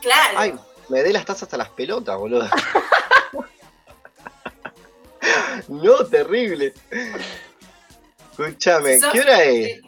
Claro. 0.00 0.38
Ay, 0.38 0.54
me 0.90 1.02
dé 1.02 1.12
las 1.12 1.24
tazas 1.24 1.44
hasta 1.44 1.56
las 1.56 1.70
pelotas, 1.70 2.18
boludo. 2.18 2.44
no, 5.68 6.04
terrible. 6.06 6.74
Escúchame, 8.30 8.98
¿qué 9.12 9.20
hora 9.20 9.42
es? 9.44 9.80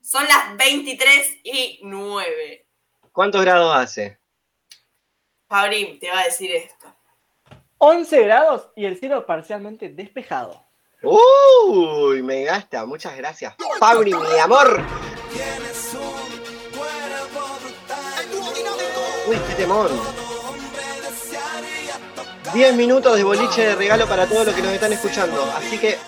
Son 0.00 0.24
las 0.24 0.56
23 0.56 1.40
y 1.44 1.80
9. 1.82 2.66
¿Cuántos 3.12 3.42
grados 3.42 3.76
hace? 3.76 4.18
Fabri 5.48 5.98
te 5.98 6.10
va 6.10 6.20
a 6.20 6.24
decir 6.24 6.50
esto. 6.52 6.86
11 7.78 8.22
grados 8.22 8.70
y 8.74 8.86
el 8.86 8.98
cielo 8.98 9.26
parcialmente 9.26 9.90
despejado. 9.90 10.64
Uy, 11.02 12.22
me 12.22 12.44
gasta. 12.44 12.86
Muchas 12.86 13.16
gracias. 13.16 13.54
Fabri, 13.78 14.14
mi 14.14 14.38
amor. 14.38 14.82
Uy, 19.28 19.36
qué 19.48 19.54
temón. 19.54 19.88
10 22.54 22.76
minutos 22.76 23.16
de 23.16 23.24
boliche 23.24 23.62
de 23.62 23.74
regalo 23.74 24.06
para 24.06 24.26
todos 24.26 24.46
los 24.46 24.54
que 24.54 24.62
nos 24.62 24.72
están 24.72 24.92
escuchando. 24.92 25.42
Así 25.56 25.78
que 25.78 25.98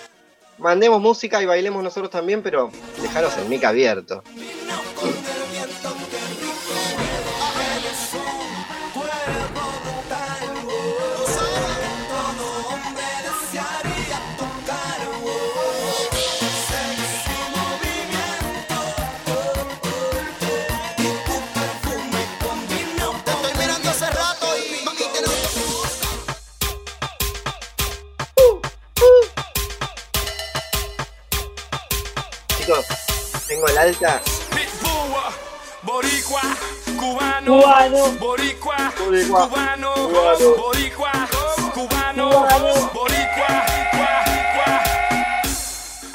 mandemos 0.57 1.01
música 1.01 1.41
y 1.41 1.45
bailemos 1.45 1.83
nosotros 1.83 2.09
también, 2.09 2.41
pero 2.41 2.71
dejaros 3.01 3.37
el 3.37 3.49
mic 3.49 3.63
abierto. 3.65 4.23
Alta. 33.79 34.21
Boricua, 35.81 36.41
cubano, 36.99 37.61
Cubano. 37.61 38.11
boricua, 38.19 38.77
Boricua. 38.99 39.47
cubano, 39.47 39.93
Cubano. 39.93 40.55
boricua, 40.55 41.11
cubano, 41.73 42.29
Cubano. 42.29 42.89
boricua, 42.93 43.65
cua, 43.91 44.13
cua. 44.53 44.83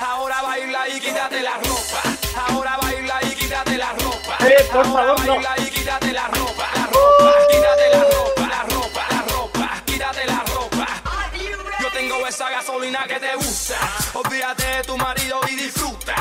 Ahora 0.07 0.43
baila 0.43 0.89
y 0.89 1.01
quítate 1.01 1.41
la 1.43 1.55
ropa. 1.57 2.03
Ahora 2.49 2.77
baila 2.83 3.19
y 3.23 3.35
quítate 3.35 3.79
la 3.79 3.93
ropa. 3.93 4.37
Eh, 4.47 4.69
por 4.71 4.87
Ahora 4.87 4.93
favor, 5.17 5.21
no. 5.27 5.35
baila 5.35 5.55
y 5.59 5.71
quítate 5.71 6.13
la 6.13 6.29
ropa. 6.29 6.67
La 6.77 6.87
ropa, 6.87 7.33
quítate 7.51 7.89
la 7.91 8.03
ropa, 8.05 8.47
la 8.49 8.63
ropa, 8.75 9.07
la 9.11 9.23
ropa, 9.35 9.83
quítate 9.87 10.27
la 10.27 10.41
ropa. 10.55 10.87
Yo 11.81 11.91
tengo 11.91 12.27
esa 12.27 12.51
gasolina 12.51 13.05
que 13.09 13.19
te 13.19 13.35
gusta. 13.37 13.77
Olvídate 14.13 14.65
de 14.65 14.83
tu 14.85 14.97
marido 14.99 15.41
y 15.49 15.57
disfruta. 15.57 16.15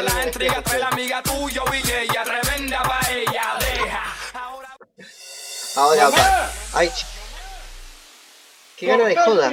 Deja 0.00 0.14
la 0.14 0.22
entrega, 0.22 0.62
trae 0.62 0.78
la 0.78 0.88
amiga 0.88 1.22
tuya 1.22 1.62
y 1.72 1.90
ella. 1.90 2.22
Tremenda 2.22 2.82
paella, 2.84 3.58
deja. 3.58 4.04
Ahora 4.34 4.76
Ahora 5.74 6.08
va. 6.10 6.50
Ay, 6.74 6.88
ch- 6.88 7.04
Qué 8.76 8.86
gana 8.86 9.04
de 9.06 9.16
joda. 9.16 9.52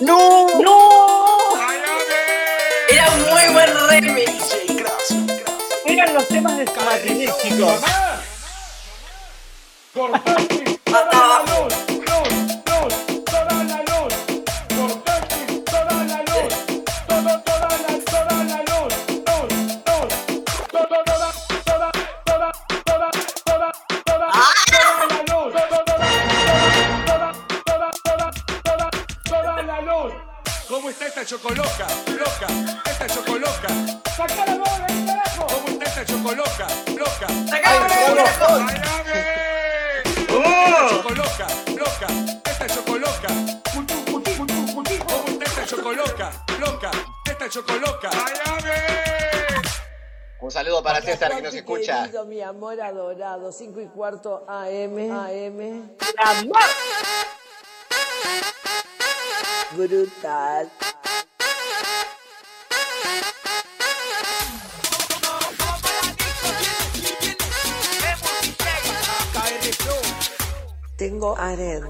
¡No! 0.00 0.48
¡No! 0.60 1.48
Era 2.90 3.08
un 3.10 3.22
muy 3.22 3.54
buen 3.54 3.88
remix. 3.88 4.56
Eran 5.86 6.14
los 6.14 6.28
temas 6.28 6.56
de 6.58 6.64
Martínez, 6.66 7.34
chicos. 7.42 7.82
Abajo. 7.82 8.22
¿Cómo 9.94 10.14
está 10.16 11.87
esta 31.20 31.36
chocoloca? 31.36 31.86
Loca, 32.12 32.46
esta 32.88 33.06
chocoloca. 33.08 33.68
¡Saca 34.16 34.46
la 34.46 34.54
bola, 34.54 34.86
carajo! 35.04 35.46
¿Cómo 35.48 35.68
está 35.68 35.84
esta 35.84 36.04
chocoloca? 36.06 36.66
Loca. 36.96 37.26
Sacá 37.48 37.70
la 37.74 37.96
bola, 38.08 38.24
carajo. 38.24 38.68
¡Esta 40.28 40.88
chocoloca, 40.88 41.46
loca, 41.76 42.06
esta 42.44 42.66
chocoloca. 42.68 43.28
¿Cómo 43.74 44.20
está 45.32 45.44
esta 45.44 45.66
chocoloca? 45.66 46.26
Loca, 46.60 46.90
esta 47.24 47.48
chocoloca. 47.48 48.10
Un 50.40 50.50
saludo 50.52 50.82
para 50.84 51.02
César 51.02 51.34
que 51.34 51.42
nos 51.42 51.54
escucha. 51.54 52.02
Querido, 52.02 52.26
mi 52.26 52.40
amor 52.42 52.80
adorado, 52.80 53.50
5 53.50 53.80
y 53.80 53.86
cuarto 53.88 54.44
AM. 54.48 55.10
AM. 55.10 55.96
Brutal. 59.72 60.70
Tengo 70.98 71.36
aren. 71.38 71.84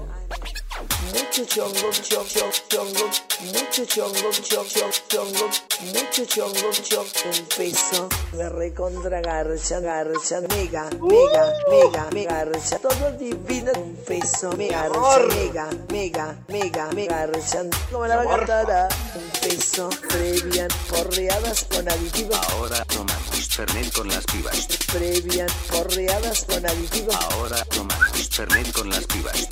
Mucho 1.07 1.45
chongo, 1.45 1.89
chongo, 1.91 2.25
chongo, 2.27 2.51
chongo. 2.67 3.09
Mucho 3.39 3.85
chongo, 3.85 4.31
chongo, 4.31 4.91
chongo. 5.07 5.49
Mucho 5.79 6.25
chongo, 6.25 6.71
chongo. 6.71 7.09
Un 7.25 7.45
peso. 7.55 8.09
Me 8.33 8.49
recontra 8.49 9.21
garcha, 9.21 9.79
garcha. 9.79 10.41
Mega, 10.41 10.89
mega, 10.99 11.53
mega, 11.69 12.09
mega 12.11 12.45
garcha. 12.45 12.79
Todo 12.79 13.11
divino. 13.17 13.71
Un 13.77 13.95
peso. 14.05 14.51
Mega 14.57 14.89
mega, 14.89 15.69
mega, 15.89 16.37
mega, 16.49 16.91
mega 16.91 17.25
garcha. 17.27 17.63
Como 17.89 18.05
la 18.05 18.17
va. 18.17 18.87
Un 19.15 19.29
peso. 19.41 19.89
Previan 20.09 20.67
porreadas 20.89 21.65
con 21.65 21.89
aditivos. 21.89 22.37
Ahora 22.51 22.83
tomamos 22.85 23.47
Fernet 23.47 23.93
con 23.93 24.09
las 24.09 24.25
pibas. 24.25 24.67
Previan 24.91 25.47
porreadas 25.71 26.43
con 26.43 26.65
aditivos. 26.65 27.15
Ahora 27.15 27.63
tomamos 27.65 28.29
Fernet 28.29 28.71
con 28.73 28.89
las 28.89 29.05
pibas. 29.05 29.47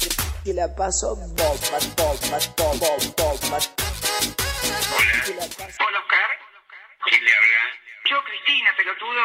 Y 0.47 0.53
la 0.53 0.73
paso 0.73 1.13
bomba, 1.13 1.43
bomba, 1.97 2.39
bomba, 2.55 2.87
bomba. 3.17 3.59
Y 5.27 5.33
la 5.33 5.45
paso- 5.45 5.83
Hola, 5.85 5.99
Oscar. 5.99 6.29
¿Quién 7.09 7.21
le 7.25 7.31
habla? 7.33 7.61
Yo, 8.09 8.15
Cristina, 8.23 8.69
pelotudo. 8.77 9.23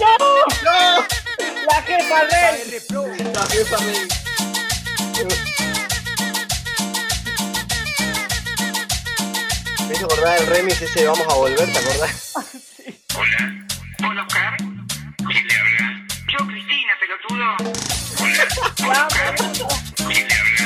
¡No! 0.00 0.12
¡No! 0.62 0.78
¡La 1.68 1.78
jefa 1.82 2.18
Rey! 2.30 2.54
La 3.34 3.44
jefa 3.46 3.78
me- 3.80 4.08
Me 9.88 9.94
hizo 9.96 10.04
acordar 10.06 10.38
el 10.38 10.46
remix 10.46 10.80
ese 10.82 11.00
de 11.00 11.06
Vamos 11.06 11.26
a 11.28 11.34
volver, 11.34 11.72
¿te 11.72 11.78
acordás? 11.78 12.32
Hola. 13.16 13.66
Hola, 14.08 14.22
Oscar. 14.22 14.56
¿Quién 14.56 15.46
le 15.48 15.54
habla? 15.56 16.06
Yo, 16.28 16.46
Cristina, 16.46 16.92
pelotudo. 17.00 18.09
Hola. 18.40 19.08
Hola, 19.10 20.59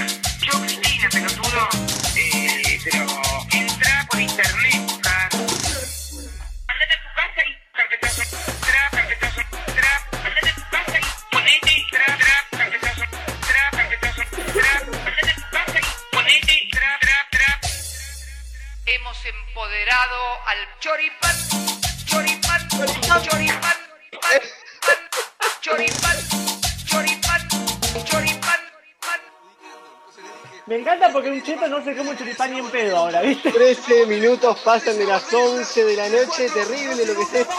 porque 31.14 31.30
un 31.30 31.40
cheto 31.44 31.68
no 31.68 31.82
se 31.84 31.96
come 31.96 32.10
un 32.10 32.18
choripán 32.18 32.50
ni 32.50 32.58
en 32.58 32.68
pedo 32.70 32.96
ahora, 32.96 33.22
¿viste? 33.22 33.52
13 33.52 34.06
minutos 34.06 34.58
pasan 34.64 34.98
de 34.98 35.06
las 35.06 35.32
11 35.32 35.84
de 35.84 35.96
la 35.96 36.08
noche. 36.08 36.50
Terrible 36.50 37.06
lo 37.06 37.14
que 37.14 37.22
es 37.22 37.34
esto. 37.34 37.54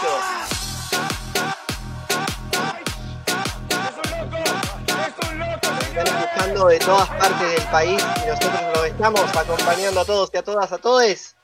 Están 5.88 6.06
escuchando 6.06 6.66
de 6.66 6.78
todas 6.80 7.08
partes 7.08 7.50
del 7.50 7.62
país 7.70 8.04
y 8.22 8.26
nosotros 8.28 8.60
los 8.74 8.86
estamos 8.88 9.36
acompañando 9.36 10.00
a 10.00 10.04
todos 10.04 10.30
y 10.34 10.36
a 10.36 10.42
todas, 10.42 10.70
a 10.72 10.78
todos 10.78 11.34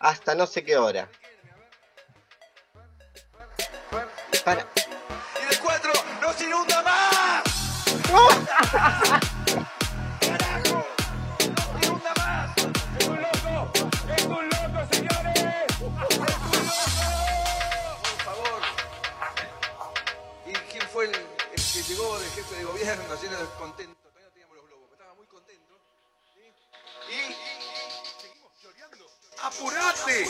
hasta 0.00 0.34
no 0.34 0.46
sé 0.46 0.64
qué 0.64 0.78
hora. 0.78 1.06
Para. 4.42 4.66
Y 5.42 5.54
de 5.54 5.60
cuatro, 5.62 5.92
¡no 6.22 6.32
se 6.32 6.44
inunda 6.44 6.82
más! 6.82 7.42
llegó 21.88 22.18
de 22.18 22.26
jefe 22.28 22.56
de 22.56 22.64
gobierno 22.64 23.22
lleno 23.22 23.38
de 23.38 23.46
contento? 23.58 23.96
Todavía 24.02 24.26
no 24.26 24.32
teníamos 24.32 24.56
los 24.56 24.66
globos, 24.66 24.88
pero 24.90 25.00
estaba 25.00 25.14
muy 25.14 25.26
contento. 25.26 25.80
¿sí? 26.34 26.42
Y, 27.08 27.34
seguimos 28.20 28.52
choreando. 28.60 29.06
¡Apurate! 29.42 30.28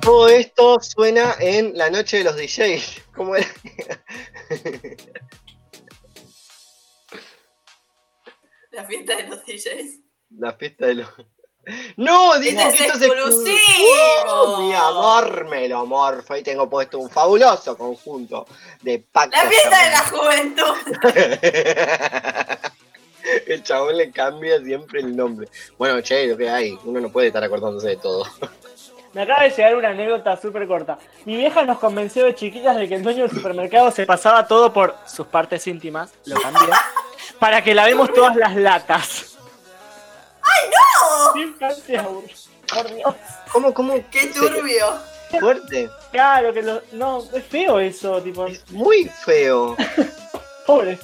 Todo 0.00 0.28
esto 0.28 0.80
suena 0.80 1.34
en 1.40 1.76
la 1.76 1.90
noche 1.90 2.18
de 2.18 2.24
los 2.24 2.36
DJs. 2.36 3.02
¿Cómo 3.14 3.34
era? 3.34 3.48
La 8.70 8.84
fiesta 8.84 9.16
de 9.16 9.24
los 9.24 9.44
DJs. 9.44 10.00
La 10.30 10.52
fiesta 10.52 10.86
de 10.86 10.94
los. 10.94 11.08
¡No! 11.96 12.34
Este 12.34 12.50
es 12.50 12.80
esto 12.80 12.94
es 12.94 13.02
exclusivo. 13.02 13.56
¡Oh, 14.26 14.62
mi 14.62 14.74
amor, 14.74 15.46
me 15.48 15.68
lo 15.68 15.86
morfo. 15.86 16.34
Ahí 16.34 16.42
tengo 16.42 16.68
puesto 16.68 16.98
un 16.98 17.10
fabuloso 17.10 17.76
conjunto 17.76 18.46
de 18.82 18.98
pactos. 19.12 19.42
La 19.42 19.48
fiesta 19.48 19.84
de 19.84 19.90
la 19.90 20.00
juventud. 20.06 20.74
El 23.46 23.62
chabón 23.62 23.96
le 23.96 24.10
cambia 24.10 24.58
siempre 24.60 25.00
el 25.00 25.14
nombre. 25.14 25.48
Bueno, 25.76 26.00
che, 26.00 26.26
lo 26.26 26.36
que 26.36 26.48
hay. 26.48 26.78
Uno 26.84 27.00
no 27.00 27.10
puede 27.10 27.26
estar 27.26 27.44
acordándose 27.44 27.88
de 27.88 27.96
todo. 27.96 28.24
Me 29.12 29.22
acaba 29.22 29.42
de 29.42 29.50
llegar 29.50 29.74
una 29.74 29.88
anécdota 29.88 30.36
súper 30.36 30.66
corta. 30.66 30.98
Mi 31.24 31.36
vieja 31.36 31.64
nos 31.64 31.78
convenció 31.78 32.24
de 32.24 32.34
chiquitas 32.34 32.76
de 32.76 32.88
que 32.88 32.96
el 32.96 33.02
dueño 33.02 33.22
del 33.22 33.30
supermercado 33.30 33.90
se 33.90 34.04
pasaba 34.04 34.46
todo 34.46 34.72
por 34.72 34.94
sus 35.06 35.26
partes 35.26 35.66
íntimas, 35.66 36.12
lo 36.26 36.38
cambié, 36.40 36.68
para 37.38 37.62
que 37.64 37.74
lavemos 37.74 38.12
todas 38.12 38.36
las 38.36 38.54
latas. 38.54 39.37
¡Ay, 40.48 40.70
no! 40.70 41.68
Por 42.74 42.94
Dios. 42.94 43.14
¿Cómo, 43.52 43.74
cómo? 43.74 43.94
¡Qué 44.10 44.26
turbio! 44.26 44.98
Fuerte. 45.40 45.90
Claro 46.10 46.52
que 46.52 46.62
lo... 46.62 46.82
No, 46.92 47.22
es 47.32 47.44
feo 47.44 47.78
eso, 47.80 48.22
tipo... 48.22 48.46
Muy 48.70 49.04
feo. 49.24 49.76
Pobre. 50.66 50.98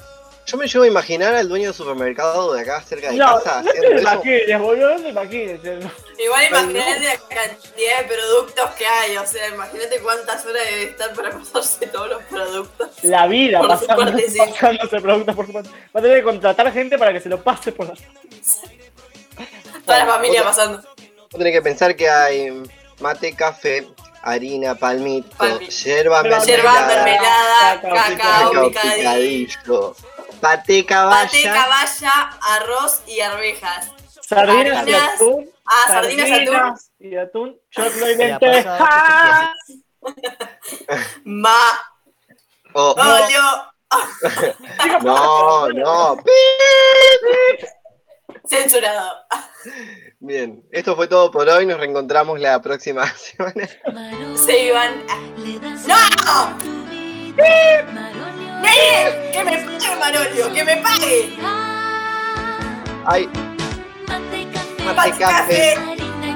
Yo 0.47 0.57
me 0.57 0.67
llevo 0.67 0.83
a 0.83 0.87
imaginar 0.87 1.33
al 1.33 1.49
dueño 1.49 1.65
del 1.65 1.73
supermercado 1.73 2.53
de 2.53 2.61
acá 2.61 2.79
cerca 2.81 3.09
de 3.09 3.17
No, 3.17 3.41
casa 3.41 3.63
no 3.63 3.71
te 3.71 3.81
lo 3.81 3.99
imagines, 3.99 4.59
boludo, 4.59 4.91
no 4.91 5.01
te 5.01 5.09
imagines. 5.09 5.59
Igual 5.63 6.45
imagínate 6.49 6.99
la 6.99 7.17
cantidad 7.17 8.01
de 8.01 8.15
productos 8.15 8.69
que 8.77 8.85
hay, 8.85 9.17
o 9.17 9.25
sea, 9.25 9.47
imagínate 9.47 9.99
cuántas 10.01 10.45
horas 10.45 10.63
debe 10.69 10.83
estar 10.83 11.13
para 11.13 11.31
pasarse 11.31 11.87
todos 11.87 12.09
los 12.09 12.23
productos. 12.25 12.89
La 13.01 13.25
vida 13.25 13.59
pasando, 13.67 14.13
pasándose 14.37 15.01
productos 15.01 15.35
por 15.35 15.47
su 15.47 15.53
parte. 15.53 15.69
Va 15.69 15.99
a 15.99 16.03
tener 16.03 16.17
que 16.19 16.23
contratar 16.23 16.71
gente 16.71 16.99
para 16.99 17.11
que 17.11 17.21
se 17.21 17.29
lo 17.29 17.41
pase 17.41 17.71
por 17.71 17.87
la... 17.87 17.95
Toda 19.85 19.99
la 19.99 20.05
familia 20.05 20.43
pasando. 20.43 20.81
Vos 20.81 21.29
tenés 21.39 21.53
que 21.53 21.61
pensar 21.61 21.95
que 21.95 22.09
hay 22.09 22.63
mate, 22.99 23.35
café, 23.35 23.87
harina, 24.21 24.75
palmito, 24.75 25.27
Palmi- 25.37 25.67
yerba 25.69 26.23
Yerba, 26.23 26.41
mermelada, 26.41 26.95
mermelada, 26.95 27.81
cacao, 27.81 28.51
cacao 28.51 28.67
picadillo, 28.69 29.95
paté 30.41 30.83
paté, 30.83 30.85
caballa, 30.85 31.53
caballa, 31.53 32.37
arroz 32.41 33.01
y 33.07 33.19
arvejas. 33.19 33.91
Sardinas 34.21 34.87
y 34.87 34.93
atún. 34.93 35.51
Ah, 35.65 35.83
sardinas 35.87 36.27
y 36.27 36.31
atún. 36.33 36.75
y 36.99 37.15
atún. 37.15 37.59
Choclo 37.69 38.09
y 38.09 38.15
La 38.15 38.25
lenteja. 38.39 38.77
pasada, 38.77 39.53
Ma, 41.25 41.57
Oh, 42.73 42.93
olio, 42.97 43.41
no, 45.03 45.69
no. 45.73 46.17
censurado. 48.47 49.11
Bien, 50.19 50.63
esto 50.71 50.95
fue 50.95 51.07
todo 51.07 51.31
por 51.31 51.47
hoy. 51.49 51.65
Nos 51.65 51.79
reencontramos 51.79 52.39
la 52.39 52.61
próxima 52.61 53.05
semana. 53.17 53.67
Se 54.35 54.65
iban. 54.67 54.93
a- 55.09 55.19
¡No! 55.87 56.57
¡Nene! 58.61 59.31
¡Que 59.31 59.43
me 59.43 59.57
pague 59.57 59.95
Manolio! 59.99 60.53
¡Que 60.53 60.63
me 60.63 60.77
pague! 60.77 61.37
Ay, 63.07 63.29
mate, 64.95 65.11
café, 65.19 65.75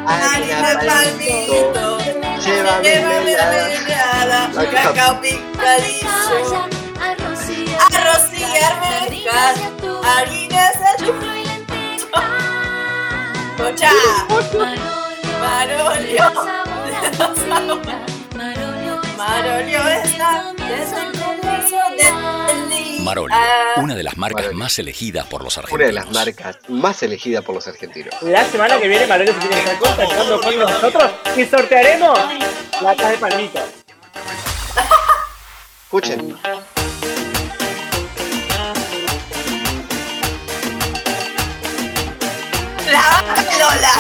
harina, 0.06 0.80
palmito, 0.86 1.98
mermelada, 2.84 3.70
mermelada, 3.70 4.52
cacao 4.72 5.20
picadillo, 5.20 6.68
arroz 7.92 8.34
y 8.34 8.40
arvejas, 8.62 9.58
harinas, 10.06 10.76
atún. 10.94 11.39
Pocha, 13.60 13.92
Marolio, 15.40 16.32
Marolio 19.18 19.88
está 19.90 20.54
desde 20.58 21.02
el 21.02 21.12
comienzo 21.20 21.76
del 22.48 22.70
día. 22.70 23.04
Marolio, 23.04 23.36
Ah, 23.38 23.74
una 23.82 23.96
de 23.96 24.04
las 24.04 24.16
marcas 24.18 24.54
más 24.54 24.80
elegidas 24.80 25.26
por 25.28 25.44
los 25.44 25.58
una 25.58 25.68
de 25.68 25.74
argentinos. 25.74 26.06
las 26.06 26.26
marcas 26.26 26.58
más 26.70 27.04
elegidas 27.04 27.44
por 27.44 27.56
los 27.56 27.68
argentinos. 27.68 28.14
La 28.22 28.46
semana 28.46 28.80
que 28.80 28.88
viene, 28.88 29.06
Manuel 29.08 29.28
se 29.28 29.34
tiene 29.34 29.56
que 29.56 29.60
estar 29.62 29.78
contactando 29.80 30.42
con 30.42 30.58
nosotros 30.60 31.12
y 31.36 31.46
sortearemos 31.46 32.18
latas 32.82 33.12
de 33.12 33.18
palmito. 33.18 33.60
Escuchen. 35.84 36.38
Vaca 43.60 43.76
Lola. 43.76 43.94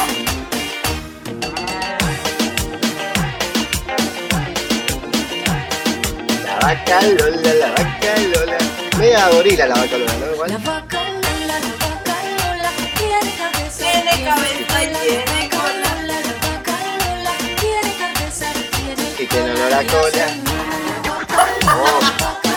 La 6.45 6.55
vaca 6.59 7.01
Lola, 7.01 7.53
la 7.53 7.69
vaca 7.71 8.11
Lola. 8.33 8.57
Media 8.97 9.29
gorila 9.29 9.65
la 9.67 9.75
vaca 9.75 9.97
Lola, 9.97 10.13
¿no? 10.13 10.33
Igual. 10.33 10.49
Tiene 13.77 14.11
cabeza 14.17 14.83
y 14.83 14.87
tiene 15.07 15.49
cola. 15.49 15.91
Y 19.17 19.25
tiene 19.25 19.51
olor 19.51 19.73
a 19.73 19.83
cola. 19.83 20.25
Oh, 21.71 22.48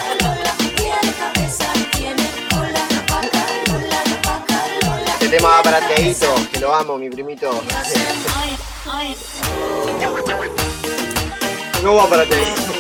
tema 5.33 5.49
va 5.49 5.63
para 5.63 5.81
Teito, 5.89 6.35
que 6.53 6.61
lo 6.61 6.75
amo, 6.75 6.99
mi 6.99 7.09
primito. 7.09 7.51
No 11.83 11.95
va 11.95 12.07
para 12.07 12.27
Teito. 12.27 12.73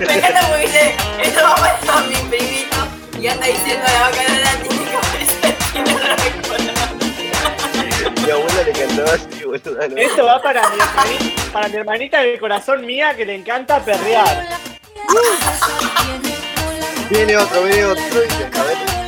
Me 0.00 0.12
encanta 0.12 0.40
porque 0.48 0.66
dice, 0.66 0.96
esto 1.22 1.40
va 1.40 1.54
para 1.54 2.00
mi 2.00 2.16
primito. 2.28 2.76
Y 3.20 3.28
anda 3.28 3.46
diciendo 3.46 3.86
la 3.86 4.00
vaca 4.00 4.22
Lola 4.28 4.50
tiene 4.60 4.84
cabeza 4.90 5.48
y 5.48 5.52
tiene 5.72 5.94
olor 5.94 6.10
a 6.10 6.16
cola. 6.48 6.74
Mi 8.24 8.30
abuela 8.32 8.62
le 8.64 8.72
cantaba 8.72 9.12
así, 9.12 9.44
boluda. 9.44 9.88
¿no? 9.88 9.96
Esto 9.98 10.24
va 10.24 10.42
para 10.42 10.68
mi, 10.68 10.80
hermanita, 10.80 11.52
para 11.52 11.68
mi 11.68 11.76
hermanita 11.76 12.20
del 12.22 12.40
corazón 12.40 12.84
mía 12.84 13.14
que 13.16 13.24
le 13.24 13.36
encanta 13.36 13.84
perrear. 13.84 14.48
Viene 17.08 17.36
otro, 17.36 17.62
viene 17.62 17.84
otro. 17.84 18.20
dice, 18.20 19.07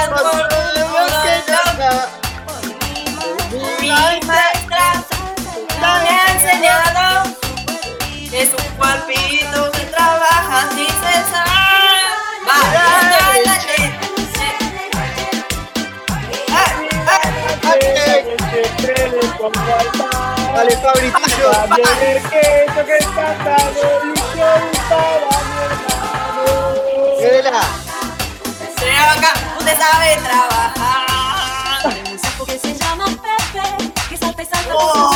Dale, 19.41 20.77
Fabritillo. 20.77 21.51
El 21.99 22.21
queso 22.29 22.85
que 22.85 22.97
está 22.97 23.33
tan 23.43 23.73
delicioso 23.73 24.91
vaca, 29.15 29.33
usted 29.57 29.77
sabe 29.77 30.17
trabajar. 30.17 31.93
Un 32.11 32.19
sapo 32.19 32.45
que 32.45 32.59
se 32.59 32.73
llama 32.75 33.05
Pepe, 33.07 33.91
que 34.09 34.17
salta 34.17 34.43
y 34.43 34.45
salta. 34.45 35.10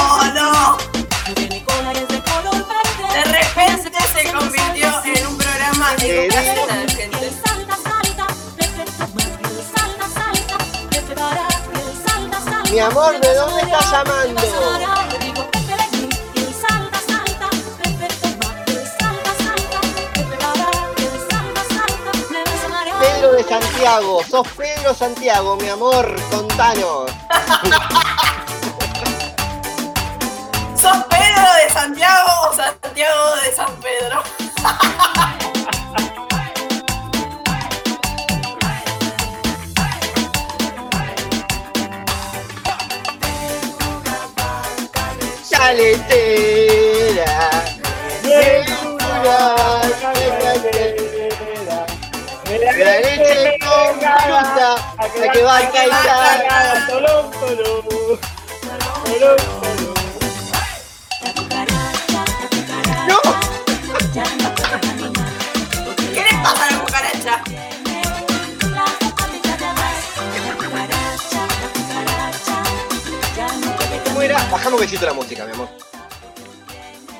Salta, 21.30 21.64
salta, 21.64 22.12
me 22.30 22.44
vas 22.44 22.64
a 22.66 22.68
marear. 22.68 23.00
Pedro 23.00 23.32
de 23.32 23.46
Santiago, 23.46 24.22
sos 24.30 24.46
Pedro 24.50 24.94
Santiago, 24.94 25.56
mi 25.56 25.70
amor, 25.70 26.14
contanos. 26.30 27.10
¿Sos 30.76 30.98
Pedro 31.10 31.54
de 31.64 31.70
Santiago 31.72 32.50
o 32.50 32.54
Santiago 32.54 33.36
de 33.38 33.56
San 33.56 33.74
Pedro? 33.78 34.22
La 55.20 55.32
que 55.32 55.42
va 55.44 55.58
a 55.58 55.72
caer. 55.72 56.88
Tolón, 56.88 57.32
tolón. 57.32 57.86
Tolón, 59.06 59.38
tolón. 59.62 59.96
¡No! 63.08 63.20
¿Qué 66.14 66.24
le 66.24 66.34
pasa 66.44 66.66
a 66.66 66.72
la 66.72 66.80
cucaracha? 66.80 67.44
¿Cómo 74.06 74.22
era? 74.22 74.38
Bajamos 74.52 74.74
un 74.74 74.80
besito 74.80 75.06
la 75.06 75.14
música, 75.14 75.46
mi 75.46 75.54
amor. 75.54 75.70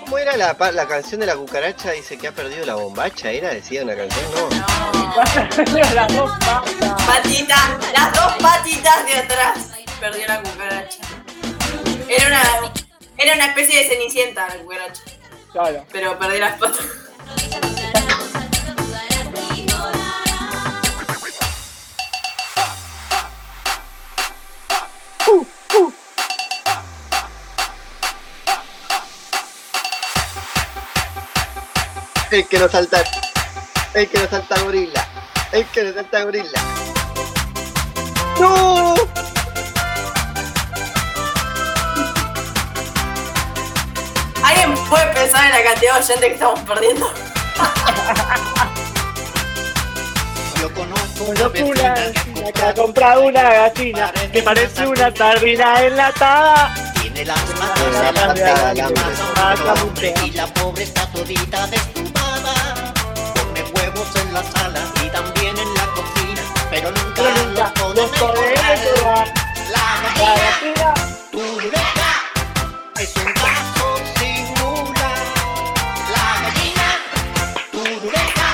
¿Cómo 0.06 0.18
era 0.18 0.38
la, 0.38 0.56
la 0.72 0.88
canción 0.88 1.20
de 1.20 1.26
la 1.28 1.36
cucaracha? 1.36 1.92
Dice 1.92 2.18
que 2.18 2.28
ha 2.28 2.32
perdido 2.32 2.66
la 2.66 2.76
bombacha, 2.76 3.32
¿era? 3.32 3.50
Decía 3.50 3.84
una 3.84 3.96
canción, 3.96 4.26
no. 4.34 4.95
Las 5.16 6.14
dos 6.14 6.32
patas. 6.40 7.04
Patitas, 7.08 7.70
las 7.94 8.14
dos 8.14 8.34
patitas 8.42 9.06
de 9.06 9.14
atrás. 9.16 9.70
Perdió 10.00 10.28
la 10.28 10.42
cucaracha. 10.42 11.00
Era 12.10 12.28
una, 12.28 12.42
era 13.18 13.34
una 13.36 13.46
especie 13.48 13.80
de 13.84 13.90
cenicienta 13.90 14.48
la 14.50 14.56
cucaracha, 14.56 15.02
Claro. 15.54 15.86
pero 15.92 16.20
perdió 16.20 16.40
las 16.40 16.60
patas. 16.60 16.86
El 32.32 32.48
que 32.48 32.60
no 32.60 32.68
salta. 32.68 33.04
El 33.96 34.10
que 34.10 34.20
no 34.20 34.28
salta 34.28 34.60
gorila. 34.60 35.08
El 35.54 35.66
que 35.68 35.84
no 35.84 35.94
salta 35.94 36.24
gorila. 36.26 36.62
¡No! 38.42 38.94
¿Alguien 44.44 44.74
puede 44.90 45.06
pensar 45.14 45.46
en 45.46 45.52
la 45.52 45.64
cantidad 45.64 45.94
de 45.94 46.04
oyentes 46.04 46.20
que 46.20 46.34
estamos 46.34 46.60
perdiendo? 46.60 47.10
Yo 50.60 50.74
conozco 50.74 51.24
una 51.24 51.48
vecina 51.48 51.94
vecina 51.94 52.52
que 52.52 52.62
ha 52.64 52.74
comprado 52.74 53.22
una 53.22 53.44
gallina 53.44 54.12
que 54.34 54.44
parece 54.44 54.88
una 54.88 55.16
sardina 55.16 55.82
enlatada. 55.82 56.74
Tiene 57.02 57.24
las 57.24 57.50
La 57.50 57.56
manos 57.56 57.78
patada 58.14 58.70
al 58.72 58.80
hambre. 58.82 59.04
hambre 59.70 60.14
y 60.26 60.32
la 60.32 60.48
pobre 60.48 60.84
está 60.84 61.10
todita 61.12 61.66
desnudada 61.68 62.25
en 64.14 64.34
la 64.34 64.44
sala 64.44 64.82
y 65.04 65.10
también 65.10 65.58
en 65.58 65.74
la 65.74 65.86
cocina, 65.88 66.42
pero 66.70 66.92
nunca, 66.92 67.74
los 67.96 68.10
podemos. 68.12 69.30
La 69.72 69.88
gallina, 70.04 70.94
tu 71.32 71.42
beca, 71.58 72.12
es 73.00 73.16
un 73.16 73.34
caso 73.34 73.98
singular. 74.20 75.18
La 76.12 76.28
gallina, 76.44 76.88
tu 77.72 77.84
beca, 78.08 78.50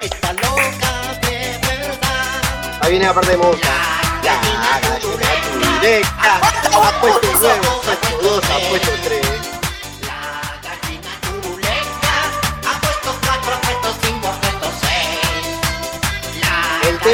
está 0.00 0.32
loca 0.32 0.92
de 1.22 1.58
verdad. 1.66 2.80
Ahí 2.80 2.90
viene 2.92 3.06
la 3.06 3.14
parte 3.14 3.32
de. 3.32 3.36
La 3.36 3.46
gallina, 4.22 4.98
tu 5.00 5.10
beca, 5.82 6.08
ah, 6.18 6.40
ha 6.88 7.00
puesto 7.00 7.28
9, 7.40 7.60
ha 7.60 7.84
puesto 7.84 8.18
2, 8.22 8.44
ha 8.44 8.68
puesto 8.68 8.92
3. 9.04 9.21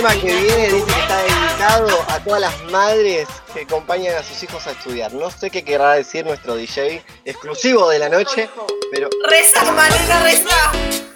Tema 0.09 0.21
que 0.21 0.35
viene 0.35 0.69
dice 0.69 0.85
que 0.85 1.01
está 1.01 1.23
dedicado 1.23 2.05
a 2.09 2.21
todas 2.21 2.41
las 2.41 2.65
madres 2.71 3.29
que 3.53 3.63
acompañan 3.63 4.17
a 4.17 4.23
sus 4.23 4.43
hijos 4.43 4.67
a 4.67 4.73
estudiar. 4.73 5.13
No 5.13 5.31
sé 5.31 5.51
qué 5.51 5.65
querrá 5.65 5.95
decir 5.95 6.25
nuestro 6.25 6.55
DJ 6.57 7.03
exclusivo 7.25 7.89
de 7.91 7.99
la 7.99 8.09
noche, 8.09 8.49
pero 8.91 9.09
Reza, 9.29 9.71
Malena, 9.73 10.23
reza. 10.23 10.73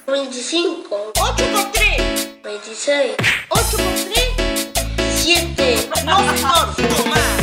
25. 0.07 1.13
8 1.19 1.43
por 1.53 1.71
3. 1.71 2.43
26. 2.43 3.15
8 3.49 3.65
por 3.71 3.77
3. 3.77 5.13
7. 5.15 5.89
No, 6.05 6.17
señor. 6.19 6.69
8 6.69 6.83
por 6.87 7.03
3. 7.03 7.33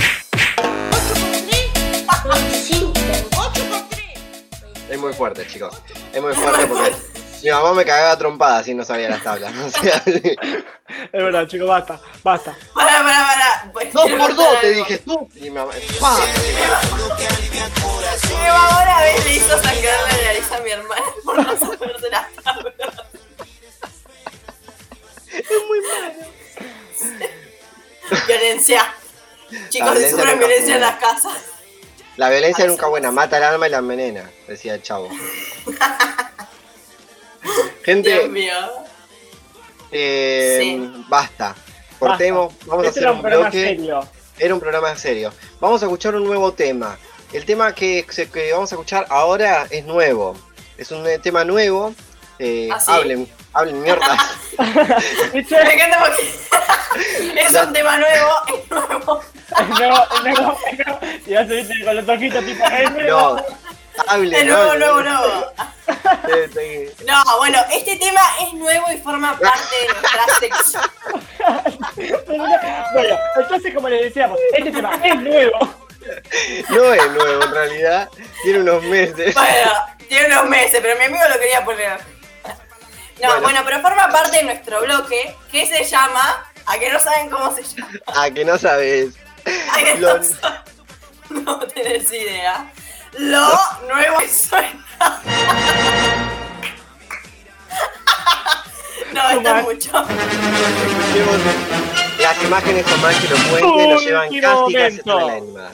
25. 2.24 2.92
8 3.36 3.62
por 3.70 3.88
3. 3.88 4.04
es 4.90 4.98
muy 4.98 5.12
fuerte, 5.12 5.46
chicos. 5.46 5.74
Es 6.12 6.20
muy 6.20 6.34
fuerte 6.34 6.66
porque 6.66 7.19
mi 7.42 7.50
mamá 7.50 7.72
me 7.74 7.84
cagaba 7.84 8.16
trompada 8.18 8.62
si 8.62 8.74
no 8.74 8.84
sabía 8.84 9.08
las 9.10 9.22
tablas. 9.22 9.52
O 9.64 9.70
sea, 9.70 10.02
Es 10.06 11.22
verdad, 11.22 11.46
chicos, 11.46 11.68
basta, 11.68 12.00
basta. 12.22 12.56
Pará, 12.74 12.98
pará, 13.02 13.26
pará. 13.26 13.70
Pues, 13.72 13.92
dos 13.92 14.04
quiero 14.06 14.18
por 14.26 14.34
dos 14.36 14.60
te 14.60 14.66
algo. 14.68 14.78
dije 14.84 14.98
tú. 14.98 15.28
Y 15.36 15.40
mi 15.42 15.50
mamá, 15.50 15.72
¡pah! 16.00 16.18
Mi 18.28 18.48
mamá 18.48 18.82
una 18.82 19.00
vez 19.02 19.24
le 19.24 19.34
hizo 19.36 19.62
sangrar 19.62 20.00
la 20.02 20.22
nariz 20.24 20.52
a 20.52 20.60
mi 20.60 20.70
hermana 20.70 21.02
por 21.24 21.36
no 21.46 21.56
saberse 21.56 22.10
las 22.10 22.32
tablas. 22.42 22.74
Violencia. 28.26 28.92
Chicos, 29.68 29.92
violencia 29.92 29.94
se 30.00 30.10
sufren 30.10 30.34
nunca 30.34 30.46
violencia 30.46 30.74
en 30.74 30.80
las 30.80 30.96
casas. 30.96 31.32
La 32.16 32.28
violencia 32.30 32.66
nunca 32.66 32.86
es 32.86 32.90
buena, 32.90 33.10
mata 33.10 33.36
el 33.38 33.44
alma 33.44 33.66
y 33.66 33.70
la 33.70 33.78
envenena, 33.78 34.30
decía 34.46 34.74
el 34.74 34.82
chavo. 34.82 35.08
Gente, 37.84 38.10
Dios 38.10 38.28
mío. 38.28 38.54
eh, 39.92 40.58
Sí. 40.60 41.04
basta. 41.08 41.54
Cortemos, 41.98 42.52
vamos 42.66 42.84
a 42.84 42.88
Este 42.88 43.00
hacer 43.00 43.02
era 43.02 43.10
un 43.12 43.16
un 43.18 43.22
programa 43.22 43.42
bloque. 43.50 43.64
serio. 43.66 44.08
Era 44.38 44.54
un 44.54 44.60
programa 44.60 44.96
serio. 44.96 45.32
Vamos 45.60 45.82
a 45.82 45.86
escuchar 45.86 46.14
un 46.14 46.24
nuevo 46.24 46.52
tema. 46.52 46.98
El 47.32 47.44
tema 47.44 47.74
que, 47.74 48.06
que 48.32 48.52
vamos 48.52 48.72
a 48.72 48.74
escuchar 48.74 49.06
ahora 49.10 49.66
es 49.70 49.84
nuevo. 49.84 50.36
Es 50.78 50.90
un 50.90 51.06
eh, 51.06 51.18
tema 51.18 51.44
nuevo. 51.44 51.94
Eh, 52.38 52.70
¿Ah, 52.72 52.80
sí? 52.80 52.90
Hablen, 52.90 53.28
hablen 53.52 53.82
mierda. 53.82 54.16
Me 54.58 55.40
encanta 55.40 55.98
porque 56.00 57.40
es 57.40 57.52
un 57.54 57.72
tema 57.74 57.98
nuevo, 57.98 58.30
es 58.48 58.70
nuevo. 58.70 59.20
No, 59.78 60.06
no, 60.24 60.40
no. 60.42 60.58
Y 61.26 61.30
ya 61.30 61.46
se 61.46 61.54
viste 61.56 61.84
con 61.84 61.96
los 61.96 62.08
ojitos 62.08 62.44
tipo, 62.46 62.64
es 62.64 62.90
nuevo. 62.92 63.36
no, 63.36 63.44
Es 64.08 64.46
nuevo, 64.46 64.74
nuevo, 64.76 65.02
nuevo. 65.02 65.52
No, 67.06 67.22
bueno, 67.38 67.58
este 67.72 67.96
tema 67.96 68.20
es 68.40 68.52
nuevo 68.54 68.86
y 68.92 68.98
forma 68.98 69.38
parte 69.38 69.76
de 69.76 69.88
nuestra 69.88 70.26
sección. 70.40 70.90
Bueno, 72.92 73.18
entonces 73.36 73.74
como 73.74 73.88
les 73.88 74.02
decíamos, 74.02 74.38
este 74.56 74.70
tema 74.72 74.94
es 75.04 75.14
nuevo. 75.20 75.58
No 76.70 76.92
es 76.94 77.10
nuevo 77.10 77.44
en 77.44 77.50
realidad. 77.52 78.08
Tiene 78.42 78.60
unos 78.60 78.82
meses. 78.84 79.34
Bueno, 79.34 79.70
tiene 80.08 80.26
unos 80.28 80.46
meses, 80.48 80.78
pero 80.82 80.98
mi 80.98 81.04
amigo 81.06 81.22
lo 81.28 81.38
quería 81.38 81.64
poner. 81.64 82.00
No, 83.20 83.28
Bueno. 83.28 83.40
bueno. 83.42 83.60
pero 83.66 83.80
forma 83.82 84.08
parte 84.10 84.38
de 84.38 84.42
nuestro 84.44 84.80
bloque 84.82 85.34
que 85.52 85.66
se 85.66 85.84
llama. 85.84 86.46
¿A 86.66 86.78
que 86.78 86.90
no 86.90 87.00
saben 87.00 87.28
cómo 87.30 87.54
se 87.54 87.62
llama? 87.64 87.90
A 88.06 88.30
que 88.30 88.44
no 88.44 88.56
sabes. 88.56 89.14
¿A 89.72 89.76
que 89.78 89.94
Lo- 89.98 90.18
no, 90.18 90.24
no 91.30 91.58
tenés 91.66 92.10
idea? 92.12 92.70
Lo 93.18 93.58
nuevo 93.88 94.18
que 94.18 94.28
suena. 94.28 94.84
No, 99.12 99.28
está 99.30 99.54
mucho. 99.62 99.90
Las 102.18 102.42
imágenes 102.44 102.86
son 102.86 103.00
más 103.00 103.16
que 103.16 103.28
lo 103.28 103.36
cuente, 103.50 103.88
nos 103.88 104.04
llevan 104.04 104.28
casi 104.40 104.74
casi 104.74 104.98
toda 105.02 105.26
la 105.26 105.32
animada. 105.34 105.72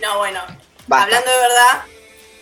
No, 0.00 0.18
bueno, 0.18 0.40
Basta. 0.86 1.04
hablando 1.04 1.30
de 1.30 1.36
verdad, 1.36 1.82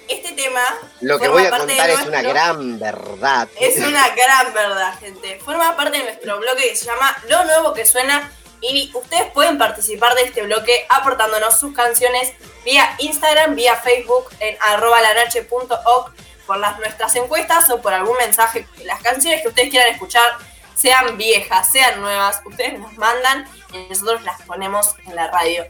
este 0.08 0.32
tema. 0.32 0.62
Lo 1.00 1.18
que 1.18 1.28
voy 1.28 1.44
a 1.44 1.50
contar 1.50 1.90
es 1.90 2.00
una 2.06 2.22
gran 2.22 2.78
verdad. 2.78 3.48
Es 3.60 3.76
una 3.78 4.08
gran 4.14 4.54
verdad, 4.54 4.98
gente. 4.98 5.38
Forma 5.44 5.76
parte 5.76 5.98
de 5.98 6.04
nuestro 6.04 6.38
bloque 6.38 6.70
que 6.70 6.76
se 6.76 6.86
llama 6.86 7.14
Lo 7.28 7.44
Nuevo 7.44 7.74
que 7.74 7.84
Suena. 7.84 8.32
Y 8.62 8.90
ustedes 8.94 9.30
pueden 9.32 9.58
participar 9.58 10.14
de 10.14 10.22
este 10.22 10.42
bloque 10.42 10.86
aportándonos 10.88 11.58
sus 11.58 11.74
canciones 11.74 12.32
vía 12.64 12.94
Instagram, 12.98 13.56
vía 13.56 13.76
Facebook, 13.76 14.30
en 14.38 14.56
arroba 14.60 15.00
lanoche.oc, 15.00 16.12
por 16.46 16.58
las, 16.58 16.78
nuestras 16.78 17.14
encuestas 17.16 17.68
o 17.70 17.82
por 17.82 17.92
algún 17.92 18.16
mensaje. 18.18 18.66
Las 18.84 19.02
canciones 19.02 19.42
que 19.42 19.48
ustedes 19.48 19.70
quieran 19.70 19.92
escuchar, 19.92 20.30
sean 20.76 21.16
viejas, 21.16 21.70
sean 21.70 22.00
nuevas, 22.00 22.40
ustedes 22.44 22.78
nos 22.78 22.96
mandan 22.96 23.46
y 23.72 23.88
nosotros 23.88 24.22
las 24.22 24.40
ponemos 24.42 24.94
en 25.06 25.16
la 25.16 25.28
radio. 25.28 25.66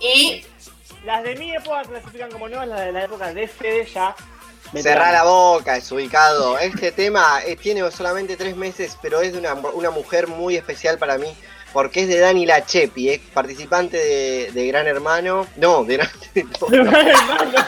Y 0.00 0.44
Las 1.04 1.22
de 1.22 1.36
mi 1.36 1.54
época 1.54 1.82
clasifican 1.82 2.30
como 2.30 2.48
nuevas, 2.48 2.68
las 2.68 2.80
de 2.80 2.92
la 2.92 3.04
época 3.04 3.32
de 3.32 3.46
Fede 3.46 3.86
ya. 3.86 4.14
Cerrar 4.74 5.12
la 5.12 5.24
boca, 5.24 5.76
es 5.76 5.90
ubicado. 5.90 6.58
Este 6.58 6.92
tema 6.92 7.40
eh, 7.46 7.56
tiene 7.56 7.90
solamente 7.90 8.36
tres 8.36 8.54
meses, 8.56 8.98
pero 9.00 9.20
es 9.20 9.32
de 9.32 9.38
una, 9.38 9.54
una 9.54 9.90
mujer 9.90 10.26
muy 10.26 10.56
especial 10.56 10.98
para 10.98 11.16
mí. 11.16 11.34
Porque 11.72 12.02
es 12.02 12.08
de 12.08 12.18
Dani 12.18 12.46
Lachepi, 12.46 13.10
es 13.10 13.20
participante 13.32 13.96
de, 13.98 14.50
de 14.52 14.66
Gran 14.68 14.86
Hermano. 14.86 15.46
No, 15.56 15.84
de 15.84 15.96
Gran 15.98 16.10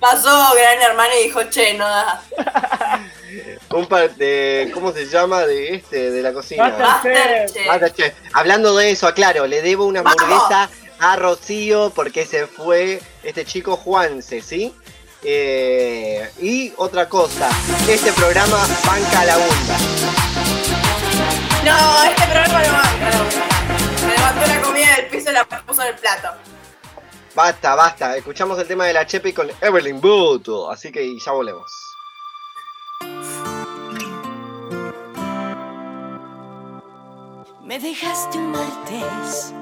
pasó 0.00 0.54
Gran 0.54 0.80
Hermano 0.82 1.10
y 1.20 1.24
dijo, 1.24 1.42
che, 1.44 1.74
no 1.74 1.86
da. 1.88 2.22
un 3.70 3.86
par 3.86 4.14
de- 4.16 4.70
¿Cómo 4.72 4.92
se 4.92 5.06
llama? 5.06 5.44
De 5.46 5.74
este, 5.74 6.10
de 6.10 6.22
la 6.22 6.32
cocina. 6.32 6.68
Masterchef. 6.68 7.66
Masterchef. 7.66 8.14
Hablando 8.32 8.76
de 8.76 8.90
eso, 8.90 9.06
aclaro, 9.06 9.46
le 9.46 9.62
debo 9.62 9.84
una 9.84 10.02
¡Vamos! 10.02 10.20
hamburguesa 10.22 10.70
a 11.00 11.16
Rocío 11.16 11.92
porque 11.94 12.26
se 12.26 12.46
fue 12.46 13.00
este 13.22 13.44
chico 13.44 13.76
Juanse, 13.76 14.40
¿sí? 14.42 14.74
Eh, 15.22 16.30
y 16.40 16.72
otra 16.78 17.08
cosa, 17.08 17.50
este 17.88 18.10
programa 18.12 18.58
banca 18.86 19.24
la 19.26 19.36
bunda. 19.36 20.89
No, 21.64 22.04
este 22.04 22.26
programa 22.26 22.62
no 22.62 23.24
bunda. 23.24 23.98
Se 23.98 24.06
levantó 24.06 24.46
la 24.46 24.62
comida 24.62 24.96
del 24.96 25.06
piso 25.08 25.30
y 25.30 25.34
la 25.34 25.44
puso 25.44 25.82
en 25.82 25.88
el 25.88 25.94
plato. 25.96 26.28
Basta, 27.34 27.74
basta. 27.74 28.16
Escuchamos 28.16 28.58
el 28.58 28.66
tema 28.66 28.86
de 28.86 28.94
la 28.94 29.06
Chepi 29.06 29.32
con 29.32 29.50
Evelyn 29.60 30.00
Booto. 30.00 30.70
Así 30.70 30.90
que 30.90 31.18
ya 31.18 31.32
volvemos. 31.32 31.70
Me 37.62 37.78
dejaste 37.78 38.38
un 38.38 38.50
martes 38.50 39.54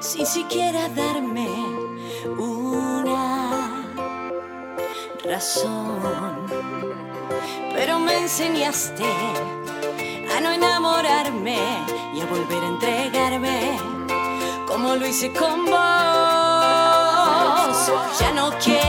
sin 0.00 0.26
siquiera 0.26 0.88
darme 0.88 1.48
una 2.26 3.84
razón. 5.24 6.46
Pero 7.74 7.98
me 8.00 8.18
enseñaste 8.18 9.04
a 10.34 10.40
no 10.40 10.50
enamorarme 10.52 11.58
y 12.14 12.20
a 12.20 12.26
volver 12.26 12.64
a 12.64 12.68
entregarme 12.68 13.78
como 14.66 14.96
lo 14.96 15.06
hice 15.06 15.32
con 15.32 15.66
vos. 15.66 15.72
Ya 18.20 18.32
no 18.34 18.50
quiero 18.62 18.81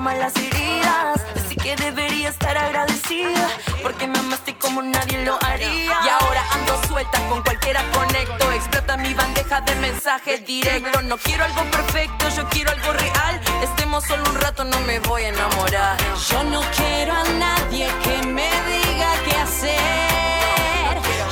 lama 0.00 0.14
las 0.14 0.34
heridas. 0.36 1.20
Así 1.36 1.56
que 1.56 1.76
debería 1.76 2.30
estar 2.30 2.56
agradecida. 2.56 3.48
Porque 3.82 4.06
me 4.06 4.18
amaste 4.18 4.56
como 4.56 4.80
nadie 4.80 5.24
lo 5.26 5.38
haría. 5.44 5.92
Y 6.06 6.08
ahora 6.08 6.42
ando 6.54 6.80
suelta, 6.88 7.18
con 7.28 7.42
cualquiera 7.42 7.82
conecto. 7.92 8.50
Explota 8.52 8.96
mi 8.96 9.12
bandeja 9.12 9.60
de 9.60 9.74
mensajes 9.76 10.46
directos. 10.46 11.04
No 11.04 11.18
quiero 11.18 11.44
algo 11.44 11.62
perfecto, 11.70 12.28
yo 12.34 12.48
quiero 12.48 12.70
algo 12.70 12.92
real. 12.92 13.40
Estemos 13.62 14.04
solo 14.04 14.22
un 14.30 14.36
rato, 14.40 14.64
no 14.64 14.80
me 14.80 15.00
voy 15.00 15.24
a 15.24 15.28
enamorar. 15.28 15.96
Yo 16.30 16.44
no 16.44 16.62
quiero 16.76 17.12
a 17.12 17.24
nadie 17.44 17.86
que 18.04 18.26
me 18.26 18.50
diga 18.72 19.10
qué 19.26 19.36
hacer. 19.36 19.80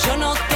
Yo 0.05 0.17
no 0.19 0.35
tengo 0.35 0.48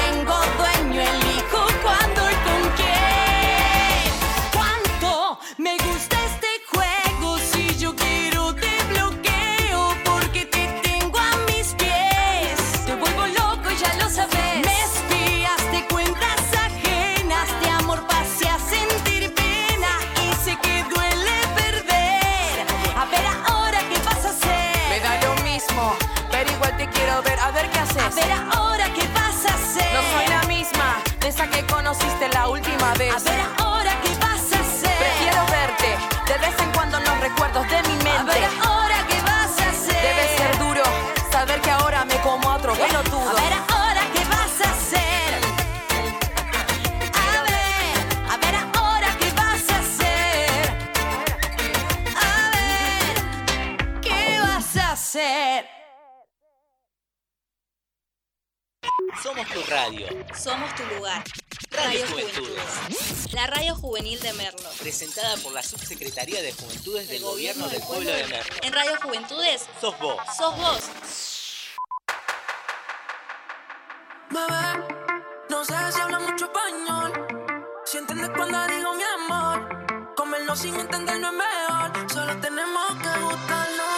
A 33.14 33.18
ver 33.18 33.40
ahora 33.58 33.92
qué 34.02 34.08
vas 34.20 34.52
a 34.52 34.60
hacer. 34.60 34.96
Prefiero 34.98 35.44
verte, 35.46 35.98
de 36.32 36.38
vez 36.38 36.58
en 36.58 36.72
cuando 36.72 36.96
en 36.96 37.04
los 37.04 37.20
recuerdos 37.20 37.68
de 37.68 37.82
mi 37.82 37.94
mente. 38.02 38.18
A 38.18 38.24
ver 38.24 38.44
ahora 38.64 39.06
qué 39.06 39.20
vas 39.20 39.60
a 39.60 39.68
hacer. 39.68 40.02
Debe 40.02 40.36
ser 40.38 40.58
duro 40.58 40.82
saber 41.30 41.60
que 41.60 41.70
ahora 41.70 42.06
me 42.06 42.16
como 42.22 42.50
a 42.50 42.56
otro 42.56 42.74
pelotudo. 42.74 43.28
A 43.28 43.34
ver 43.34 43.52
ahora 43.68 44.00
qué 44.14 44.24
vas 44.24 44.60
a 44.64 44.70
hacer. 44.70 45.34
A 47.12 47.42
ver, 47.42 47.94
a 48.30 48.36
ver 48.38 48.54
ahora 48.74 49.08
qué 49.20 49.30
vas 49.32 49.70
a 49.70 49.78
hacer. 49.78 50.62
A 52.16 52.50
ver, 52.56 54.00
¿qué 54.00 54.40
vas 54.40 54.76
a 54.76 54.92
hacer? 54.92 55.66
Somos 59.22 59.46
tu 59.48 59.62
radio. 59.70 60.06
Somos 60.34 60.74
tu 60.74 60.82
lugar. 60.94 61.22
La 63.42 63.48
radio 63.48 63.74
juvenil 63.74 64.20
de 64.20 64.32
Merlo. 64.34 64.70
Presentada 64.78 65.36
por 65.38 65.52
la 65.52 65.64
Subsecretaría 65.64 66.40
de 66.42 66.52
Juventudes 66.52 67.08
del 67.08 67.22
Gobierno 67.22 67.68
del 67.68 67.82
Pueblo 67.82 68.08
de 68.08 68.24
Merlo. 68.28 68.54
En 68.62 68.72
Radio 68.72 68.92
Juventudes 69.02 69.66
Sos 69.80 69.98
vos. 69.98 70.16
sos 70.38 70.56
vos. 70.56 70.78
Bebé, 74.30 74.86
no 75.50 75.64
sé 75.64 75.74
si 75.92 76.00
habla 76.00 76.20
mucho 76.20 76.44
español. 76.44 77.66
Si 77.84 77.98
entiendes 77.98 78.30
cuando 78.30 78.64
digo 78.68 78.94
mi 78.94 79.02
amor. 79.02 80.14
Comerlo 80.14 80.54
sin 80.54 80.76
entenderlo 80.76 81.26
es 81.26 81.34
mejor. 81.34 82.12
Solo 82.12 82.40
tenemos 82.40 82.86
que 83.02 83.20
gustarnos. 83.24 83.91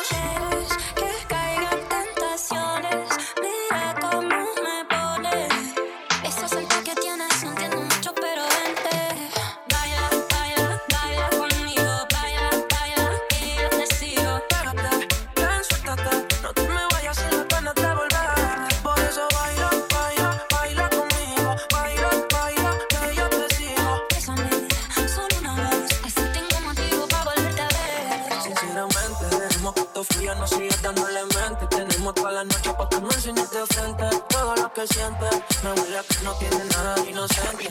Sigas 30.54 30.82
dándole 30.82 31.20
mente. 31.24 31.66
Tenemos 31.68 32.14
toda 32.14 32.32
la 32.32 32.44
noche 32.44 32.72
pa' 32.78 32.88
que 32.88 33.00
me 33.00 33.14
enseñes 33.14 33.50
de 33.50 33.66
frente 33.66 34.04
todo 34.28 34.56
lo 34.56 34.72
que 34.72 34.86
sientes. 34.86 35.30
Me 35.62 35.70
huele 35.72 36.00
que 36.08 36.24
no 36.24 36.32
tiene 36.34 36.64
nada 36.64 36.94
inocente. 37.08 37.70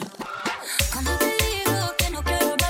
Cuando 0.91 1.11
te 1.17 1.25
digo 1.25 1.93
que 1.97 2.09
no 2.09 2.23
quiero 2.23 2.62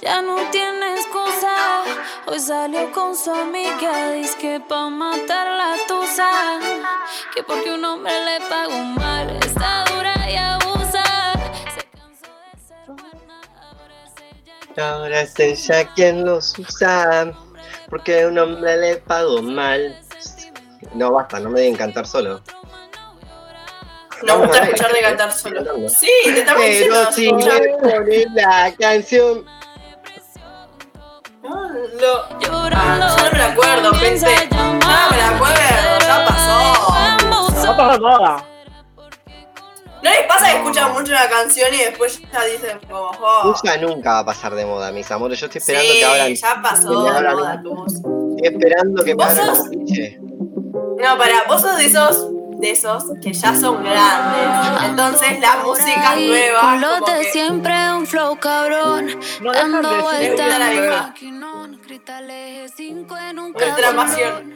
Ya 0.00 0.20
no 0.20 0.34
tiene 0.50 0.96
excusa. 0.96 1.84
Hoy 2.26 2.40
salió 2.40 2.90
con 2.90 3.16
su 3.16 3.30
amiga. 3.30 4.10
Dice 4.14 4.36
que 4.36 4.60
pa' 4.60 4.90
matar 4.90 5.46
la 5.46 5.76
tusa. 5.86 6.28
Que 7.32 7.44
porque 7.44 7.72
un 7.72 7.84
hombre 7.84 8.12
le 8.24 8.40
pagó 8.48 8.78
mal. 8.82 9.30
Está 9.36 9.84
dura 9.84 10.14
y 10.28 10.34
abusa. 10.34 11.04
Ahora 14.76 15.20
es 15.20 15.38
ella 15.38 15.88
quien 15.94 16.24
los 16.24 16.58
usa. 16.58 17.32
Porque 17.88 18.26
un 18.26 18.38
hombre 18.38 18.76
le 18.76 18.96
pagó 18.96 19.40
mal. 19.40 20.00
No, 20.94 21.12
basta, 21.12 21.38
no 21.38 21.48
me 21.50 21.60
dejen 21.60 21.76
cantar 21.76 22.08
solo. 22.08 22.42
No 24.26 24.38
gusta 24.38 24.58
escuchar 24.58 24.92
de 24.92 25.00
cantar 25.00 25.32
solo. 25.32 25.88
Sí, 25.88 26.10
te 26.24 26.40
estamos 26.40 26.64
diciendo. 26.64 27.08
Pero 27.82 28.04
si 28.06 28.24
la 28.34 28.74
canción. 28.78 29.44
Lo... 31.42 32.22
Ah, 32.74 33.16
yo 33.16 33.24
no 33.24 33.32
me 33.32 33.38
la 33.38 33.46
acuerdo, 33.52 33.92
gente. 33.94 34.48
No 34.50 34.74
me 34.74 35.16
la 35.16 35.28
acuerdo, 35.36 35.98
ya 36.00 36.24
pasó. 36.26 37.66
No 37.66 37.76
pasa 37.76 37.98
nada. 37.98 38.44
¿No 40.02 40.10
les 40.10 40.26
pasa 40.26 40.50
que 40.50 40.56
escuchan 40.56 40.92
mucho 40.92 41.12
la 41.12 41.28
canción 41.28 41.72
y 41.72 41.78
después 41.78 42.20
ya 42.32 42.44
dicen 42.44 42.80
como, 42.88 43.10
oh, 43.20 43.54
Ella 43.62 43.76
nunca 43.76 44.14
va 44.14 44.18
a 44.20 44.24
pasar 44.24 44.52
de 44.54 44.66
moda, 44.66 44.90
mis 44.90 45.08
amores. 45.12 45.38
Yo 45.38 45.46
estoy 45.46 45.60
esperando 45.60 45.92
sí, 45.92 45.98
que 45.98 46.04
abran. 46.04 46.34
ya 46.34 46.60
pasó 46.60 47.02
de 47.04 47.20
moda. 47.20 47.62
Estoy 48.36 48.54
esperando 48.54 49.04
que 49.04 49.14
me 49.14 49.24
¿Vos 49.24 49.38
abran 49.38 49.56
sos? 49.56 49.68
No, 50.98 51.18
para, 51.18 51.44
vos 51.46 51.60
sos 51.62 51.76
de 51.76 51.86
esos, 51.86 52.31
de 52.62 52.70
esos 52.70 53.04
que 53.20 53.32
ya 53.32 53.54
son 53.56 53.82
grandes. 53.82 54.82
Entonces 54.84 55.40
la 55.40 55.56
música 55.64 56.14
nueva, 56.16 56.78
como 56.80 57.04
que... 57.06 57.24
siempre 57.24 57.92
un 57.92 58.06
flow 58.06 58.38
cabrón. 58.38 59.08
No 59.40 59.50
dejan 59.52 59.72
Dando 59.72 59.90
de 59.90 59.96
decir 59.96 60.02
vueltas 60.02 60.46
Nuestra 63.34 63.96
pasión. 63.96 64.54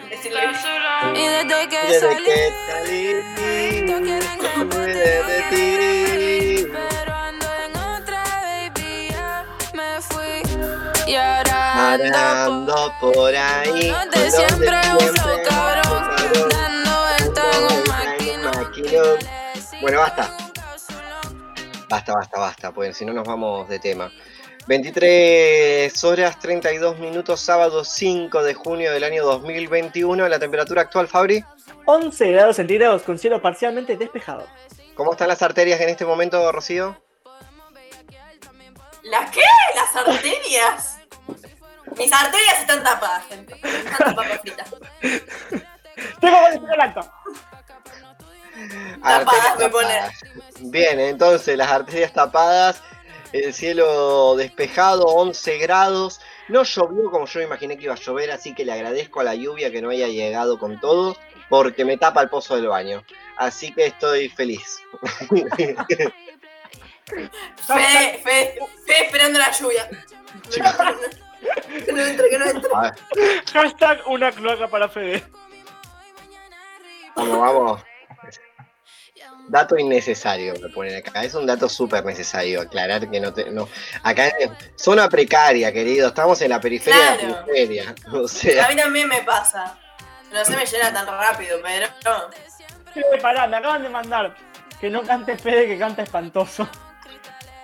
Y 1.14 1.26
desde 1.26 1.68
que 1.68 1.78
Desde 1.88 2.00
salí, 2.00 2.24
que 2.24 2.52
salí, 2.68 3.82
no 3.82 4.00
quieren 4.00 4.38
me 4.40 4.48
compartir 4.54 4.78
olvidé 4.78 5.22
de 5.24 5.42
ti. 5.50 6.68
Pero 6.72 7.12
ando 7.14 7.46
en 7.64 7.76
otra, 7.76 8.22
baby, 8.42 9.08
ya 9.10 9.44
me 9.74 10.00
fui. 10.00 10.42
Y 11.08 11.16
ahora 11.16 11.94
ando 12.44 12.94
por 13.00 13.34
ahí. 13.34 13.90
por 13.90 13.90
color 13.90 14.10
de 14.10 14.30
siempre 14.30 14.78
un 14.92 15.08
flow 15.16 15.42
cabrón. 15.48 16.15
Bueno, 19.80 19.98
basta. 19.98 20.36
Basta, 21.88 22.14
basta, 22.14 22.38
basta, 22.40 22.72
pues 22.72 22.96
si 22.96 23.04
no 23.04 23.12
nos 23.12 23.26
vamos 23.26 23.68
de 23.68 23.78
tema. 23.78 24.10
23 24.66 26.04
horas 26.04 26.38
32 26.40 26.98
minutos, 26.98 27.40
sábado 27.40 27.84
5 27.84 28.42
de 28.42 28.54
junio 28.54 28.92
del 28.92 29.04
año 29.04 29.24
2021. 29.24 30.28
La 30.28 30.38
temperatura 30.38 30.82
actual, 30.82 31.06
Fabri. 31.06 31.44
11 31.84 32.32
grados 32.32 32.56
centígrados 32.56 33.02
con 33.02 33.18
cielo 33.18 33.40
parcialmente 33.40 33.96
despejado. 33.96 34.46
¿Cómo 34.96 35.12
están 35.12 35.28
las 35.28 35.42
arterias 35.42 35.80
en 35.80 35.88
este 35.88 36.04
momento, 36.04 36.50
Rocío? 36.50 37.00
¿Las 39.04 39.30
qué? 39.30 39.42
¿Las 39.74 39.94
arterias? 39.94 40.98
Mis 41.96 42.12
arterias 42.12 42.60
están 42.60 42.82
tapadas, 42.82 43.24
gente. 43.26 43.54
Están 43.62 44.14
tapadas 44.14 44.40
fritas. 44.42 44.74
Tengo 46.20 46.44
que 46.44 46.50
decir 46.50 46.68
el 46.74 46.80
acto. 46.80 47.12
Tapadas 49.02 49.58
me 49.58 49.68
pone. 49.68 50.00
Bien, 50.60 50.98
entonces 51.00 51.56
las 51.56 51.70
arterias 51.70 52.12
tapadas, 52.12 52.82
el 53.32 53.52
cielo 53.52 54.36
despejado, 54.36 55.04
11 55.04 55.58
grados. 55.58 56.20
No 56.48 56.62
llovió 56.62 57.10
como 57.10 57.26
yo 57.26 57.40
me 57.40 57.46
imaginé 57.46 57.76
que 57.76 57.84
iba 57.84 57.94
a 57.94 57.98
llover, 57.98 58.30
así 58.30 58.54
que 58.54 58.64
le 58.64 58.72
agradezco 58.72 59.20
a 59.20 59.24
la 59.24 59.34
lluvia 59.34 59.70
que 59.70 59.82
no 59.82 59.90
haya 59.90 60.06
llegado 60.08 60.58
con 60.58 60.78
todo, 60.80 61.16
porque 61.48 61.84
me 61.84 61.96
tapa 61.96 62.22
el 62.22 62.28
pozo 62.28 62.56
del 62.56 62.68
baño. 62.68 63.04
Así 63.36 63.72
que 63.72 63.86
estoy 63.86 64.28
feliz. 64.28 64.78
Fe, 67.06 68.20
fe, 68.24 68.58
fe 68.84 69.04
esperando 69.04 69.38
la 69.38 69.52
lluvia. 69.52 69.88
Que 71.84 71.92
no 71.92 72.02
entre, 72.02 72.28
que 72.28 72.38
no 72.38 72.46
entre. 72.46 72.70
Hashtag 73.52 74.00
una 74.06 74.32
cloaca 74.32 74.66
para 74.66 74.88
Fede. 74.88 75.22
vamos, 77.14 77.38
vamos. 77.38 77.82
Dato 79.48 79.76
innecesario 79.78 80.54
me 80.60 80.68
ponen 80.68 80.96
acá. 80.96 81.22
Es 81.22 81.34
un 81.34 81.46
dato 81.46 81.68
súper 81.68 82.04
necesario. 82.04 82.60
Aclarar 82.62 83.08
que 83.10 83.20
no 83.20 83.32
te. 83.32 83.50
No. 83.50 83.68
Acá 84.02 84.26
es 84.28 84.50
zona 84.76 85.08
precaria, 85.08 85.72
querido. 85.72 86.08
Estamos 86.08 86.40
en 86.42 86.50
la 86.50 86.60
periferia 86.60 87.16
de 87.16 87.28
la 87.28 87.44
periferia. 87.44 87.94
O 88.12 88.24
A 88.24 88.28
sea, 88.28 88.68
mí 88.68 88.76
también 88.76 89.08
me 89.08 89.22
pasa. 89.22 89.78
No 90.32 90.44
se 90.44 90.56
me 90.56 90.66
llena 90.66 90.92
tan 90.92 91.06
rápido, 91.06 91.58
pero 91.62 91.86
no. 92.04 93.20
Pará, 93.22 93.46
me 93.46 93.56
acaban 93.58 93.82
de 93.82 93.88
mandar 93.88 94.34
que 94.80 94.90
no 94.90 95.02
cante 95.02 95.36
Fede, 95.38 95.66
que 95.66 95.78
canta 95.78 96.02
espantoso. 96.02 96.68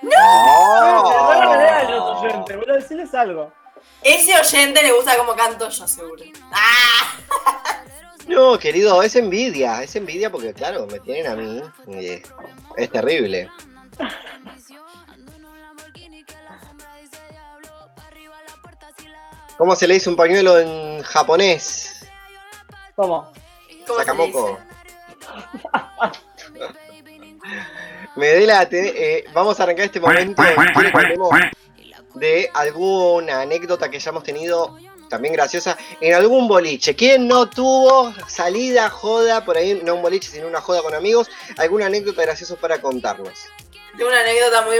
¡No! 0.03 0.11
No 0.11 1.91
los 1.91 2.23
oyentes, 2.23 2.57
boludo, 2.57 2.75
decirles 2.75 3.15
algo. 3.15 3.53
Ese 4.03 4.37
oyente 4.39 4.83
le 4.83 4.93
gusta 4.93 5.17
como 5.17 5.35
canto 5.35 5.69
yo, 5.69 5.87
seguro. 5.89 6.25
¡Ah! 6.53 7.83
No, 8.29 8.59
querido, 8.59 9.03
es 9.03 9.17
envidia. 9.17 9.83
Es 9.83 9.97
envidia 9.97 10.31
porque, 10.31 10.53
claro, 10.55 10.87
me 10.87 11.01
tienen 11.01 11.27
a 11.27 11.37
mí. 11.37 11.63
y 11.89 12.07
es, 12.09 12.23
es 12.77 12.91
terrible. 12.91 13.49
¿Cómo 19.59 19.77
se 19.77 19.87
le 19.87 19.95
dice 19.95 20.11
un 20.11 20.17
pañuelo 20.17 20.59
en 20.59 21.03
japonés? 21.03 22.07
¿Cómo? 22.97 23.31
¿Cómo 23.87 23.99
se 23.99 24.05
Sakamoko. 24.05 24.59
Me 28.17 28.27
delate. 28.29 29.19
eh, 29.19 29.25
vamos 29.33 29.59
a 29.59 29.63
arrancar 29.63 29.87
este 29.87 30.01
momento. 30.01 30.43
De 32.15 32.51
alguna 32.53 33.41
anécdota 33.43 33.91
que 33.91 33.97
hayamos 33.97 34.23
tenido 34.23 34.77
también 35.13 35.35
graciosa, 35.35 35.77
en 36.01 36.15
algún 36.15 36.49
boliche. 36.49 36.97
¿Quién 36.97 37.29
no 37.29 37.49
tuvo 37.49 38.15
salida, 38.27 38.89
joda, 38.89 39.45
por 39.45 39.59
ahí, 39.59 39.79
no 39.85 39.97
un 39.97 40.03
boliche, 40.03 40.31
sino 40.31 40.47
una 40.49 40.63
joda 40.63 40.81
con 40.83 40.95
amigos? 40.95 41.31
¿Alguna 41.59 41.87
anécdota 41.87 42.23
graciosa 42.23 42.57
para 42.57 42.81
contarnos? 42.81 43.39
Tengo 43.95 44.09
una 44.09 44.21
anécdota 44.21 44.63
muy 44.63 44.79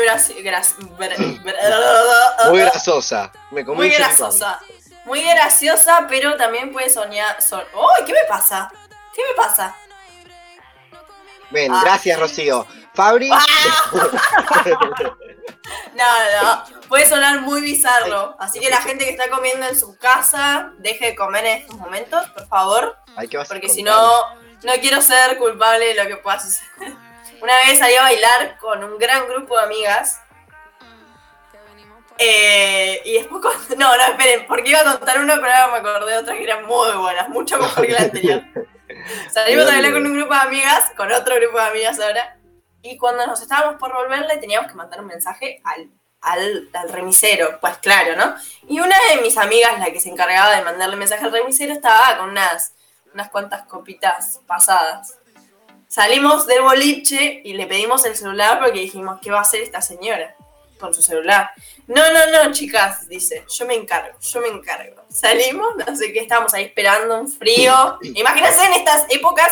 Muy 2.49 2.61
grasosa. 2.61 3.31
Me 3.51 3.63
comí 3.63 3.77
Muy 3.77 3.89
un 3.89 3.93
graciosa. 3.93 4.59
Muy 5.05 5.23
graciosa, 5.23 6.07
pero 6.09 6.35
también 6.39 6.73
puede 6.73 6.89
soñar. 6.89 7.37
¡Uy! 7.75 8.05
¿Qué 8.07 8.13
me 8.15 8.25
pasa? 8.27 8.73
¿Qué 9.15 9.21
me 9.29 9.35
pasa? 9.37 9.77
Ven, 11.51 11.71
Ah. 11.71 11.83
gracias, 11.85 12.19
Rocío. 12.19 12.67
Fabri. 12.95 13.31
No, 15.95 16.05
no, 16.43 16.65
puede 16.89 17.09
sonar 17.09 17.41
muy 17.41 17.61
bizarro. 17.61 18.37
Así 18.39 18.59
que 18.59 18.71
la 18.71 18.81
gente 18.83 19.05
que 19.05 19.11
está 19.11 19.31
comiendo 19.31 19.67
en 19.67 19.79
su 19.79 19.97
casa, 19.97 20.73
deje 20.79 21.07
de 21.07 21.15
comer 21.15 21.45
en 21.45 21.59
estos 21.59 21.77
momentos, 21.77 22.29
por 22.31 22.47
favor. 22.49 22.97
Ay, 23.17 23.29
¿qué 23.29 23.37
vas 23.37 23.51
a 23.51 23.55
Porque 23.55 23.69
si 23.69 23.83
no, 23.83 23.95
no 24.63 24.73
quiero 24.81 25.01
ser 25.01 25.39
culpable 25.39 25.95
de 25.95 26.03
lo 26.03 26.09
que 26.09 26.17
pueda 26.17 26.41
suceder. 26.41 26.95
Una 27.41 27.57
vez 27.67 27.79
salí 27.79 27.95
a 27.95 28.03
bailar 28.03 28.59
con 28.59 28.83
un 28.85 28.99
gran 28.99 29.27
grupo 29.29 29.57
de 29.57 29.65
amigas. 29.65 30.21
Eh, 32.19 33.01
y 33.05 33.15
después 33.15 33.43
cuando... 33.43 33.77
No, 33.77 33.97
no, 33.97 34.05
esperen, 34.05 34.47
porque 34.47 34.71
iba 34.71 34.81
a 34.81 34.85
contar 34.85 35.19
una, 35.19 35.37
pero 35.37 35.53
ahora 35.53 35.69
me 35.69 35.89
acordé 35.89 36.13
de 36.13 36.19
otras 36.19 36.37
que 36.37 36.45
eran 36.45 36.67
muy 36.67 36.93
buenas, 36.93 37.29
mucho 37.29 37.59
mejor 37.59 37.87
que 37.87 37.93
la 37.93 38.01
anterior. 38.01 38.43
Salimos 39.31 39.67
a 39.67 39.73
bailar 39.73 39.93
con 39.93 40.07
un 40.07 40.17
grupo 40.17 40.35
de 40.35 40.41
amigas, 40.41 40.93
con 40.97 41.11
otro 41.11 41.35
grupo 41.37 41.59
de 41.59 41.65
amigas 41.65 41.99
ahora. 41.99 42.37
Y 42.83 42.97
cuando 42.97 43.27
nos 43.27 43.41
estábamos 43.41 43.79
por 43.79 43.93
volver, 43.93 44.27
le 44.27 44.39
teníamos 44.39 44.71
que 44.71 44.77
mandar 44.77 45.01
un 45.01 45.07
mensaje 45.07 45.61
al, 45.65 45.89
al, 46.21 46.69
al 46.75 46.89
remisero, 46.89 47.59
pues 47.61 47.79
claro, 47.79 48.17
¿no? 48.17 48.35
Y 48.69 48.81
una 48.81 48.97
de 49.09 49.23
mis 49.23 49.37
amigas, 49.39 49.79
la 49.79 49.93
que 49.93 50.01
se 50.01 50.09
encargaba 50.09 50.57
de 50.57 50.63
mandarle 50.63 50.97
mensaje 50.97 51.25
al 51.25 51.33
remisero, 51.33 51.73
estaba 51.73 52.19
con 52.19 52.31
unas, 52.31 52.75
unas 53.15 53.31
cuantas 53.31 53.67
copitas 53.67 54.41
pasadas. 54.47 55.17
Salimos 55.87 56.47
del 56.47 56.63
boliche 56.63 57.43
y 57.45 57.53
le 57.53 57.67
pedimos 57.67 58.05
el 58.05 58.17
celular 58.17 58.59
porque 58.59 58.81
dijimos, 58.81 59.21
¿qué 59.21 59.31
va 59.31 59.39
a 59.39 59.43
hacer 59.43 59.61
esta 59.61 59.83
señora 59.83 60.35
con 60.81 60.95
su 60.95 61.03
celular? 61.03 61.51
No, 61.87 62.03
no, 62.13 62.27
no, 62.31 62.51
chicas, 62.51 63.07
dice, 63.09 63.45
yo 63.49 63.67
me 63.67 63.75
encargo, 63.75 64.19
yo 64.19 64.41
me 64.41 64.49
encargo. 64.49 65.05
Salimos, 65.11 65.77
no 65.77 65.95
sé 65.95 66.13
qué, 66.13 66.21
estábamos 66.21 66.55
ahí 66.55 66.65
esperando 66.65 67.21
un 67.21 67.31
frío. 67.31 67.99
Imagínense 68.03 68.65
en 68.65 68.73
estas 68.73 69.05
épocas 69.11 69.49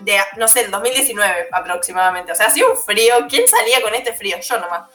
de, 0.00 0.18
no 0.36 0.48
sé, 0.48 0.62
el 0.62 0.70
2019 0.70 1.48
aproximadamente. 1.52 2.32
O 2.32 2.34
sea, 2.34 2.46
hacía 2.46 2.66
un 2.66 2.76
frío. 2.76 3.26
¿Quién 3.28 3.48
salía 3.48 3.80
con 3.82 3.94
este 3.94 4.12
frío? 4.12 4.38
Yo 4.40 4.58
nomás. 4.58 4.88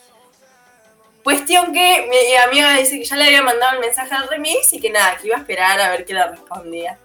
Cuestión 1.24 1.72
que 1.72 2.08
mi 2.10 2.36
amiga 2.36 2.76
dice 2.78 2.98
que 2.98 3.06
ya 3.06 3.16
le 3.16 3.26
había 3.26 3.44
mandado 3.44 3.74
el 3.74 3.80
mensaje 3.80 4.14
al 4.16 4.28
remix 4.28 4.74
y 4.74 4.80
que 4.80 4.90
nada, 4.90 5.18
que 5.18 5.28
iba 5.28 5.38
a 5.38 5.40
esperar 5.40 5.80
a 5.80 5.90
ver 5.90 6.04
qué 6.04 6.14
le 6.14 6.28
respondía. 6.28 6.98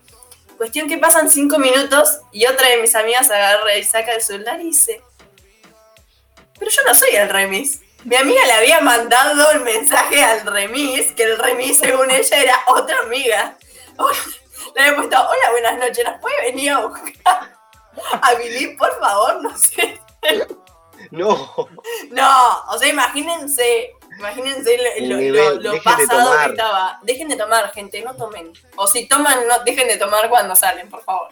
Cuestión 0.57 0.89
que 0.89 0.97
pasan 0.97 1.31
cinco 1.31 1.59
minutos 1.59 2.21
y 2.33 2.47
otra 2.47 2.69
de 2.69 2.79
mis 2.79 2.95
amigas 2.95 3.31
agarra 3.31 3.77
y 3.77 3.85
saca 3.85 4.13
el 4.13 4.23
celular 4.23 4.59
y 4.61 4.65
dice, 4.65 5.03
pero 6.59 6.71
yo 6.71 6.83
no 6.87 6.95
soy 6.95 7.11
el 7.15 7.29
remix. 7.29 7.81
Mi 8.05 8.17
amiga 8.17 8.47
le 8.47 8.53
había 8.53 8.81
mandado 8.81 9.51
el 9.51 9.61
mensaje 9.61 10.23
al 10.23 10.47
remis, 10.47 11.13
que 11.13 11.25
el 11.25 11.39
remis 11.39 11.79
según 11.79 12.11
ella 12.11 12.41
era 12.41 12.59
otra 12.69 12.97
amiga. 13.01 13.57
Le 14.75 14.83
había 14.83 14.97
puesto, 14.97 15.17
hola, 15.17 15.51
buenas 15.53 15.79
noches, 15.79 16.05
¿nos 16.05 16.21
puede 16.21 16.41
venir 16.43 16.71
a 16.71 16.81
buscar 16.87 17.56
a 18.23 18.35
Billy, 18.35 18.77
por 18.77 18.99
favor? 18.99 19.43
No 19.43 19.57
sé. 19.57 20.01
No. 21.11 21.69
No, 22.11 22.63
o 22.71 22.79
sea, 22.79 22.89
imagínense, 22.89 23.93
imagínense 24.19 24.77
lo, 25.01 25.83
pasado 25.83 26.39
que 26.39 26.51
estaba. 26.51 26.99
Dejen 27.03 27.29
de 27.29 27.37
tomar, 27.37 27.71
gente, 27.73 28.03
no 28.03 28.15
tomen. 28.15 28.53
O 28.77 28.87
si 28.87 29.07
toman, 29.07 29.47
no, 29.47 29.63
dejen 29.65 29.89
de 29.89 29.97
tomar 29.97 30.29
cuando 30.29 30.57
salen, 30.57 30.89
por 30.89 31.03
favor. 31.03 31.29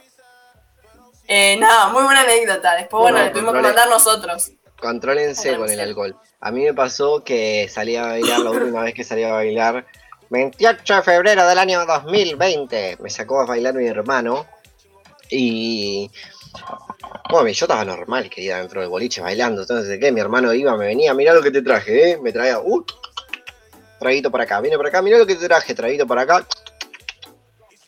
Eh, 1.26 1.56
nada, 1.56 1.88
muy 1.88 2.02
buena 2.02 2.20
anécdota. 2.20 2.76
Después, 2.76 3.00
bueno, 3.00 3.16
Bueno, 3.16 3.26
le 3.26 3.30
tuvimos 3.32 3.54
que 3.54 3.60
mandar 3.62 3.88
nosotros. 3.88 4.52
Contrólense 4.78 5.56
con 5.56 5.70
el 5.70 5.80
alcohol. 5.80 6.16
A 6.40 6.50
mí 6.50 6.62
me 6.62 6.74
pasó 6.74 7.24
que 7.24 7.68
salí 7.70 7.96
a 7.96 8.02
bailar, 8.02 8.40
la 8.40 8.50
última 8.50 8.82
vez 8.82 8.92
que 8.92 9.02
salí 9.02 9.24
a 9.24 9.32
bailar, 9.32 9.86
28 10.28 10.96
de 10.96 11.02
febrero 11.02 11.46
del 11.46 11.58
año 11.58 11.86
2020, 11.86 12.98
me 13.00 13.08
sacó 13.08 13.40
a 13.40 13.46
bailar 13.46 13.74
mi 13.74 13.86
hermano 13.86 14.46
y... 15.30 16.10
Bueno, 17.30 17.48
yo 17.48 17.64
estaba 17.64 17.84
normal, 17.84 18.30
quería 18.30 18.58
dentro 18.58 18.80
del 18.80 18.90
boliche 18.90 19.20
bailando, 19.20 19.62
entonces, 19.62 19.98
¿qué? 19.98 20.12
Mi 20.12 20.20
hermano 20.20 20.52
iba, 20.52 20.76
me 20.76 20.86
venía, 20.86 21.14
mirá 21.14 21.34
lo 21.34 21.42
que 21.42 21.50
te 21.50 21.62
traje, 21.62 22.10
¿eh? 22.10 22.18
Me 22.22 22.32
traía, 22.32 22.60
uh, 22.60 22.84
traguito 23.98 24.30
para 24.30 24.44
acá, 24.44 24.60
viene 24.60 24.76
para 24.76 24.88
acá, 24.88 25.02
mirá 25.02 25.18
lo 25.18 25.26
que 25.26 25.34
te 25.34 25.46
traje, 25.46 25.74
traguito 25.74 26.06
para 26.06 26.22
acá. 26.22 26.46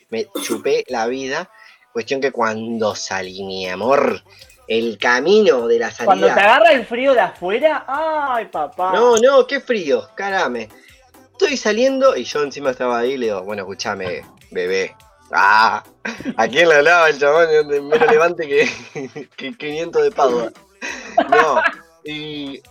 Me 0.09 0.27
chupé 0.43 0.85
la 0.89 1.07
vida, 1.07 1.51
cuestión 1.93 2.21
que 2.21 2.33
cuando 2.33 2.95
salí, 2.95 3.45
mi 3.45 3.69
amor, 3.69 4.23
el 4.67 4.99
camino 4.99 5.69
de 5.69 5.79
la 5.79 5.91
salida... 5.91 6.07
Cuando 6.07 6.27
te 6.27 6.41
agarra 6.41 6.73
el 6.73 6.87
frío 6.87 7.15
de 7.15 7.21
afuera, 7.21 7.85
ay 7.87 8.47
papá. 8.47 8.93
No, 8.93 9.17
no, 9.17 9.47
qué 9.47 9.61
frío, 9.61 10.09
carame. 10.15 10.69
Estoy 11.33 11.57
saliendo 11.57 12.17
y 12.17 12.25
yo 12.25 12.43
encima 12.43 12.71
estaba 12.71 12.99
ahí 12.99 13.13
y 13.13 13.19
le 13.19 13.27
digo, 13.27 13.43
bueno, 13.43 13.63
escúchame, 13.63 14.25
bebé. 14.51 14.97
Ah, 15.33 15.83
¿a 16.37 16.49
quién 16.49 16.69
le 16.69 16.77
hablaba 16.77 17.09
el 17.09 17.19
chabón? 17.19 17.49
Menos 17.69 18.11
levante 18.11 18.47
que, 18.47 19.29
que 19.37 19.57
500 19.57 20.03
de 20.03 20.11
Padua. 20.11 20.53
No, 21.31 21.61
y 22.05 22.63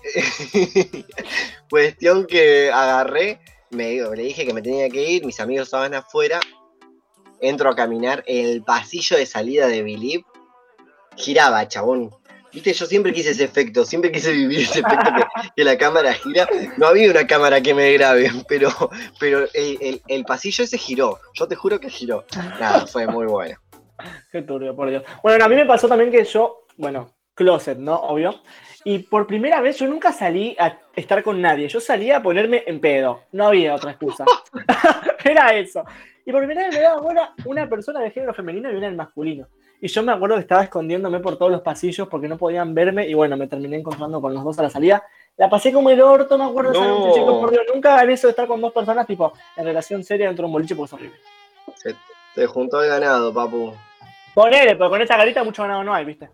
cuestión 1.70 2.26
que 2.26 2.72
agarré, 2.72 3.42
me, 3.72 3.96
le 3.96 4.24
dije 4.24 4.46
que 4.46 4.54
me 4.54 4.62
tenía 4.62 4.90
que 4.90 5.10
ir, 5.10 5.26
mis 5.26 5.40
amigos 5.40 5.68
estaban 5.68 5.94
afuera, 5.94 6.40
entro 7.42 7.70
a 7.70 7.76
caminar, 7.76 8.24
el 8.28 8.64
pasillo 8.64 9.18
de 9.18 9.26
salida 9.26 9.68
de 9.68 9.84
Bilip 9.84 10.26
giraba, 11.18 11.68
chabón. 11.68 12.12
Viste, 12.56 12.72
yo 12.72 12.86
siempre 12.86 13.12
quise 13.12 13.32
ese 13.32 13.44
efecto, 13.44 13.84
siempre 13.84 14.14
quise 14.14 14.32
vivir 14.32 14.62
ese 14.62 14.80
efecto 14.80 15.12
que, 15.58 15.64
la 15.66 15.78
cámara 15.78 16.14
gira. 16.14 16.48
No 16.78 16.88
había 16.88 17.12
una 17.12 17.28
cámara 17.28 17.60
que 17.60 17.74
me 17.74 17.92
grabe, 17.92 18.32
pero, 18.48 18.70
pero 19.20 19.46
el 19.54 20.24
pasillo 20.24 20.64
ese 20.64 20.78
giró. 20.78 21.20
Yo 21.34 21.50
te 21.50 21.56
juro 21.56 21.82
que 21.82 21.90
giró. 21.90 22.24
Nada, 22.58 22.88
fue 22.88 23.08
muy 23.08 23.26
bueno. 23.26 23.58
Qué 24.32 24.42
turbio, 24.42 24.74
por 24.74 24.90
Dios. 24.90 25.04
Bueno, 25.22 25.44
a 25.44 25.50
mí 25.50 25.56
me 25.56 25.66
pasó 25.66 25.90
también 25.90 26.12
que 26.12 26.24
yo, 26.24 26.66
bueno, 26.78 27.12
closet, 27.34 27.78
¿no? 27.78 27.96
Obvio. 27.96 28.42
Y 28.86 29.00
por 29.00 29.28
primera 29.28 29.60
vez 29.60 29.78
yo 29.78 29.88
nunca 29.88 30.14
salí 30.14 30.56
a 30.58 30.80
estar 30.96 31.24
con 31.24 31.42
nadie. 31.42 31.68
Yo 31.68 31.82
salía 31.82 32.18
a 32.18 32.24
ponerme 32.24 32.64
en 32.68 32.80
pedo. 32.80 33.24
No 33.34 33.48
había 33.48 33.76
otra 33.76 33.92
excusa. 33.92 34.24
Era 35.26 35.54
eso. 35.54 35.84
Y 36.26 36.32
por 36.32 36.46
primera 36.46 36.68
vez 36.68 36.76
me 36.76 36.82
daba 36.82 37.02
buena 37.02 37.34
una 37.44 37.68
persona 37.68 38.00
de 38.00 38.12
género 38.12 38.34
femenino 38.34 38.72
y 38.72 38.76
una 38.76 38.88
del 38.88 38.96
masculino. 38.96 39.50
Y 39.86 39.88
yo 39.88 40.02
me 40.02 40.12
acuerdo 40.12 40.34
que 40.38 40.42
estaba 40.42 40.64
escondiéndome 40.64 41.20
por 41.20 41.38
todos 41.38 41.52
los 41.52 41.62
pasillos 41.62 42.08
porque 42.08 42.28
no 42.28 42.40
podían 42.40 42.74
verme. 42.74 43.08
Y 43.08 43.14
bueno, 43.14 43.38
me 43.38 43.46
terminé 43.46 43.78
encontrando 43.78 44.20
con 44.20 44.34
los 44.34 44.44
dos 44.44 44.58
a 44.58 44.64
la 44.64 44.70
salida. 44.72 45.04
La 45.38 45.48
pasé 45.48 45.72
como 45.72 45.92
el 45.92 46.02
orto, 46.02 46.40
me 46.40 46.46
acuerdo 46.46 46.72
de 46.72 46.78
esa 46.80 46.88
No. 46.88 46.98
noche, 47.06 47.20
chicos, 47.20 47.38
por 47.40 47.52
Dios. 47.52 47.62
Nunca 47.72 47.94
hagan 47.94 48.10
eso 48.10 48.26
de 48.26 48.32
estar 48.32 48.48
con 48.48 48.60
dos 48.62 48.74
personas, 48.74 49.06
tipo, 49.06 49.32
en 49.56 49.64
relación 49.64 50.04
seria 50.04 50.26
dentro 50.26 50.42
de 50.42 50.46
un 50.48 50.54
boliche 50.54 50.76
porque 50.76 50.88
es 50.88 50.94
horrible. 50.94 51.20
Se 51.76 51.96
te 52.34 52.48
juntó 52.48 52.82
el 52.82 52.90
ganado, 52.90 53.32
papu. 53.32 53.76
Ponele, 54.34 54.76
pero 54.76 54.90
con 54.90 55.04
esa 55.04 55.18
carita 55.18 55.44
mucho 55.44 55.62
ganado 55.62 55.84
no 55.84 55.94
hay, 55.94 56.04
¿viste? 56.04 56.32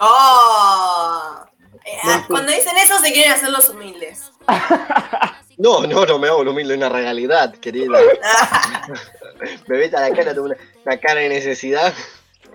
¡Oh! 0.00 1.44
Eh, 1.84 1.98
cuando 2.28 2.50
dicen 2.50 2.78
eso 2.78 2.98
se 2.98 3.12
quieren 3.12 3.32
hacer 3.32 3.50
los 3.50 3.68
humildes. 3.68 4.32
No, 5.58 5.86
no, 5.86 6.06
no 6.06 6.18
me 6.18 6.26
hago 6.28 6.42
lo 6.42 6.52
humilde, 6.52 6.72
es 6.72 6.78
una 6.78 6.88
realidad, 6.88 7.54
querida. 7.56 7.98
me 9.66 9.76
ves 9.76 9.92
a 9.92 10.08
la 10.08 10.16
cara, 10.16 10.32
tengo 10.32 10.46
una, 10.46 10.56
una 10.86 10.96
cara 10.96 11.20
de 11.20 11.28
necesidad. 11.28 11.92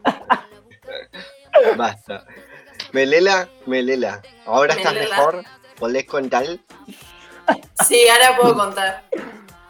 Basta. 1.78 2.26
Melela, 2.92 3.50
Melela. 3.66 4.22
Ahora 4.46 4.74
estás 4.74 4.94
mejor. 4.94 5.44
¿Podés 5.80 6.06
contar? 6.06 6.46
Sí, 7.86 8.08
ahora 8.08 8.38
puedo 8.38 8.56
contar. 8.56 9.04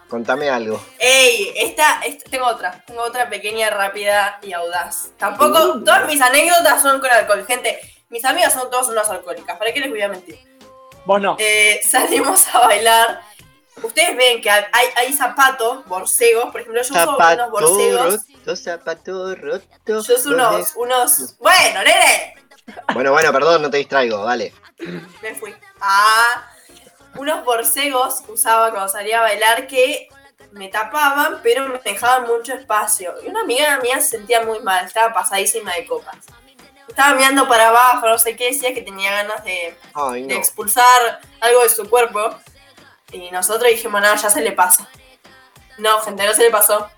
Contame 0.08 0.50
algo. 0.50 0.80
Ey, 1.00 1.52
esta, 1.58 2.02
esta- 2.06 2.30
tengo 2.30 2.46
otra, 2.46 2.84
tengo 2.86 3.02
otra 3.02 3.28
pequeña, 3.28 3.70
rápida 3.72 4.40
y 4.44 4.54
audaz. 4.54 5.10
Tampoco, 5.18 5.80
todas 5.84 6.06
mis 6.08 6.22
anécdotas 6.22 6.82
son 6.82 7.02
con 7.02 7.10
alcohol, 7.10 7.44
gente. 7.48 7.80
Mis 8.10 8.24
amigas 8.24 8.54
son 8.54 8.70
todas 8.70 8.88
unas 8.88 9.10
alcohólicas, 9.10 9.58
¿para 9.58 9.74
qué 9.74 9.80
les 9.80 9.90
voy 9.90 10.02
a 10.02 10.08
mentir? 10.08 10.38
Vos 11.06 11.20
no. 11.20 11.36
Eh, 11.40 11.82
salimos 11.84 12.48
a 12.54 12.60
bailar. 12.60 13.22
Ustedes 13.84 14.16
ven 14.16 14.42
que 14.42 14.50
hay, 14.50 14.64
hay 14.96 15.14
zapatos, 15.14 15.86
borcegos, 15.86 16.52
por 16.52 16.62
ejemplo, 16.62 16.82
yo 16.82 16.94
uso 16.94 16.94
unos 16.94 17.18
Zapato 17.18 17.50
borcegos. 17.52 18.20
roto, 18.46 18.56
zapato 18.56 19.36
roto. 19.36 19.66
Yo 19.86 19.98
uso 20.00 20.30
unos, 20.30 20.76
unos. 20.76 21.38
Bueno, 21.40 21.80
nene, 21.84 22.36
Bueno, 22.94 23.12
bueno, 23.12 23.32
perdón, 23.34 23.62
no 23.64 23.70
te 23.70 23.78
distraigo, 23.78 24.24
vale. 24.24 24.54
me 25.22 25.36
fui. 25.36 25.54
Ah, 25.82 26.48
unos 27.16 27.44
borcegos 27.46 28.24
usaba 28.28 28.72
cuando 28.72 28.88
salía 28.90 29.20
a 29.20 29.24
bailar 29.24 29.68
que 29.68 30.08
me 30.52 30.70
tapaban, 30.70 31.40
pero 31.44 31.68
me 31.68 31.80
dejaban 31.80 32.24
mucho 32.28 32.54
espacio. 32.54 33.14
Y 33.24 33.28
una 33.28 33.42
amiga 33.42 33.78
mía 33.82 34.00
se 34.00 34.18
sentía 34.18 34.42
muy 34.42 34.60
mal, 34.60 34.86
estaba 34.86 35.14
pasadísima 35.14 35.74
de 35.74 35.86
copas. 35.86 36.16
Estaba 36.88 37.14
mirando 37.16 37.46
para 37.48 37.70
abajo, 37.70 38.08
no 38.08 38.18
sé 38.18 38.38
qué, 38.38 38.46
decía 38.54 38.74
que 38.74 38.82
tenía 38.82 39.12
ganas 39.12 39.44
de, 39.44 39.78
Ay, 39.94 40.24
de 40.28 40.36
expulsar 40.38 41.20
algo 41.42 41.64
de 41.64 41.70
su 41.70 41.90
cuerpo. 41.90 42.34
Y 43.12 43.32
nosotros 43.32 43.70
dijimos, 43.70 44.02
no, 44.02 44.16
ya 44.16 44.30
se 44.30 44.42
le 44.42 44.52
pasa. 44.52 44.90
No, 45.78 46.00
gente, 46.02 46.26
no 46.26 46.34
se 46.34 46.44
le 46.44 46.52
pasó. 46.52 46.90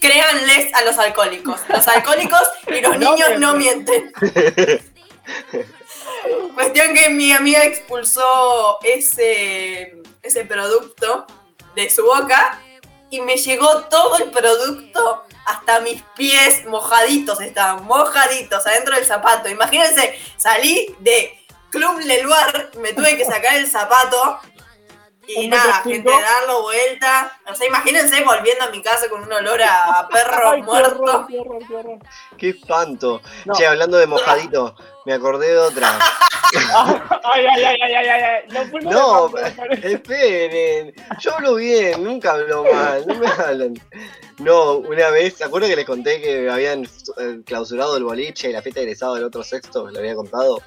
Créanles 0.00 0.74
a 0.74 0.82
los 0.82 0.98
alcohólicos. 0.98 1.60
Los 1.68 1.86
alcohólicos 1.86 2.42
y 2.66 2.80
los 2.80 2.98
No 2.98 3.12
niños 3.12 3.38
no 3.38 3.54
mienten. 3.54 4.12
Cuestión 6.54 6.94
que 6.94 7.10
mi 7.10 7.32
amiga 7.32 7.64
expulsó 7.64 8.78
ese, 8.82 10.02
ese 10.22 10.44
producto 10.44 11.26
de 11.76 11.88
su 11.90 12.04
boca 12.04 12.60
y 13.10 13.20
me 13.20 13.36
llegó 13.36 13.82
todo 13.84 14.18
el 14.18 14.30
producto 14.30 15.24
hasta 15.46 15.80
mis 15.80 16.02
pies 16.16 16.66
mojaditos, 16.66 17.40
estaban 17.40 17.84
mojaditos 17.84 18.66
adentro 18.66 18.96
del 18.96 19.06
zapato. 19.06 19.48
Imagínense, 19.48 20.18
salí 20.36 20.94
de 20.98 21.38
Club 21.70 22.00
Leluar, 22.00 22.70
me 22.78 22.92
tuve 22.92 23.16
que 23.16 23.24
sacar 23.24 23.56
el 23.56 23.70
zapato 23.70 24.40
y 25.28 25.48
nada, 25.48 25.82
gente, 25.82 26.10
darlo 26.10 26.62
vuelta. 26.62 27.38
O 27.50 27.54
sea, 27.54 27.66
imagínense 27.68 28.24
volviendo 28.24 28.64
a 28.64 28.70
mi 28.70 28.82
casa 28.82 29.08
con 29.08 29.22
un 29.22 29.32
olor 29.32 29.60
a 29.62 30.08
perro 30.12 30.50
Ay, 30.50 30.60
qué 30.60 30.66
muerto. 30.66 31.26
qué 31.28 31.38
horror, 31.38 31.62
qué 31.68 31.74
horror. 31.74 31.98
Qué 32.36 32.48
espanto. 32.50 33.20
No. 33.44 33.54
Che, 33.54 33.66
hablando 33.66 33.98
de 33.98 34.06
mojadito, 34.06 34.74
me 35.04 35.12
acordé 35.12 35.48
de 35.48 35.58
otra. 35.58 35.98
Ay, 36.50 37.44
ay, 37.44 37.62
ay, 37.62 37.78
ay, 37.82 37.94
ay, 37.94 38.08
ay, 38.08 38.22
ay. 38.22 38.70
No 38.82 38.90
No, 38.90 39.38
esperen. 39.82 40.94
Yo 41.20 41.34
hablo 41.34 41.56
bien, 41.56 42.02
nunca 42.02 42.32
hablo 42.32 42.64
mal, 42.64 43.06
no 43.06 43.14
me 43.16 43.26
hablan. 43.26 43.74
No, 44.38 44.76
una 44.78 45.10
vez, 45.10 45.34
¿se 45.36 45.44
acuerdan 45.44 45.68
que 45.68 45.76
les 45.76 45.84
conté 45.84 46.22
que 46.22 46.48
habían 46.48 46.84
eh, 47.18 47.40
clausurado 47.44 47.98
el 47.98 48.04
boliche 48.04 48.48
y 48.48 48.52
la 48.54 48.62
fiesta 48.62 48.80
de 48.80 48.86
egresado 48.86 49.16
del 49.16 49.24
otro 49.24 49.42
sexto? 49.42 49.90
¿Lo 49.90 49.98
había 49.98 50.14
contado? 50.14 50.62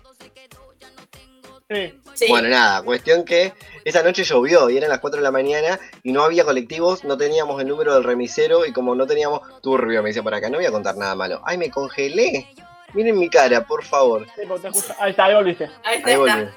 Sí. 1.68 2.00
Sí. 2.14 2.26
Bueno, 2.30 2.50
nada, 2.50 2.84
cuestión 2.84 3.24
que 3.26 3.54
esa 3.86 4.04
noche 4.04 4.24
llovió 4.24 4.70
y 4.70 4.78
eran 4.78 4.90
las 4.90 5.00
4 5.00 5.18
de 5.20 5.24
la 5.24 5.32
mañana 5.32 5.80
y 6.04 6.12
no 6.12 6.24
había 6.24 6.44
colectivos, 6.44 7.04
no 7.04 7.18
teníamos 7.18 7.62
el 7.62 7.68
número 7.68 7.94
del 7.94 8.04
remisero 8.04 8.66
y 8.66 8.74
como 8.74 8.96
no 8.96 9.08
teníamos 9.08 9.42
turbio, 9.62 10.02
me 10.04 10.10
dice 10.10 10.24
por 10.24 10.34
acá, 10.34 10.50
no 10.50 10.58
voy 10.58 10.66
a 10.66 10.72
contar 10.72 10.98
nada 10.98 11.16
malo. 11.16 11.42
Ay, 11.46 11.58
me 11.58 11.70
congelé. 11.70 12.48
Miren 12.94 13.18
mi 13.18 13.30
cara, 13.30 13.66
por 13.66 13.84
favor. 13.84 14.26
Sí, 14.36 14.42
porque 14.48 14.64
te 14.64 14.78
escucho. 14.78 14.94
Ahí 15.00 15.12
está, 15.12 15.26
ahí 15.26 15.36
volviste. 15.36 15.70
Ahí 15.84 15.98
está, 15.98 16.10
Ahí 16.10 16.18
volví. 16.18 16.48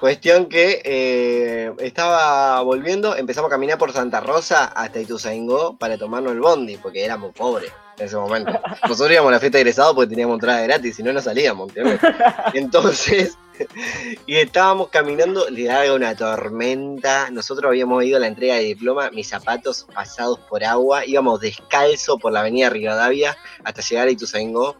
Cuestión 0.00 0.46
que 0.46 0.82
eh, 0.84 1.72
estaba 1.78 2.60
volviendo, 2.62 3.16
empezamos 3.16 3.48
a 3.48 3.52
caminar 3.52 3.78
por 3.78 3.92
Santa 3.92 4.20
Rosa 4.20 4.64
hasta 4.64 5.00
Ituzaingó 5.00 5.78
para 5.78 5.96
tomarnos 5.96 6.32
el 6.32 6.40
bondi, 6.40 6.76
porque 6.76 7.04
éramos 7.04 7.32
pobres 7.32 7.72
en 7.98 8.06
ese 8.06 8.16
momento. 8.16 8.52
Nosotros 8.82 9.12
íbamos 9.12 9.30
a 9.30 9.34
la 9.34 9.40
fiesta 9.40 9.58
de 9.58 9.62
egresado 9.62 9.94
porque 9.94 10.10
teníamos 10.10 10.34
entrada 10.34 10.60
gratis, 10.62 10.96
si 10.96 11.02
no, 11.02 11.12
no 11.12 11.20
salíamos, 11.22 11.68
¿entiendes? 11.68 12.00
Entonces, 12.54 13.38
y 14.26 14.36
estábamos 14.36 14.88
caminando, 14.88 15.48
le 15.50 15.64
daba 15.64 15.94
una 15.94 16.14
tormenta. 16.14 17.30
Nosotros 17.30 17.68
habíamos 17.68 18.04
ido 18.04 18.16
a 18.16 18.20
la 18.20 18.26
entrega 18.26 18.56
de 18.56 18.62
diploma, 18.62 19.10
mis 19.10 19.28
zapatos 19.28 19.86
pasados 19.94 20.38
por 20.40 20.64
agua, 20.64 21.04
íbamos 21.06 21.40
descalzo 21.40 22.18
por 22.18 22.32
la 22.32 22.40
avenida 22.40 22.70
Rivadavia 22.70 23.36
hasta 23.64 23.82
llegar 23.82 24.08
a 24.08 24.10
Ituzaingó. 24.10 24.76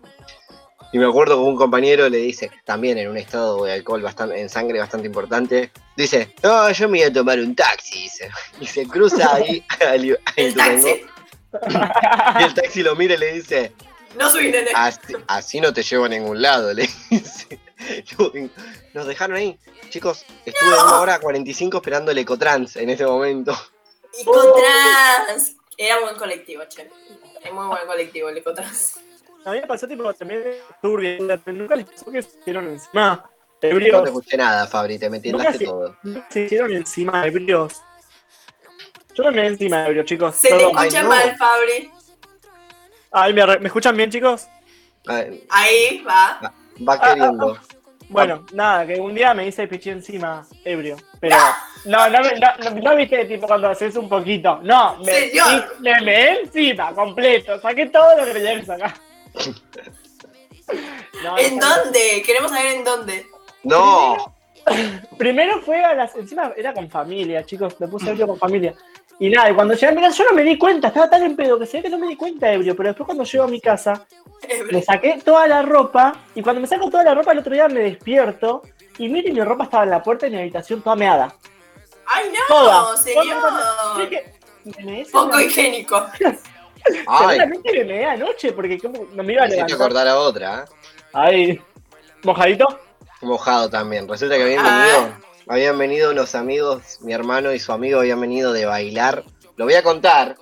Y 0.93 0.99
me 0.99 1.07
acuerdo 1.07 1.35
que 1.35 1.43
un 1.43 1.57
compañero 1.57 2.09
le 2.09 2.19
dice, 2.19 2.53
también 2.65 2.99
en 2.99 3.09
un 3.09 3.17
estado 3.17 3.65
de 3.65 3.73
alcohol 3.73 4.01
bastante, 4.01 4.41
en 4.41 4.49
sangre 4.49 4.79
bastante 4.79 5.09
importante, 5.09 5.73
dice, 5.97 6.33
no, 6.41 6.71
yo 6.71 6.89
me 6.89 6.99
voy 6.99 7.09
a 7.09 7.13
tomar 7.13 7.41
un 7.41 7.55
taxi, 7.57 8.03
dice. 8.03 8.31
Y 8.61 8.67
se 8.67 8.87
cruza 8.87 9.35
ahí 9.35 9.65
a 9.81 9.97
Ituzaingó, 9.97 10.89
y 12.39 12.43
el 12.43 12.55
taxi 12.55 12.83
lo 12.83 12.95
mira 12.97 13.15
y 13.15 13.19
le 13.19 13.33
dice, 13.35 13.73
No 14.17 14.31
subí, 14.31 14.51
nene. 14.51 14.71
así, 14.75 15.15
así 15.27 15.61
no 15.61 15.73
te 15.73 15.83
llevo 15.83 16.05
a 16.05 16.09
ningún 16.09 16.41
lado, 16.41 16.73
le 16.73 16.89
dice. 17.11 17.61
Nos 18.95 19.07
dejaron 19.07 19.37
ahí. 19.37 19.59
Chicos, 19.91 20.25
estuve 20.45 20.71
una 20.75 21.01
hora 21.01 21.19
45 21.21 21.77
esperando 21.79 22.11
el 22.11 22.19
Ecotrans 22.19 22.77
en 22.77 22.91
ese 22.91 23.05
momento. 23.07 23.57
Ecotrans. 24.19 25.57
Era 25.77 26.01
buen 26.01 26.17
colectivo, 26.17 26.63
che. 26.69 26.89
Es 27.43 27.53
muy 27.53 27.67
buen 27.67 27.87
colectivo 27.87 28.29
el 28.29 28.39
Ecotrans. 28.39 28.99
A 29.45 29.51
mí 29.53 29.61
me 29.61 29.67
pasó 29.67 29.87
tipo 29.87 30.13
también 30.15 30.43
turbio. 30.81 31.19
Nunca 31.47 31.77
les 31.77 31.87
pasó 31.87 32.11
que 32.11 32.23
se 32.23 32.39
hicieron 32.39 32.67
encima 32.69 33.17
No 33.17 33.31
te 33.61 33.69
ebrios. 33.71 34.07
escuché 34.07 34.37
nada, 34.37 34.67
Fabri, 34.67 34.99
te 34.99 35.11
metiendaste 35.11 35.59
se, 35.59 35.65
todo. 35.67 35.97
se 36.31 36.41
hicieron 36.43 36.73
encima 36.73 37.27
ebrios. 37.27 37.83
Yo 39.15 39.23
también 39.25 39.47
encima 39.47 39.87
ebrios, 39.87 40.07
chicos. 40.07 40.35
Se 40.37 40.49
te 40.49 40.55
Perdón. 40.55 40.79
escucha 40.79 41.03
no. 41.03 41.09
mal, 41.11 41.37
Fabri. 41.37 41.91
Ay, 43.11 43.33
¿me, 43.33 43.43
arre- 43.43 43.61
¿me 43.61 43.67
escuchan 43.69 43.97
bien, 43.97 44.11
chicos? 44.11 44.47
Ay, 45.07 45.47
Ahí 45.51 46.03
va. 46.03 46.39
Ah, 46.43 46.53
Va 46.89 47.01
queriendo. 47.01 47.59
Bueno, 48.09 48.45
nada, 48.53 48.87
que 48.87 49.01
un 49.01 49.15
día 49.15 49.33
me 49.35 49.47
hice 49.47 49.67
pichí 49.67 49.91
encima 49.91 50.47
ebrio. 50.65 50.97
Pero. 51.21 51.37
No, 51.87 52.09
no, 52.09 52.21
me- 52.23 52.41
no, 52.41 52.49
no, 52.63 52.81
no 52.81 52.97
viste 52.97 53.27
tipo 53.27 53.47
cuando 53.47 53.69
haces 53.69 53.95
un 53.97 54.09
poquito. 54.09 54.59
No, 54.63 54.97
me, 55.05 55.13
Señor. 55.13 55.77
me, 55.81 56.01
me 56.01 56.31
encima, 56.41 56.95
completo. 56.95 57.61
Saqué 57.61 57.91
todo 57.91 58.17
lo 58.17 58.25
que 58.25 58.33
tenía 58.33 58.59
que 58.59 58.65
sacar. 58.65 58.95
No, 61.23 61.37
¿En 61.39 61.59
no, 61.59 61.67
dónde? 61.77 62.23
Queremos 62.25 62.51
saber 62.51 62.77
en 62.77 62.85
dónde. 62.85 63.27
No, 63.65 64.35
Primero 65.19 65.61
fue 65.61 65.85
a 65.85 65.95
las. 65.95 66.15
Encima 66.17 66.53
era 66.57 66.73
con 66.73 66.89
familia, 66.89 67.45
chicos. 67.45 67.79
Me 67.79 67.87
puse 67.89 68.11
ebrio 68.11 68.27
con 68.29 68.39
familia. 68.39 68.75
Y 69.21 69.31
nada, 69.31 69.51
y 69.51 69.55
cuando 69.55 69.75
llegué 69.75 69.87
a 69.89 69.93
mi 69.93 70.03
casa, 70.03 70.19
yo 70.19 70.25
no 70.31 70.35
me 70.35 70.43
di 70.43 70.59
cuenta, 70.59 70.89
estaba 70.89 71.09
tan 71.09 71.23
en 71.23 71.37
pedo 71.37 71.59
que 71.59 71.67
sé 71.67 71.81
que 71.83 71.89
no 71.89 71.99
me 71.99 72.09
di 72.09 72.17
cuenta 72.17 72.53
ebrio. 72.53 72.75
Pero 72.77 72.89
después, 72.89 73.07
cuando 73.07 73.25
llego 73.25 73.45
a 73.45 73.49
mi 73.49 73.61
casa, 73.61 74.05
me 74.73 74.83
saqué 74.83 75.21
toda 75.25 75.47
la 75.47 75.63
ropa. 75.63 76.15
Y 76.35 76.43
cuando 76.43 76.61
me 76.61 76.67
saco 76.67 76.91
toda 76.91 77.05
la 77.05 77.15
ropa, 77.15 77.33
el 77.33 77.39
otro 77.39 77.53
día 77.55 77.69
me 77.69 77.81
despierto. 77.81 78.63
Y 78.99 79.09
mire, 79.09 79.33
mi 79.33 79.41
ropa 79.43 79.65
estaba 79.65 79.85
en 79.85 79.91
la 79.91 80.03
puerta 80.03 80.27
de 80.27 80.31
mi 80.33 80.39
habitación 80.41 80.83
toda 80.83 80.97
meada. 80.97 81.35
¡Ay, 82.07 82.27
no! 82.33 82.39
Toda. 82.55 82.97
señor. 82.97 84.09
Que 84.11 84.33
me 84.85 85.05
Poco 85.11 85.27
una- 85.27 85.43
higiénico. 85.43 85.97
ay, 87.07 87.29
Seguramente 87.39 87.73
me 87.73 87.85
meé 87.85 88.05
anoche 88.05 88.53
porque 88.53 88.79
como 88.79 89.07
no 89.15 89.23
me 89.23 89.33
iba 89.33 89.45
a 89.45 89.47
levantar. 89.49 89.75
acordar 89.77 90.09
a 90.09 90.19
otra. 90.19 90.65
¿eh? 90.65 90.65
Ahí. 91.13 91.61
¿Mojadito? 92.25 92.81
Mojado 93.23 93.71
también. 93.71 94.07
Resulta 94.09 94.37
que 94.37 94.43
habían 94.43 94.63
venido, 94.65 95.17
habían 95.47 95.79
venido 95.79 96.11
unos 96.11 96.35
amigos, 96.35 96.99
mi 97.01 97.13
hermano 97.13 97.53
y 97.53 97.59
su 97.59 97.73
amigo 97.73 98.01
habían 98.01 98.21
venido 98.21 98.53
de 98.53 98.67
bailar. 98.67 99.25
Lo 99.57 99.65
voy 99.65 99.75
a 99.75 99.83
contar. 99.83 100.37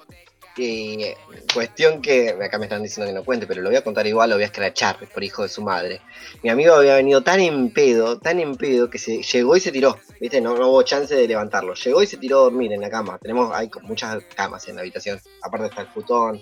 Cuestión 1.55 2.03
que, 2.03 2.31
acá 2.31 2.59
me 2.59 2.67
están 2.67 2.83
diciendo 2.83 3.11
que 3.11 3.15
no 3.15 3.25
cuente, 3.25 3.47
pero 3.47 3.63
lo 3.63 3.71
voy 3.71 3.77
a 3.77 3.85
contar 3.85 4.07
igual, 4.07 4.31
lo 4.31 4.37
voy 4.37 4.43
a 4.43 4.47
escrachar 4.47 4.99
por 5.09 5.25
hijo 5.25 5.43
de 5.43 5.49
su 5.49 5.63
madre. 5.63 6.03
Mi 6.43 6.51
amigo 6.51 6.75
había 6.75 6.97
venido 6.97 7.23
tan 7.23 7.41
en 7.41 7.73
pedo, 7.73 8.19
tan 8.19 8.39
en 8.39 8.57
pedo, 8.57 8.91
que 8.91 8.99
se 8.99 9.23
llegó 9.23 9.57
y 9.57 9.61
se 9.61 9.73
tiró. 9.73 9.99
¿Viste? 10.21 10.41
No, 10.41 10.53
hubo 10.53 10.83
chance 10.83 11.15
de 11.15 11.27
levantarlo. 11.27 11.75
Llegó 11.75 12.03
y 12.03 12.07
se 12.07 12.19
tiró 12.19 12.41
a 12.41 12.43
dormir 12.45 12.73
en 12.73 12.83
la 12.83 12.91
cama. 12.91 13.19
Tenemos, 13.19 13.55
hay 13.55 13.71
muchas 13.83 14.23
camas 14.37 14.69
en 14.69 14.77
la 14.77 14.83
habitación. 14.83 15.21
Aparte 15.43 15.67
está 15.67 15.83
el 15.83 15.89
futón. 15.89 16.41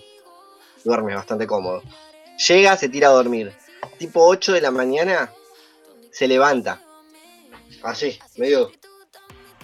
Duerme 0.85 1.15
bastante 1.15 1.47
cómodo. 1.47 1.83
Llega, 2.49 2.77
se 2.77 2.89
tira 2.89 3.09
a 3.09 3.13
dormir. 3.13 3.53
Tipo 3.99 4.27
8 4.27 4.53
de 4.53 4.61
la 4.61 4.71
mañana, 4.71 5.33
se 6.11 6.27
levanta. 6.27 6.83
Así, 7.83 8.19
medio 8.37 8.71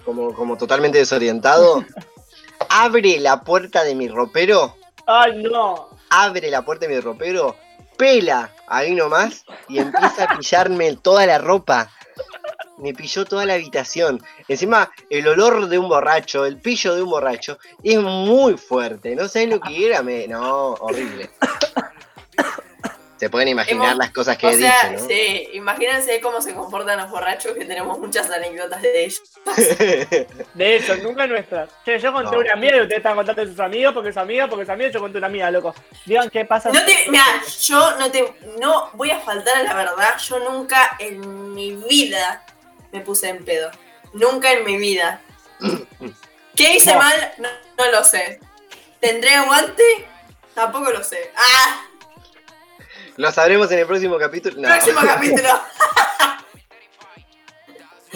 como, 0.05 0.33
como 0.33 0.57
totalmente 0.57 0.97
desorientado. 0.97 1.83
Abre 2.69 3.19
la 3.19 3.43
puerta 3.43 3.83
de 3.83 3.93
mi 3.93 4.07
ropero. 4.07 4.75
¡Ay, 5.05 5.43
no! 5.43 5.89
Abre 6.09 6.49
la 6.49 6.63
puerta 6.63 6.87
de 6.87 6.95
mi 6.95 6.99
ropero. 6.99 7.55
Pela 7.97 8.51
ahí 8.67 8.95
nomás. 8.95 9.45
Y 9.67 9.79
empieza 9.79 10.23
a 10.23 10.37
pillarme 10.37 10.95
toda 10.95 11.25
la 11.25 11.37
ropa. 11.37 11.91
Me 12.77 12.93
pilló 12.93 13.25
toda 13.25 13.45
la 13.45 13.55
habitación. 13.55 14.21
Encima, 14.47 14.91
el 15.09 15.27
olor 15.27 15.67
de 15.67 15.77
un 15.77 15.89
borracho, 15.89 16.45
el 16.45 16.57
pillo 16.57 16.95
de 16.95 17.01
un 17.01 17.09
borracho, 17.09 17.57
es 17.83 17.99
muy 17.99 18.57
fuerte. 18.57 19.15
No 19.15 19.27
sabes 19.27 19.49
lo 19.49 19.59
que 19.59 19.87
era. 19.87 20.03
Me... 20.03 20.27
No, 20.27 20.73
horrible. 20.73 21.29
Se 23.17 23.29
pueden 23.31 23.47
imaginar 23.47 23.87
Hemos- 23.87 23.97
las 23.97 24.11
cosas 24.11 24.37
que 24.37 24.45
o 24.45 24.49
he 24.49 24.57
sea, 24.59 24.89
dicho, 24.89 25.01
¿no? 25.03 25.07
sí, 25.09 25.49
imagínense 25.53 26.21
cómo 26.21 26.39
se 26.41 26.53
comportan 26.53 26.97
los 26.99 27.09
borrachos, 27.09 27.53
que 27.53 27.65
tenemos 27.65 27.97
muchas 27.97 28.29
anécdotas 28.29 28.81
de 28.81 29.05
ellos. 29.05 29.21
De 30.53 30.75
hecho, 30.75 30.95
nunca 30.97 31.25
nuestras. 31.25 31.69
Che, 31.83 31.97
yo 31.99 32.13
conté 32.13 32.31
No. 32.35 32.39
una 32.41 32.55
mía 32.55 32.77
y 32.77 32.81
ustedes 32.81 32.97
están 32.97 33.15
contando 33.15 33.41
de 33.43 33.49
sus 33.51 33.59
amigos 33.59 33.93
porque 33.93 34.09
es 34.09 34.17
amiga, 34.17 34.47
porque 34.47 34.63
es 34.63 34.69
amiga, 34.69 34.89
yo 34.91 34.99
conté 34.99 35.17
una 35.17 35.29
mía, 35.29 35.49
loco. 35.49 35.73
Digan 36.05 36.29
qué 36.29 36.45
pasa. 36.45 36.69
No 36.71 36.83
te, 36.85 37.05
mira, 37.09 37.23
yo 37.63 37.97
no 37.97 38.11
te, 38.11 38.33
no 38.59 38.91
voy 38.93 39.09
a 39.11 39.19
faltar 39.19 39.57
a 39.57 39.63
la 39.63 39.73
verdad, 39.73 40.17
yo 40.19 40.39
nunca 40.39 40.95
en 40.99 41.53
mi 41.55 41.71
vida 41.75 42.45
me 42.91 43.01
puse 43.01 43.29
en 43.29 43.43
pedo. 43.43 43.71
Nunca 44.13 44.51
en 44.51 44.63
mi 44.63 44.77
vida. 44.77 45.21
¿Qué 46.55 46.75
hice 46.75 46.93
No. 46.93 46.99
mal? 46.99 47.33
No, 47.39 47.49
no 47.77 47.91
lo 47.91 48.03
sé. 48.03 48.39
¿Tendré 48.99 49.33
aguante? 49.35 49.83
Tampoco 50.53 50.91
lo 50.91 51.03
sé. 51.03 51.31
¡Ah! 51.35 51.86
Lo 53.17 53.31
sabremos 53.31 53.71
en 53.71 53.79
el 53.79 53.85
próximo 53.87 54.17
capítulo. 54.17 54.61
No. 54.61 54.67
Próximo 54.67 54.99
capítulo. 55.05 55.49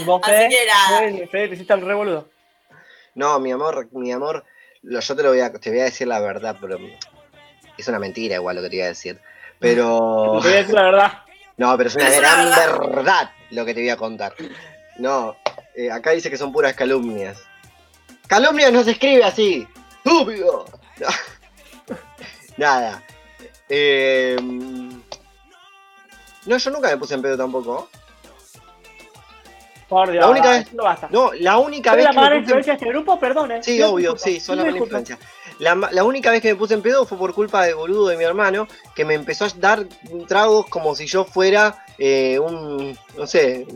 Vos, 0.06 0.22
Así 0.23 0.32
Fede, 0.32 1.28
que 1.30 1.48
te 1.48 1.53
hiciste 1.56 1.73
el 1.73 1.82
re 1.86 1.94
boludo. 1.94 2.30
No, 3.15 3.40
mi 3.40 3.52
amor, 3.52 3.90
mi 3.91 4.11
amor, 4.11 4.45
lo- 4.84 4.99
yo 4.99 5.15
te 5.15 5.23
lo 5.23 5.30
voy 5.30 5.41
a, 5.41 5.52
te 5.52 5.69
voy 5.69 5.80
a 5.80 5.84
decir 5.86 6.07
la 6.07 6.19
verdad, 6.19 6.56
pero 6.61 6.78
es 7.78 7.88
una 7.88 7.99
mentira 7.99 8.36
igual 8.36 8.56
lo 8.56 8.61
que 8.61 8.69
te 8.69 8.78
voy 8.78 8.86
a 8.86 8.88
decir. 8.88 9.19
Pero 9.60 10.40
Te 10.41 10.48
voy 10.48 10.53
a 10.53 10.57
decir 10.57 10.73
la 10.73 10.84
verdad. 10.84 11.11
no, 11.57 11.78
pero 11.78 11.90
es 11.90 11.95
una 11.95 12.06
Pero 12.06 12.15
es 12.15 12.19
una 12.22 12.32
gran 12.36 12.49
verdad. 12.49 12.95
verdad 12.95 13.32
lo 13.52 13.65
que 13.65 13.73
te 13.73 13.82
voy 13.82 13.90
a 13.90 13.98
contar. 13.98 14.34
No, 14.98 15.36
eh, 15.76 15.91
acá 15.91 16.11
dice 16.11 16.30
que 16.30 16.38
son 16.38 16.52
puras 16.53 16.73
calumnias. 16.73 17.38
Calumnias 18.28 18.72
no 18.72 18.84
se 18.84 18.91
escribe 18.91 19.23
así. 19.26 19.68
Estúpido. 20.03 20.65
Nada. 22.57 23.03
Eh, 23.68 24.36
no, 26.45 26.57
yo 26.57 26.72
nunca 26.72 26.89
me 26.89 26.97
puse 26.97 27.13
en 27.15 27.22
pedo 27.22 27.38
tampoco. 27.38 27.89
Por 29.88 30.09
Dios, 30.09 30.23
La 30.23 30.30
única 30.31 30.51
vez- 30.51 30.73
no 30.73 30.84
basta. 30.85 31.09
No, 31.11 31.31
la 31.34 31.57
única 31.57 31.89
¿Soy 31.91 31.97
vez 31.97 32.05
la 32.05 32.11
que 32.11 32.15
me 32.15 32.22
mala 32.22 32.30
puse 32.30 32.38
en- 32.38 32.43
influencia 32.43 32.73
de 32.73 32.77
este 32.77 32.89
grupo? 32.89 33.19
Perdone. 33.19 33.61
Sí, 33.63 33.72
Pido 33.73 33.91
obvio, 33.91 34.18
sí, 34.18 34.39
soy 34.39 34.55
la 34.55 34.63
mala 34.63 34.77
influencia. 34.77 35.19
La, 35.59 35.76
la 35.76 36.03
única 36.05 36.31
vez 36.31 36.41
que 36.41 36.47
me 36.53 36.55
puse 36.55 36.73
en 36.73 36.81
pedo 36.81 37.05
fue 37.05 37.18
por 37.18 37.34
culpa 37.34 37.65
del 37.65 37.76
boludo 37.76 38.07
de 38.07 38.15
mi 38.18 38.23
hermano, 38.23 38.68
que 38.95 39.03
me 39.05 39.13
empezó 39.15 39.45
a 39.45 39.49
dar 39.57 39.85
tragos 40.27 40.65
como 40.68 40.95
si 40.95 41.05
yo 41.07 41.26
fuera 41.26 41.84
eh, 41.99 42.39
un, 42.39 42.97
no 43.18 43.27
sé, 43.27 43.68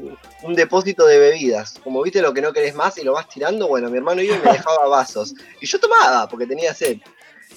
un 0.42 0.56
depósito 0.56 1.06
de 1.06 1.20
bebidas. 1.20 1.76
Como 1.84 2.02
viste 2.02 2.22
lo 2.22 2.34
que 2.34 2.42
no 2.42 2.54
querés 2.54 2.74
más 2.76 2.98
y 2.98 3.04
lo 3.04 3.12
vas 3.14 3.28
tirando, 3.28 3.68
bueno, 3.68 3.90
mi 3.90 3.98
hermano 3.98 4.22
iba 4.22 4.36
y 4.38 4.40
me 4.40 4.54
dejaba 4.54 4.88
vasos. 4.88 5.36
Y 5.60 5.66
yo 5.68 5.80
tomaba, 5.82 6.28
porque 6.30 6.48
tenía 6.48 6.74
sed. 6.74 6.98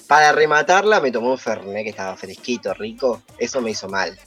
Para 0.05 0.31
rematarla 0.33 0.99
me 0.99 1.11
tomó 1.11 1.31
un 1.31 1.37
fernet 1.37 1.83
que 1.85 1.89
estaba 1.91 2.17
fresquito, 2.17 2.73
rico. 2.73 3.21
Eso 3.37 3.61
me 3.61 3.71
hizo 3.71 3.87
mal. 3.87 4.19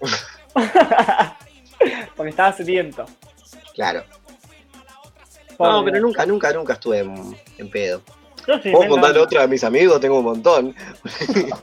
Porque 2.16 2.30
estaba 2.30 2.52
sediento. 2.52 3.04
Claro. 3.74 4.02
No, 5.58 5.84
pero 5.84 6.00
nunca, 6.00 6.26
nunca, 6.26 6.52
nunca 6.52 6.72
estuve 6.74 7.00
en, 7.00 7.36
en 7.58 7.70
pedo. 7.70 8.02
Yo 8.46 8.58
sí, 8.62 8.70
Puedo 8.70 8.88
contarle 8.90 9.20
otra 9.20 9.42
a 9.42 9.46
mis 9.46 9.62
amigos, 9.62 10.00
tengo 10.00 10.18
un 10.18 10.24
montón. 10.24 10.74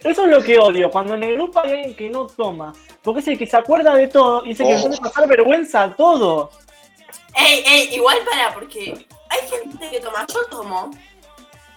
Eso 0.00 0.24
es 0.24 0.28
lo 0.28 0.42
que 0.42 0.58
odio, 0.58 0.90
cuando 0.90 1.14
en 1.14 1.22
el 1.22 1.34
grupo 1.34 1.60
hay 1.60 1.70
alguien 1.72 1.94
que 1.94 2.10
no 2.10 2.26
toma. 2.26 2.72
Porque 3.02 3.20
es 3.20 3.28
el 3.28 3.38
que 3.38 3.46
se 3.46 3.56
acuerda 3.56 3.94
de 3.94 4.08
todo 4.08 4.44
y 4.44 4.52
es 4.52 4.60
el 4.60 4.66
que 4.66 4.74
Oh. 4.74 4.78
suele 4.78 4.96
pasar 4.96 5.28
vergüenza 5.28 5.84
a 5.84 5.94
todo. 5.94 6.50
Ey, 7.36 7.62
ey, 7.66 7.94
igual 7.94 8.18
para, 8.28 8.52
porque 8.52 9.06
hay 9.28 9.48
gente 9.48 9.90
que 9.90 10.00
toma, 10.00 10.26
yo 10.32 10.44
tomo, 10.50 10.90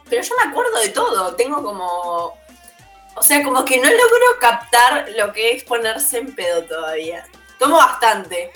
pero 0.10 0.24
yo 0.24 0.34
me 0.44 0.50
acuerdo 0.50 0.80
de 0.80 0.90
todo. 0.90 1.36
Tengo 1.36 1.62
como. 1.64 2.34
O 3.16 3.24
sea, 3.24 3.44
como 3.44 3.66
que 3.66 3.78
no 3.78 3.90
logro 3.90 4.40
captar 4.40 5.10
lo 5.18 5.32
que 5.34 5.52
es 5.54 5.64
ponerse 5.64 6.18
en 6.20 6.34
pedo 6.34 6.64
todavía. 6.64 7.26
Tomo 7.60 7.78
bastante, 7.78 8.52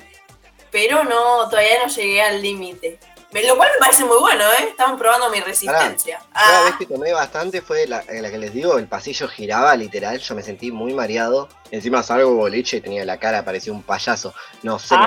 pero 0.71 1.03
no, 1.03 1.47
todavía 1.49 1.79
no 1.85 1.89
llegué 1.93 2.21
al 2.21 2.41
límite. 2.41 2.99
Me- 3.31 3.43
Lo 3.43 3.57
cual 3.57 3.69
me 3.73 3.79
parece 3.79 4.05
muy 4.05 4.17
bueno, 4.17 4.45
¿eh? 4.53 4.67
Estamos 4.69 4.97
probando 4.97 5.29
mi 5.29 5.41
resistencia. 5.41 6.21
Cada 6.33 6.59
Ah, 6.61 6.63
vez 6.65 6.75
que 6.77 6.85
tomé 6.85 7.11
bastante 7.11 7.61
fue 7.61 7.85
la, 7.85 8.01
en 8.07 8.21
la 8.23 8.31
que 8.31 8.37
les 8.37 8.53
digo, 8.53 8.77
el 8.77 8.87
pasillo 8.87 9.27
giraba 9.27 9.75
literal, 9.75 10.19
yo 10.19 10.35
me 10.35 10.41
sentí 10.41 10.71
muy 10.71 10.93
mareado. 10.93 11.49
Encima 11.69 12.01
salgo 12.01 12.33
boliche 12.35 12.77
y 12.77 12.81
tenía 12.81 13.03
la 13.03 13.17
cara, 13.19 13.43
parecía 13.43 13.73
un 13.73 13.83
payaso. 13.83 14.33
No 14.63 14.79
sé. 14.79 14.95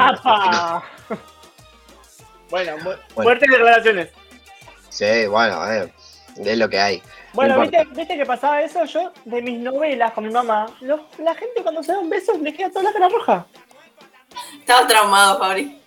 Bueno, 2.51 2.77
mu- 2.79 2.85
Bueno. 2.85 3.01
fuertes 3.15 3.49
declaraciones. 3.51 4.09
Sí, 4.89 5.27
bueno, 5.27 5.71
eh, 5.71 5.93
es 6.45 6.57
lo 6.59 6.69
que 6.69 6.81
hay. 6.81 7.03
Bueno, 7.33 7.57
No 7.57 7.61
¿viste. 7.63 7.85
¿viste 7.95 8.17
que 8.17 8.27
pasaba 8.27 8.63
eso? 8.63 8.85
Yo, 8.85 9.13
de 9.25 9.43
mis 9.43 9.59
novelas 9.59 10.13
con 10.13 10.25
mi 10.25 10.31
mamá, 10.31 10.67
la 10.81 11.35
gente 11.35 11.63
cuando 11.63 11.83
se 11.83 11.93
da 11.93 11.99
un 11.99 12.09
beso 12.09 12.33
le 12.39 12.53
queda 12.55 12.71
toda 12.71 12.85
la 12.85 12.93
cara 12.93 13.09
roja. 13.09 13.47
estaba 14.61 14.87
traumado, 14.87 15.39
Fabri. 15.39 15.79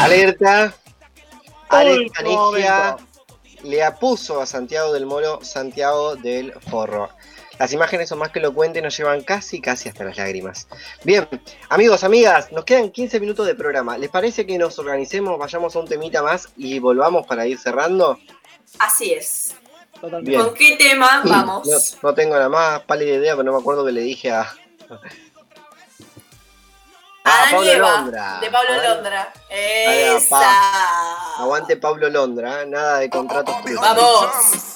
Alerta. 0.00 0.74
Canigia 1.68 2.96
momento. 2.96 3.04
le 3.64 3.82
apuso 3.82 4.40
a 4.40 4.46
Santiago 4.46 4.92
del 4.92 5.06
Moro 5.06 5.40
Santiago 5.42 6.16
del 6.16 6.52
Forro. 6.70 7.10
Las 7.58 7.72
imágenes 7.72 8.08
son 8.08 8.18
más 8.18 8.30
que 8.30 8.38
elocuentes, 8.38 8.82
nos 8.82 8.96
llevan 8.96 9.22
casi, 9.22 9.60
casi 9.60 9.88
hasta 9.88 10.04
las 10.04 10.16
lágrimas. 10.16 10.68
Bien, 11.04 11.26
amigos, 11.68 12.04
amigas, 12.04 12.52
nos 12.52 12.64
quedan 12.64 12.90
15 12.90 13.18
minutos 13.20 13.46
de 13.46 13.54
programa. 13.54 13.96
¿Les 13.96 14.10
parece 14.10 14.46
que 14.46 14.58
nos 14.58 14.78
organicemos, 14.78 15.38
vayamos 15.38 15.74
a 15.74 15.78
un 15.78 15.88
temita 15.88 16.22
más 16.22 16.48
y 16.56 16.78
volvamos 16.78 17.26
para 17.26 17.46
ir 17.46 17.58
cerrando? 17.58 18.18
Así 18.78 19.12
es. 19.12 19.54
Bien. 20.22 20.42
¿Con 20.42 20.54
qué 20.54 20.76
tema 20.76 21.22
vamos? 21.24 21.66
No, 21.66 22.08
no 22.10 22.14
tengo 22.14 22.36
la 22.36 22.48
más 22.48 22.80
pálida 22.82 23.16
idea, 23.16 23.34
pero 23.34 23.44
no 23.44 23.52
me 23.52 23.58
acuerdo 23.58 23.84
que 23.84 23.92
le 23.92 24.02
dije 24.02 24.30
a. 24.30 24.42
A 27.24 27.50
Pablo 27.50 27.68
Eva, 27.68 27.90
Londra. 27.90 28.38
de 28.40 28.50
Pablo. 28.50 28.70
Londra. 28.84 29.32
Esa. 29.50 31.38
Aguante 31.42 31.76
Pablo 31.76 32.08
Londra, 32.08 32.62
¿eh? 32.62 32.66
nada 32.66 32.98
de 32.98 33.10
contratos. 33.10 33.56
Vamos. 33.80 34.75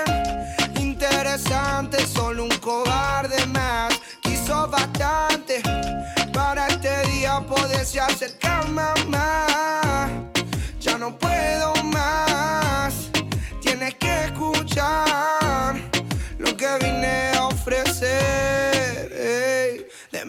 interesante, 1.31 2.05
solo 2.07 2.43
un 2.43 2.57
cobarde 2.57 3.45
más. 3.47 3.93
Quiso 4.21 4.67
bastante 4.67 5.61
para 6.33 6.67
este 6.67 7.07
día 7.07 7.39
poderse 7.47 8.01
acercar 8.01 8.67
más. 8.69 8.99
Ya 10.81 10.97
no 10.97 11.17
puedo 11.17 11.80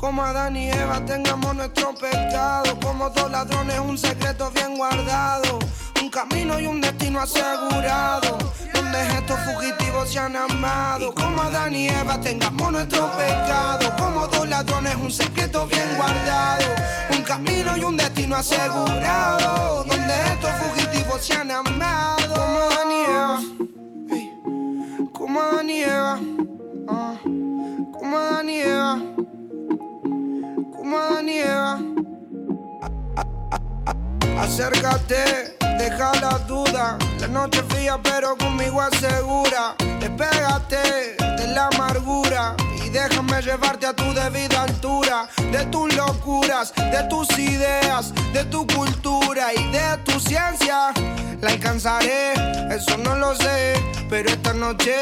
Como 0.00 0.22
Adán 0.22 0.56
y 0.56 0.70
Eva 0.70 1.04
tengamos 1.04 1.56
nuestro 1.56 1.92
pecado. 1.92 2.78
Como 2.80 3.10
dos 3.10 3.28
ladrones, 3.32 3.80
un 3.80 3.98
secreto 3.98 4.48
bien 4.52 4.76
guardado. 4.76 5.58
Un 6.00 6.08
camino 6.08 6.60
y 6.60 6.66
un 6.66 6.80
destino 6.80 7.20
asegurado. 7.20 8.38
Donde 8.72 9.02
estos 9.08 9.40
fugitivos 9.40 10.08
se 10.08 10.20
han 10.20 10.36
amado. 10.36 11.12
Como 11.12 11.42
Adán 11.42 11.74
y 11.74 11.88
Eva 11.88 12.20
tengamos 12.20 12.70
nuestro 12.70 13.10
pecado. 13.16 13.92
Como 13.98 14.28
dos 14.28 14.48
ladrones, 14.48 14.94
un 14.94 15.10
secreto 15.10 15.66
bien 15.66 15.96
guardado. 15.96 16.66
Un 17.10 17.22
camino 17.24 17.76
y 17.76 17.82
un 17.82 17.96
destino 17.96 18.36
asegurado. 18.36 19.82
Donde 19.82 20.14
estos 20.32 20.52
fugitivos 20.62 21.26
se 21.26 21.34
han 21.34 21.50
amado. 21.50 22.34
Como 22.34 22.58
Adán 22.60 22.90
y 22.92 23.02
Eva. 23.02 23.40
ey, 24.12 24.32
Como 25.12 25.40
Adán 25.40 25.68
y 28.48 28.60
Eva. 28.60 29.00
Acércate, 34.38 35.56
deja 35.78 36.12
la 36.20 36.38
duda. 36.46 36.98
La 37.20 37.28
noche 37.28 37.62
fría, 37.68 38.00
pero 38.02 38.36
conmigo 38.36 38.80
asegura. 38.80 39.74
Despégate 40.00 41.16
de 41.18 41.48
la 41.48 41.68
amargura 41.68 42.56
y 42.82 42.88
déjame 42.88 43.42
llevarte 43.42 43.86
a 43.86 43.92
tu 43.94 44.12
debida 44.14 44.62
altura. 44.62 45.28
De 45.52 45.66
tus 45.66 45.94
locuras, 45.94 46.72
de 46.74 47.02
tus 47.10 47.28
ideas, 47.38 48.12
de 48.32 48.44
tu 48.44 48.66
cultura 48.66 49.52
y 49.54 49.70
de 49.70 49.98
tu 50.04 50.18
ciencia. 50.18 50.92
La 51.40 51.50
alcanzaré, 51.50 52.32
eso 52.74 52.96
no 52.98 53.16
lo 53.16 53.34
sé, 53.34 53.74
pero 54.08 54.30
esta 54.30 54.54
noche. 54.54 54.94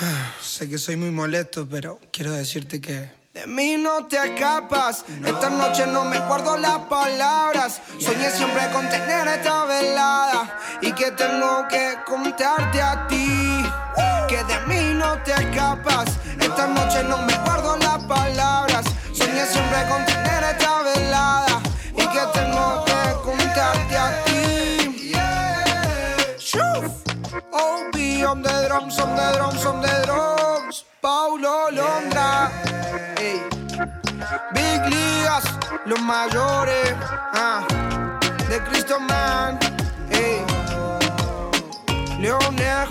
Sé 0.40 0.68
que 0.68 0.78
soy 0.78 0.96
muy 0.96 1.10
molesto, 1.10 1.66
pero 1.68 1.98
quiero 2.12 2.32
decirte 2.32 2.80
que. 2.80 3.25
De 3.36 3.46
mí 3.46 3.76
no 3.76 4.06
te 4.06 4.16
escapas. 4.16 5.04
Esta 5.22 5.50
noche 5.50 5.86
no 5.86 6.06
me 6.06 6.18
guardo 6.20 6.56
las 6.56 6.78
palabras. 6.88 7.82
Soñé 8.00 8.30
siempre 8.30 8.66
con 8.72 8.88
tener 8.88 9.28
esta 9.28 9.66
velada. 9.66 10.58
Y 10.80 10.90
que 10.92 11.10
tengo 11.10 11.68
que 11.68 11.98
contarte 12.06 12.80
a 12.80 13.06
ti. 13.08 13.62
Que 14.26 14.42
de 14.42 14.58
mí 14.68 14.94
no 14.94 15.22
te 15.22 15.32
escapas. 15.32 16.06
Esta 16.40 16.66
noche 16.66 17.02
no 17.02 17.18
me 17.18 17.36
guardo 17.44 17.76
las 17.76 18.02
palabras. 18.04 18.86
Soñé 19.12 19.44
siempre 19.44 19.86
con 19.86 20.02
tener 20.06 20.42
esta 20.42 20.80
velada. 20.80 21.60
Y 21.92 22.06
que 22.06 22.22
tengo 22.32 22.84
que 22.86 23.00
contarte 23.22 23.96
a 23.98 24.24
ti. 24.24 25.12
Shoo. 26.38 26.90
Oh, 27.52 27.90
be 27.92 28.24
on 28.24 28.40
the 28.40 28.66
drums, 28.66 28.98
on 28.98 29.14
the 29.14 29.32
drums, 29.36 29.66
on 29.66 29.82
the 29.82 30.02
drums. 30.06 30.35
Paulo 31.00 31.70
Londra. 31.70 32.50
Big 34.52 34.80
Ligas, 34.86 35.44
los 35.84 36.00
mayores. 36.00 36.94
Ah. 37.34 37.66
De 38.48 38.62
Cristo 38.64 38.98
Man. 39.00 39.58
Ey. 40.10 40.44
Leonel 42.18 42.88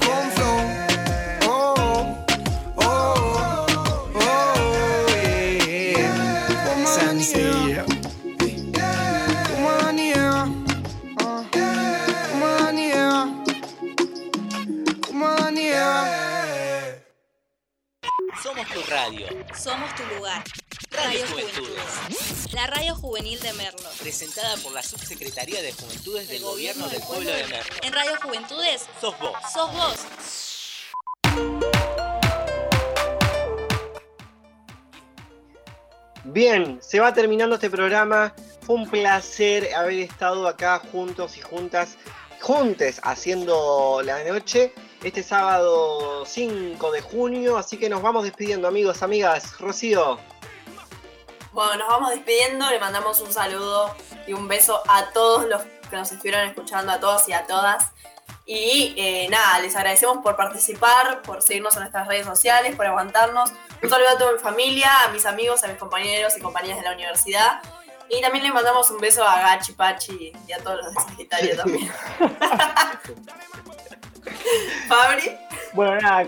tu 18.75 18.81
radio. 18.91 19.25
Somos 19.57 19.95
tu 19.95 20.03
lugar. 20.15 20.43
Radio 20.91 21.21
Radio 21.21 21.27
Juventudes. 21.27 21.79
Juventudes. 22.09 22.53
La 22.53 22.67
radio 22.67 22.93
juvenil 22.95 23.39
de 23.39 23.53
Merlo. 23.53 23.89
Presentada 24.01 24.57
por 24.57 24.73
la 24.73 24.83
Subsecretaría 24.83 25.61
de 25.61 25.71
Juventudes 25.71 26.27
del 26.27 26.41
Gobierno 26.41 26.89
del 26.89 27.01
Pueblo 27.03 27.31
de 27.31 27.47
Merlo. 27.47 27.73
En 27.81 27.93
Radio 27.93 28.11
Juventudes 28.21 28.85
Sos 28.99 29.17
vos. 29.17 29.31
sos 29.53 29.71
vos. 29.71 29.95
Bien, 36.25 36.77
se 36.81 36.99
va 36.99 37.13
terminando 37.13 37.55
este 37.55 37.69
programa. 37.69 38.35
Fue 38.59 38.75
un 38.75 38.89
placer 38.89 39.73
haber 39.73 39.99
estado 39.99 40.49
acá 40.49 40.79
juntos 40.91 41.37
y 41.37 41.41
juntas, 41.41 41.95
juntes, 42.41 42.99
haciendo 43.03 44.01
la 44.03 44.21
noche. 44.25 44.73
Este 45.05 45.21
sábado 45.21 46.25
5 46.25 46.91
de 46.91 47.01
junio, 47.01 47.59
así 47.59 47.77
que 47.77 47.89
nos 47.89 48.01
vamos 48.01 48.23
despidiendo, 48.23 48.67
amigos, 48.67 49.03
amigas. 49.03 49.59
Rocío, 49.59 50.17
Bueno, 51.51 51.75
nos 51.75 51.87
vamos 51.87 52.09
despidiendo, 52.09 52.67
le 52.71 52.79
mandamos 52.79 53.21
un 53.21 53.31
saludo 53.31 53.95
y 54.25 54.33
un 54.33 54.47
beso 54.47 54.81
a 54.87 55.11
todos 55.11 55.45
los 55.45 55.61
que 55.91 55.95
nos 55.95 56.11
estuvieron 56.11 56.47
escuchando, 56.47 56.91
a 56.91 56.99
todos 56.99 57.29
y 57.29 57.33
a 57.33 57.45
todas. 57.45 57.91
Y 58.47 58.95
eh, 58.97 59.27
nada, 59.29 59.59
les 59.59 59.75
agradecemos 59.75 60.23
por 60.23 60.35
participar, 60.35 61.21
por 61.21 61.43
seguirnos 61.43 61.75
en 61.75 61.81
nuestras 61.81 62.07
redes 62.07 62.25
sociales, 62.25 62.75
por 62.75 62.87
aguantarnos. 62.87 63.51
Un 63.83 63.89
saludo 63.91 64.09
a 64.09 64.17
toda 64.17 64.31
mi 64.31 64.39
familia, 64.39 64.89
a 65.03 65.09
mis 65.09 65.27
amigos, 65.27 65.63
a 65.63 65.67
mis 65.67 65.77
compañeros 65.77 66.35
y 66.35 66.41
compañeras 66.41 66.79
de 66.79 66.83
la 66.83 66.95
universidad. 66.95 67.61
Y 68.09 68.21
también 68.21 68.43
les 68.43 68.53
mandamos 68.55 68.89
un 68.89 68.97
beso 68.97 69.23
a 69.23 69.39
Gachi, 69.39 69.73
Pachi 69.73 70.33
y 70.47 70.51
a 70.51 70.57
todos 70.63 70.77
los 70.77 70.95
de 70.95 70.99
Sagitario 70.99 71.57
también. 71.57 71.91
Fabri. 74.87 75.37
Bueno, 75.73 75.99
nada. 76.01 76.27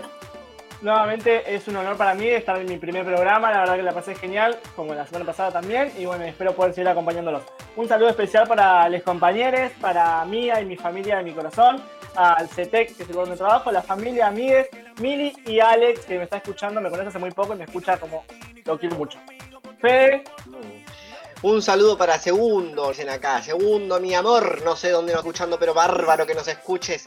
Nuevamente 0.80 1.42
es 1.52 1.66
un 1.66 1.76
honor 1.76 1.96
para 1.96 2.14
mí 2.14 2.28
estar 2.28 2.56
en 2.56 2.66
mi 2.66 2.76
primer 2.78 3.04
programa. 3.04 3.50
La 3.50 3.60
verdad 3.60 3.76
que 3.76 3.82
la 3.82 3.92
pasé 3.92 4.14
genial, 4.14 4.58
como 4.76 4.94
la 4.94 5.06
semana 5.06 5.24
pasada 5.24 5.50
también. 5.50 5.92
Y 5.98 6.06
bueno, 6.06 6.24
espero 6.24 6.54
poder 6.54 6.72
seguir 6.72 6.88
acompañándolos. 6.88 7.42
Un 7.74 7.88
saludo 7.88 8.10
especial 8.10 8.46
para 8.46 8.88
los 8.88 9.02
compañeros, 9.02 9.72
para 9.80 10.24
Mía 10.24 10.60
y 10.60 10.66
mi 10.66 10.76
familia 10.76 11.16
de 11.16 11.24
mi 11.24 11.32
corazón, 11.32 11.82
al 12.14 12.48
CETEC, 12.48 12.96
que 12.96 13.02
es 13.02 13.08
el 13.08 13.14
lugar 13.14 13.26
donde 13.26 13.38
trabajo, 13.38 13.72
la 13.72 13.82
familia, 13.82 14.28
amigues, 14.28 14.68
Mili 15.00 15.32
y 15.46 15.60
Alex, 15.60 16.06
que 16.06 16.18
me 16.18 16.24
está 16.24 16.36
escuchando, 16.38 16.80
me 16.80 16.90
conoce 16.90 17.08
hace 17.08 17.18
muy 17.18 17.30
poco 17.30 17.54
y 17.54 17.58
me 17.58 17.64
escucha 17.64 17.96
como 17.98 18.24
lo 18.64 18.78
quiero 18.78 18.96
mucho. 18.96 19.18
Fede, 19.80 20.24
un 21.40 21.62
saludo 21.62 21.96
para 21.96 22.18
Segundo, 22.18 22.88
dicen 22.88 23.08
acá. 23.08 23.40
Segundo, 23.40 24.00
mi 24.00 24.12
amor, 24.12 24.60
no 24.64 24.74
sé 24.74 24.90
dónde 24.90 25.12
nos 25.12 25.20
escuchando, 25.20 25.56
pero 25.56 25.72
bárbaro 25.72 26.26
que 26.26 26.34
nos 26.34 26.48
escuches. 26.48 27.04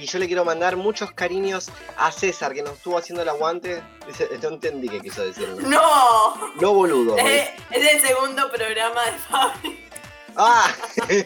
Y 0.00 0.06
yo 0.06 0.18
le 0.20 0.26
quiero 0.28 0.44
mandar 0.44 0.76
muchos 0.76 1.10
cariños 1.12 1.70
a 1.96 2.12
César, 2.12 2.54
que 2.54 2.62
nos 2.62 2.74
estuvo 2.74 2.96
haciendo 2.96 3.22
el 3.22 3.28
aguante. 3.28 3.82
Dice- 4.06 4.28
No 4.40 4.48
entendí 4.50 4.88
qué 4.88 5.00
quiso 5.00 5.24
decirme. 5.24 5.62
¡No! 5.68 6.36
No, 6.60 6.72
boludo. 6.72 7.16
Es, 7.18 7.50
es 7.72 7.94
el 7.94 8.00
segundo 8.00 8.48
programa 8.52 9.04
de 9.06 9.12
Fabri. 9.18 9.84
Ah. 10.36 10.72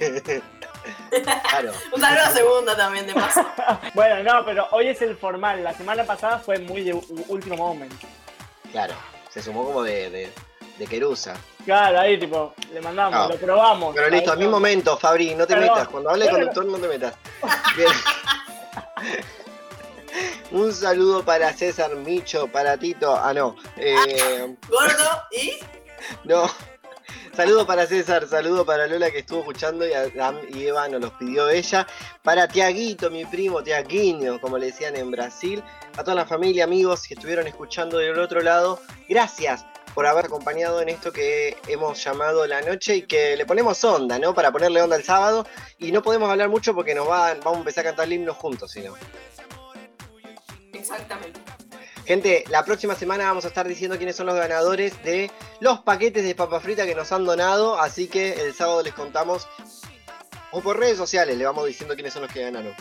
claro. 1.51 1.73
Un 1.93 2.01
saludo 2.01 2.23
a 2.25 2.31
segundo 2.31 2.77
también, 2.77 3.07
de 3.07 3.15
paso. 3.15 3.45
Bueno, 3.95 4.23
no, 4.23 4.45
pero 4.47 4.67
hoy 4.71 4.89
es 4.89 5.03
el 5.03 5.17
formal. 5.17 5.63
La 5.63 5.75
semana 5.75 6.05
pasada 6.05 6.39
fue 6.39 6.59
muy 6.59 6.83
de 6.83 6.95
último 7.29 7.57
momento. 7.59 8.07
Claro, 8.71 8.95
se 9.29 9.43
sumó 9.43 9.65
como 9.67 9.83
de, 9.83 10.09
de, 10.09 10.33
de 10.79 10.87
Querusa. 10.87 11.35
Claro, 11.65 12.01
ahí 12.01 12.19
tipo, 12.19 12.55
le 12.73 12.81
mandamos, 12.81 13.21
No. 13.21 13.29
lo 13.29 13.37
probamos. 13.37 13.95
Pero 13.95 14.09
listo, 14.11 14.33
a 14.33 14.37
mi 14.37 14.49
momento, 14.49 14.97
Fabri, 14.97 15.35
no 15.35 15.47
te 15.47 15.55
Perdón. 15.55 15.71
metas. 15.75 15.89
Cuando 15.89 16.11
hable 16.11 16.25
Bueno. 16.25 16.39
conductor, 16.39 16.65
no 16.67 16.79
te 16.79 16.89
metas. 16.89 17.15
Bien. 17.77 17.89
Un 20.51 20.73
saludo 20.75 21.25
para 21.25 21.53
César 21.55 21.95
Micho, 21.97 22.47
para 22.49 22.77
Tito. 22.77 23.17
Ah, 23.17 23.33
no. 23.33 23.57
Eh, 23.77 24.55
Gordo 24.69 25.23
y. 25.31 25.53
no. 26.25 26.51
Saludo 27.35 27.67
para 27.67 27.87
César, 27.87 28.27
saludo 28.29 28.67
para 28.67 28.87
Lola 28.87 29.11
que 29.11 29.21
estuvo 29.21 29.41
escuchando 29.41 29.89
y 29.89 29.93
Adam 29.95 30.37
y 30.51 30.67
Eva 30.67 30.87
nos 30.89 31.01
los 31.01 31.13
pidió 31.13 31.49
ella. 31.49 31.87
Para 32.23 32.47
Tiaguito, 32.47 33.11
mi 33.11 33.25
primo, 33.25 33.63
Tiaguinho, 33.63 34.39
como 34.39 34.59
le 34.59 34.67
decían 34.67 34.97
en 34.97 35.11
Brasil. 35.11 35.65
A 35.97 36.05
toda 36.05 36.15
la 36.15 36.27
familia, 36.27 36.65
amigos 36.65 37.05
que 37.09 37.15
estuvieron 37.15 37.47
escuchando 37.47 37.97
del 37.97 38.19
otro 38.19 38.43
lado. 38.43 38.81
Gracias 39.09 39.65
por 39.95 40.07
haber 40.07 40.27
acompañado 40.27 40.81
en 40.81 40.89
esto 40.89 41.13
que 41.13 41.57
hemos 41.69 42.03
llamado 42.03 42.47
la 42.47 42.63
noche 42.63 42.97
y 42.97 43.03
que 43.03 43.37
le 43.37 43.47
ponemos 43.47 43.83
onda, 43.85 44.19
¿no? 44.19 44.35
Para 44.35 44.51
ponerle 44.51 44.81
onda 44.83 44.97
el 44.97 45.05
sábado. 45.05 45.47
Y 45.79 45.93
no 45.93 46.03
podemos 46.03 46.31
hablar 46.31 46.49
mucho 46.49 46.75
porque 46.75 46.95
nos 46.95 47.09
va, 47.09 47.35
vamos 47.35 47.57
a 47.57 47.59
empezar 47.59 47.87
a 47.87 47.91
cantar 47.91 48.07
el 48.07 48.15
himno 48.15 48.35
juntos, 48.35 48.71
si 48.71 48.81
no. 48.81 48.95
Exactamente. 50.73 51.41
Gente, 52.07 52.45
la 52.49 52.65
próxima 52.65 52.95
semana 52.95 53.25
vamos 53.25 53.45
a 53.45 53.49
estar 53.49 53.69
diciendo 53.69 53.97
quiénes 53.97 54.17
son 54.17 54.27
los 54.27 54.35
ganadores 54.35 55.03
de 55.05 55.31
los 55.61 55.81
paquetes 55.81 56.25
de 56.25 56.35
papa 56.35 56.59
frita 56.61 56.85
que 56.85 56.95
nos 56.95 57.13
han 57.13 57.25
donado. 57.25 57.79
Así 57.79 58.09
que 58.09 58.33
el 58.33 58.55
sábado 58.55 58.83
les 58.83 58.95
contamos. 58.95 59.47
O 60.51 60.61
por 60.61 60.79
redes 60.79 60.99
sociales 60.99 61.37
le 61.37 61.45
vamos 61.45 61.67
diciendo 61.67 61.95
quiénes 61.95 62.13
son 62.13 62.23
los 62.23 62.33
que 62.33 62.43
ganaron. 62.43 62.75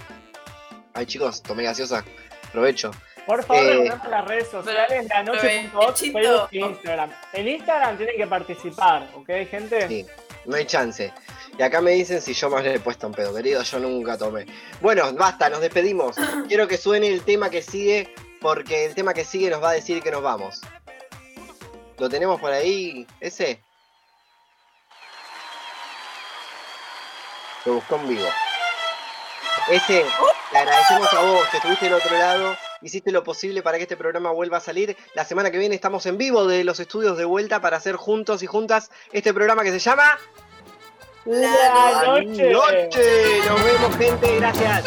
Ay 0.93 1.05
chicos, 1.05 1.41
tomé 1.43 1.63
gaseosa. 1.63 2.03
Provecho. 2.51 2.91
Por 3.25 3.43
favor, 3.43 3.63
Eh, 3.63 3.91
las 4.09 4.25
redes 4.27 4.47
sociales, 4.49 5.07
la 5.07 5.23
pero, 5.23 5.33
noche.oc, 5.35 5.93
Chito. 5.93 6.19
Facebook 6.19 6.47
e 6.51 6.59
Instagram. 6.59 7.11
En 7.33 7.47
Instagram 7.47 7.97
tienen 7.97 8.17
que 8.17 8.27
participar, 8.27 9.07
¿ok, 9.15 9.29
gente? 9.49 9.87
Sí, 9.87 10.05
no 10.45 10.55
hay 10.55 10.65
chance. 10.65 11.13
Y 11.57 11.61
acá 11.61 11.81
me 11.81 11.91
dicen 11.91 12.21
si 12.21 12.33
yo 12.33 12.49
más 12.49 12.63
le 12.63 12.75
he 12.75 12.79
puesto 12.79 13.07
un 13.07 13.13
pedo, 13.13 13.33
querido, 13.35 13.61
yo 13.61 13.79
nunca 13.79 14.17
tomé. 14.17 14.45
Bueno, 14.81 15.11
basta, 15.13 15.49
nos 15.49 15.61
despedimos. 15.61 16.15
Quiero 16.47 16.67
que 16.67 16.77
suene 16.77 17.07
el 17.07 17.21
tema 17.23 17.49
que 17.49 17.61
sigue, 17.61 18.13
porque 18.41 18.85
el 18.85 18.95
tema 18.95 19.13
que 19.13 19.23
sigue 19.23 19.49
nos 19.49 19.61
va 19.63 19.69
a 19.69 19.73
decir 19.73 20.01
que 20.01 20.11
nos 20.11 20.23
vamos. 20.23 20.61
¿Lo 21.99 22.09
tenemos 22.09 22.39
por 22.41 22.51
ahí? 22.51 23.05
¿Ese? 23.19 23.61
Lo 27.65 27.75
buscó 27.75 27.95
en 27.97 28.09
vivo. 28.09 28.27
Ese, 29.69 30.03
te 30.51 30.57
agradecemos 30.57 31.13
a 31.13 31.21
vos 31.21 31.47
que 31.49 31.57
estuviste 31.57 31.85
del 31.85 31.93
otro 31.93 32.17
lado, 32.17 32.57
hiciste 32.81 33.11
lo 33.11 33.23
posible 33.23 33.61
para 33.61 33.77
que 33.77 33.83
este 33.83 33.97
programa 33.97 34.31
vuelva 34.31 34.57
a 34.57 34.61
salir. 34.61 34.95
La 35.13 35.25
semana 35.25 35.51
que 35.51 35.57
viene 35.57 35.75
estamos 35.75 36.05
en 36.05 36.17
vivo 36.17 36.45
de 36.47 36.63
los 36.63 36.79
estudios 36.79 37.17
de 37.17 37.25
vuelta 37.25 37.61
para 37.61 37.77
hacer 37.77 37.95
juntos 37.95 38.43
y 38.43 38.47
juntas 38.47 38.91
este 39.11 39.33
programa 39.33 39.63
que 39.63 39.71
se 39.71 39.79
llama 39.79 40.17
La 41.25 42.03
noche. 42.05 42.51
Noche. 42.51 43.39
Nos 43.47 43.63
vemos, 43.63 43.97
gente. 43.97 44.35
Gracias. 44.37 44.85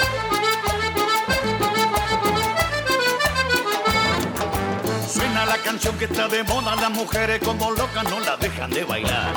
Suena 5.09 5.47
la 5.47 5.59
canción 5.59 5.97
que 5.99 6.07
está 6.07 6.29
de 6.29 6.43
moda, 6.43 6.77
las 6.77 6.91
mujeres 6.91 7.41
como 7.45 7.71
locas 7.71 8.05
no 8.11 8.21
la 8.21 8.37
dejan 8.37 8.71
de 8.71 8.85
bailar. 8.85 9.33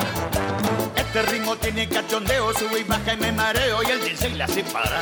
Este 0.96 1.22
ritmo 1.32 1.56
tiene 1.56 1.88
cachondeo, 1.88 2.54
sube 2.54 2.80
y 2.80 2.84
baja 2.84 3.14
y 3.14 3.18
me 3.18 3.32
mareo 3.32 3.82
y 3.82 3.92
el 3.92 4.04
DJ 4.04 4.36
la 4.36 4.46
hace 4.46 4.64
parar. 4.64 5.02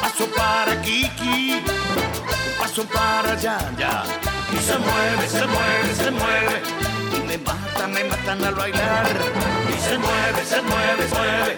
Paso 0.00 0.26
para 0.36 0.80
Kiki, 0.82 1.62
para 2.84 3.32
allá, 3.32 3.58
ya. 3.78 4.02
Y 4.52 4.58
se 4.58 4.76
mueve, 4.76 5.28
se 5.28 5.46
mueve, 5.46 5.94
se 5.94 6.10
mueve. 6.10 6.62
Y 7.16 7.26
me 7.26 7.38
mata, 7.38 7.86
me 7.86 8.04
matan 8.04 8.44
al 8.44 8.54
bailar. 8.54 9.06
Y 9.68 9.80
se 9.80 9.98
mueve, 9.98 10.44
se 10.44 10.60
mueve, 10.60 11.08
se 11.08 11.14
mueve. 11.14 11.56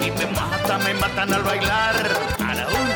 Y 0.00 0.10
me 0.12 0.26
mata, 0.26 0.78
me 0.78 0.94
matan 0.94 1.32
al 1.34 1.42
bailar. 1.42 1.96
A 2.38 2.54
la 2.54 2.66
una, 2.68 2.89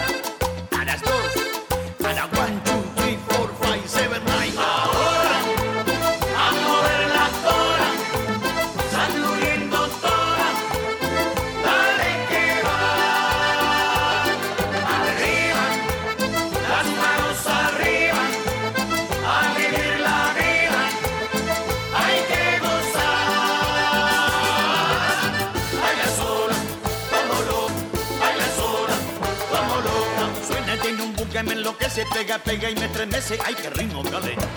me 31.97 32.03
enloquece, 32.03 32.05
pega, 32.13 32.39
pega 32.39 32.71
y 32.71 32.75
me 32.75 32.87
estremece. 32.87 33.39
Ay, 33.45 33.55
qué 33.55 33.71
ritmo 33.71 34.03
calentón. 34.03 34.49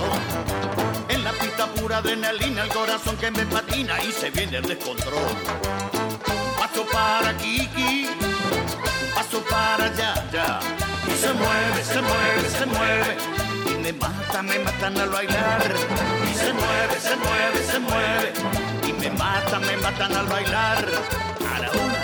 En 1.09 1.23
la 1.23 1.31
pista 1.31 1.67
pura 1.67 1.97
adrenalina, 1.97 2.63
el 2.63 2.69
corazón 2.69 3.17
que 3.17 3.31
me 3.31 3.45
patina 3.45 4.01
y 4.03 4.11
se 4.11 4.29
viene 4.31 4.57
el 4.57 4.63
descontrol. 4.63 5.35
Paso 6.57 6.85
para 6.91 7.35
Kiki, 7.37 8.09
paso 9.13 9.43
para 9.49 9.85
allá, 9.85 10.25
ya. 10.31 10.59
Y 11.07 11.17
se 11.17 11.33
mueve, 11.33 11.83
se 11.83 12.01
mueve, 12.01 12.49
se 12.49 12.65
mueve. 12.65 13.17
Y 13.71 13.83
me 13.83 13.93
mata, 13.93 14.41
me 14.41 14.59
matan 14.59 14.97
al 14.97 15.09
bailar. 15.09 15.75
Y 16.29 16.35
se 16.35 16.53
mueve, 16.53 16.99
se 16.99 17.15
mueve, 17.15 17.63
se 17.71 17.79
mueve. 17.79 18.33
Y 18.87 18.93
me 18.93 19.09
mata, 19.11 19.59
me 19.59 19.77
matan 19.77 20.15
al 20.15 20.27
bailar. 20.27 20.85
A 21.53 21.59
la 21.59 21.71
una, 21.71 21.96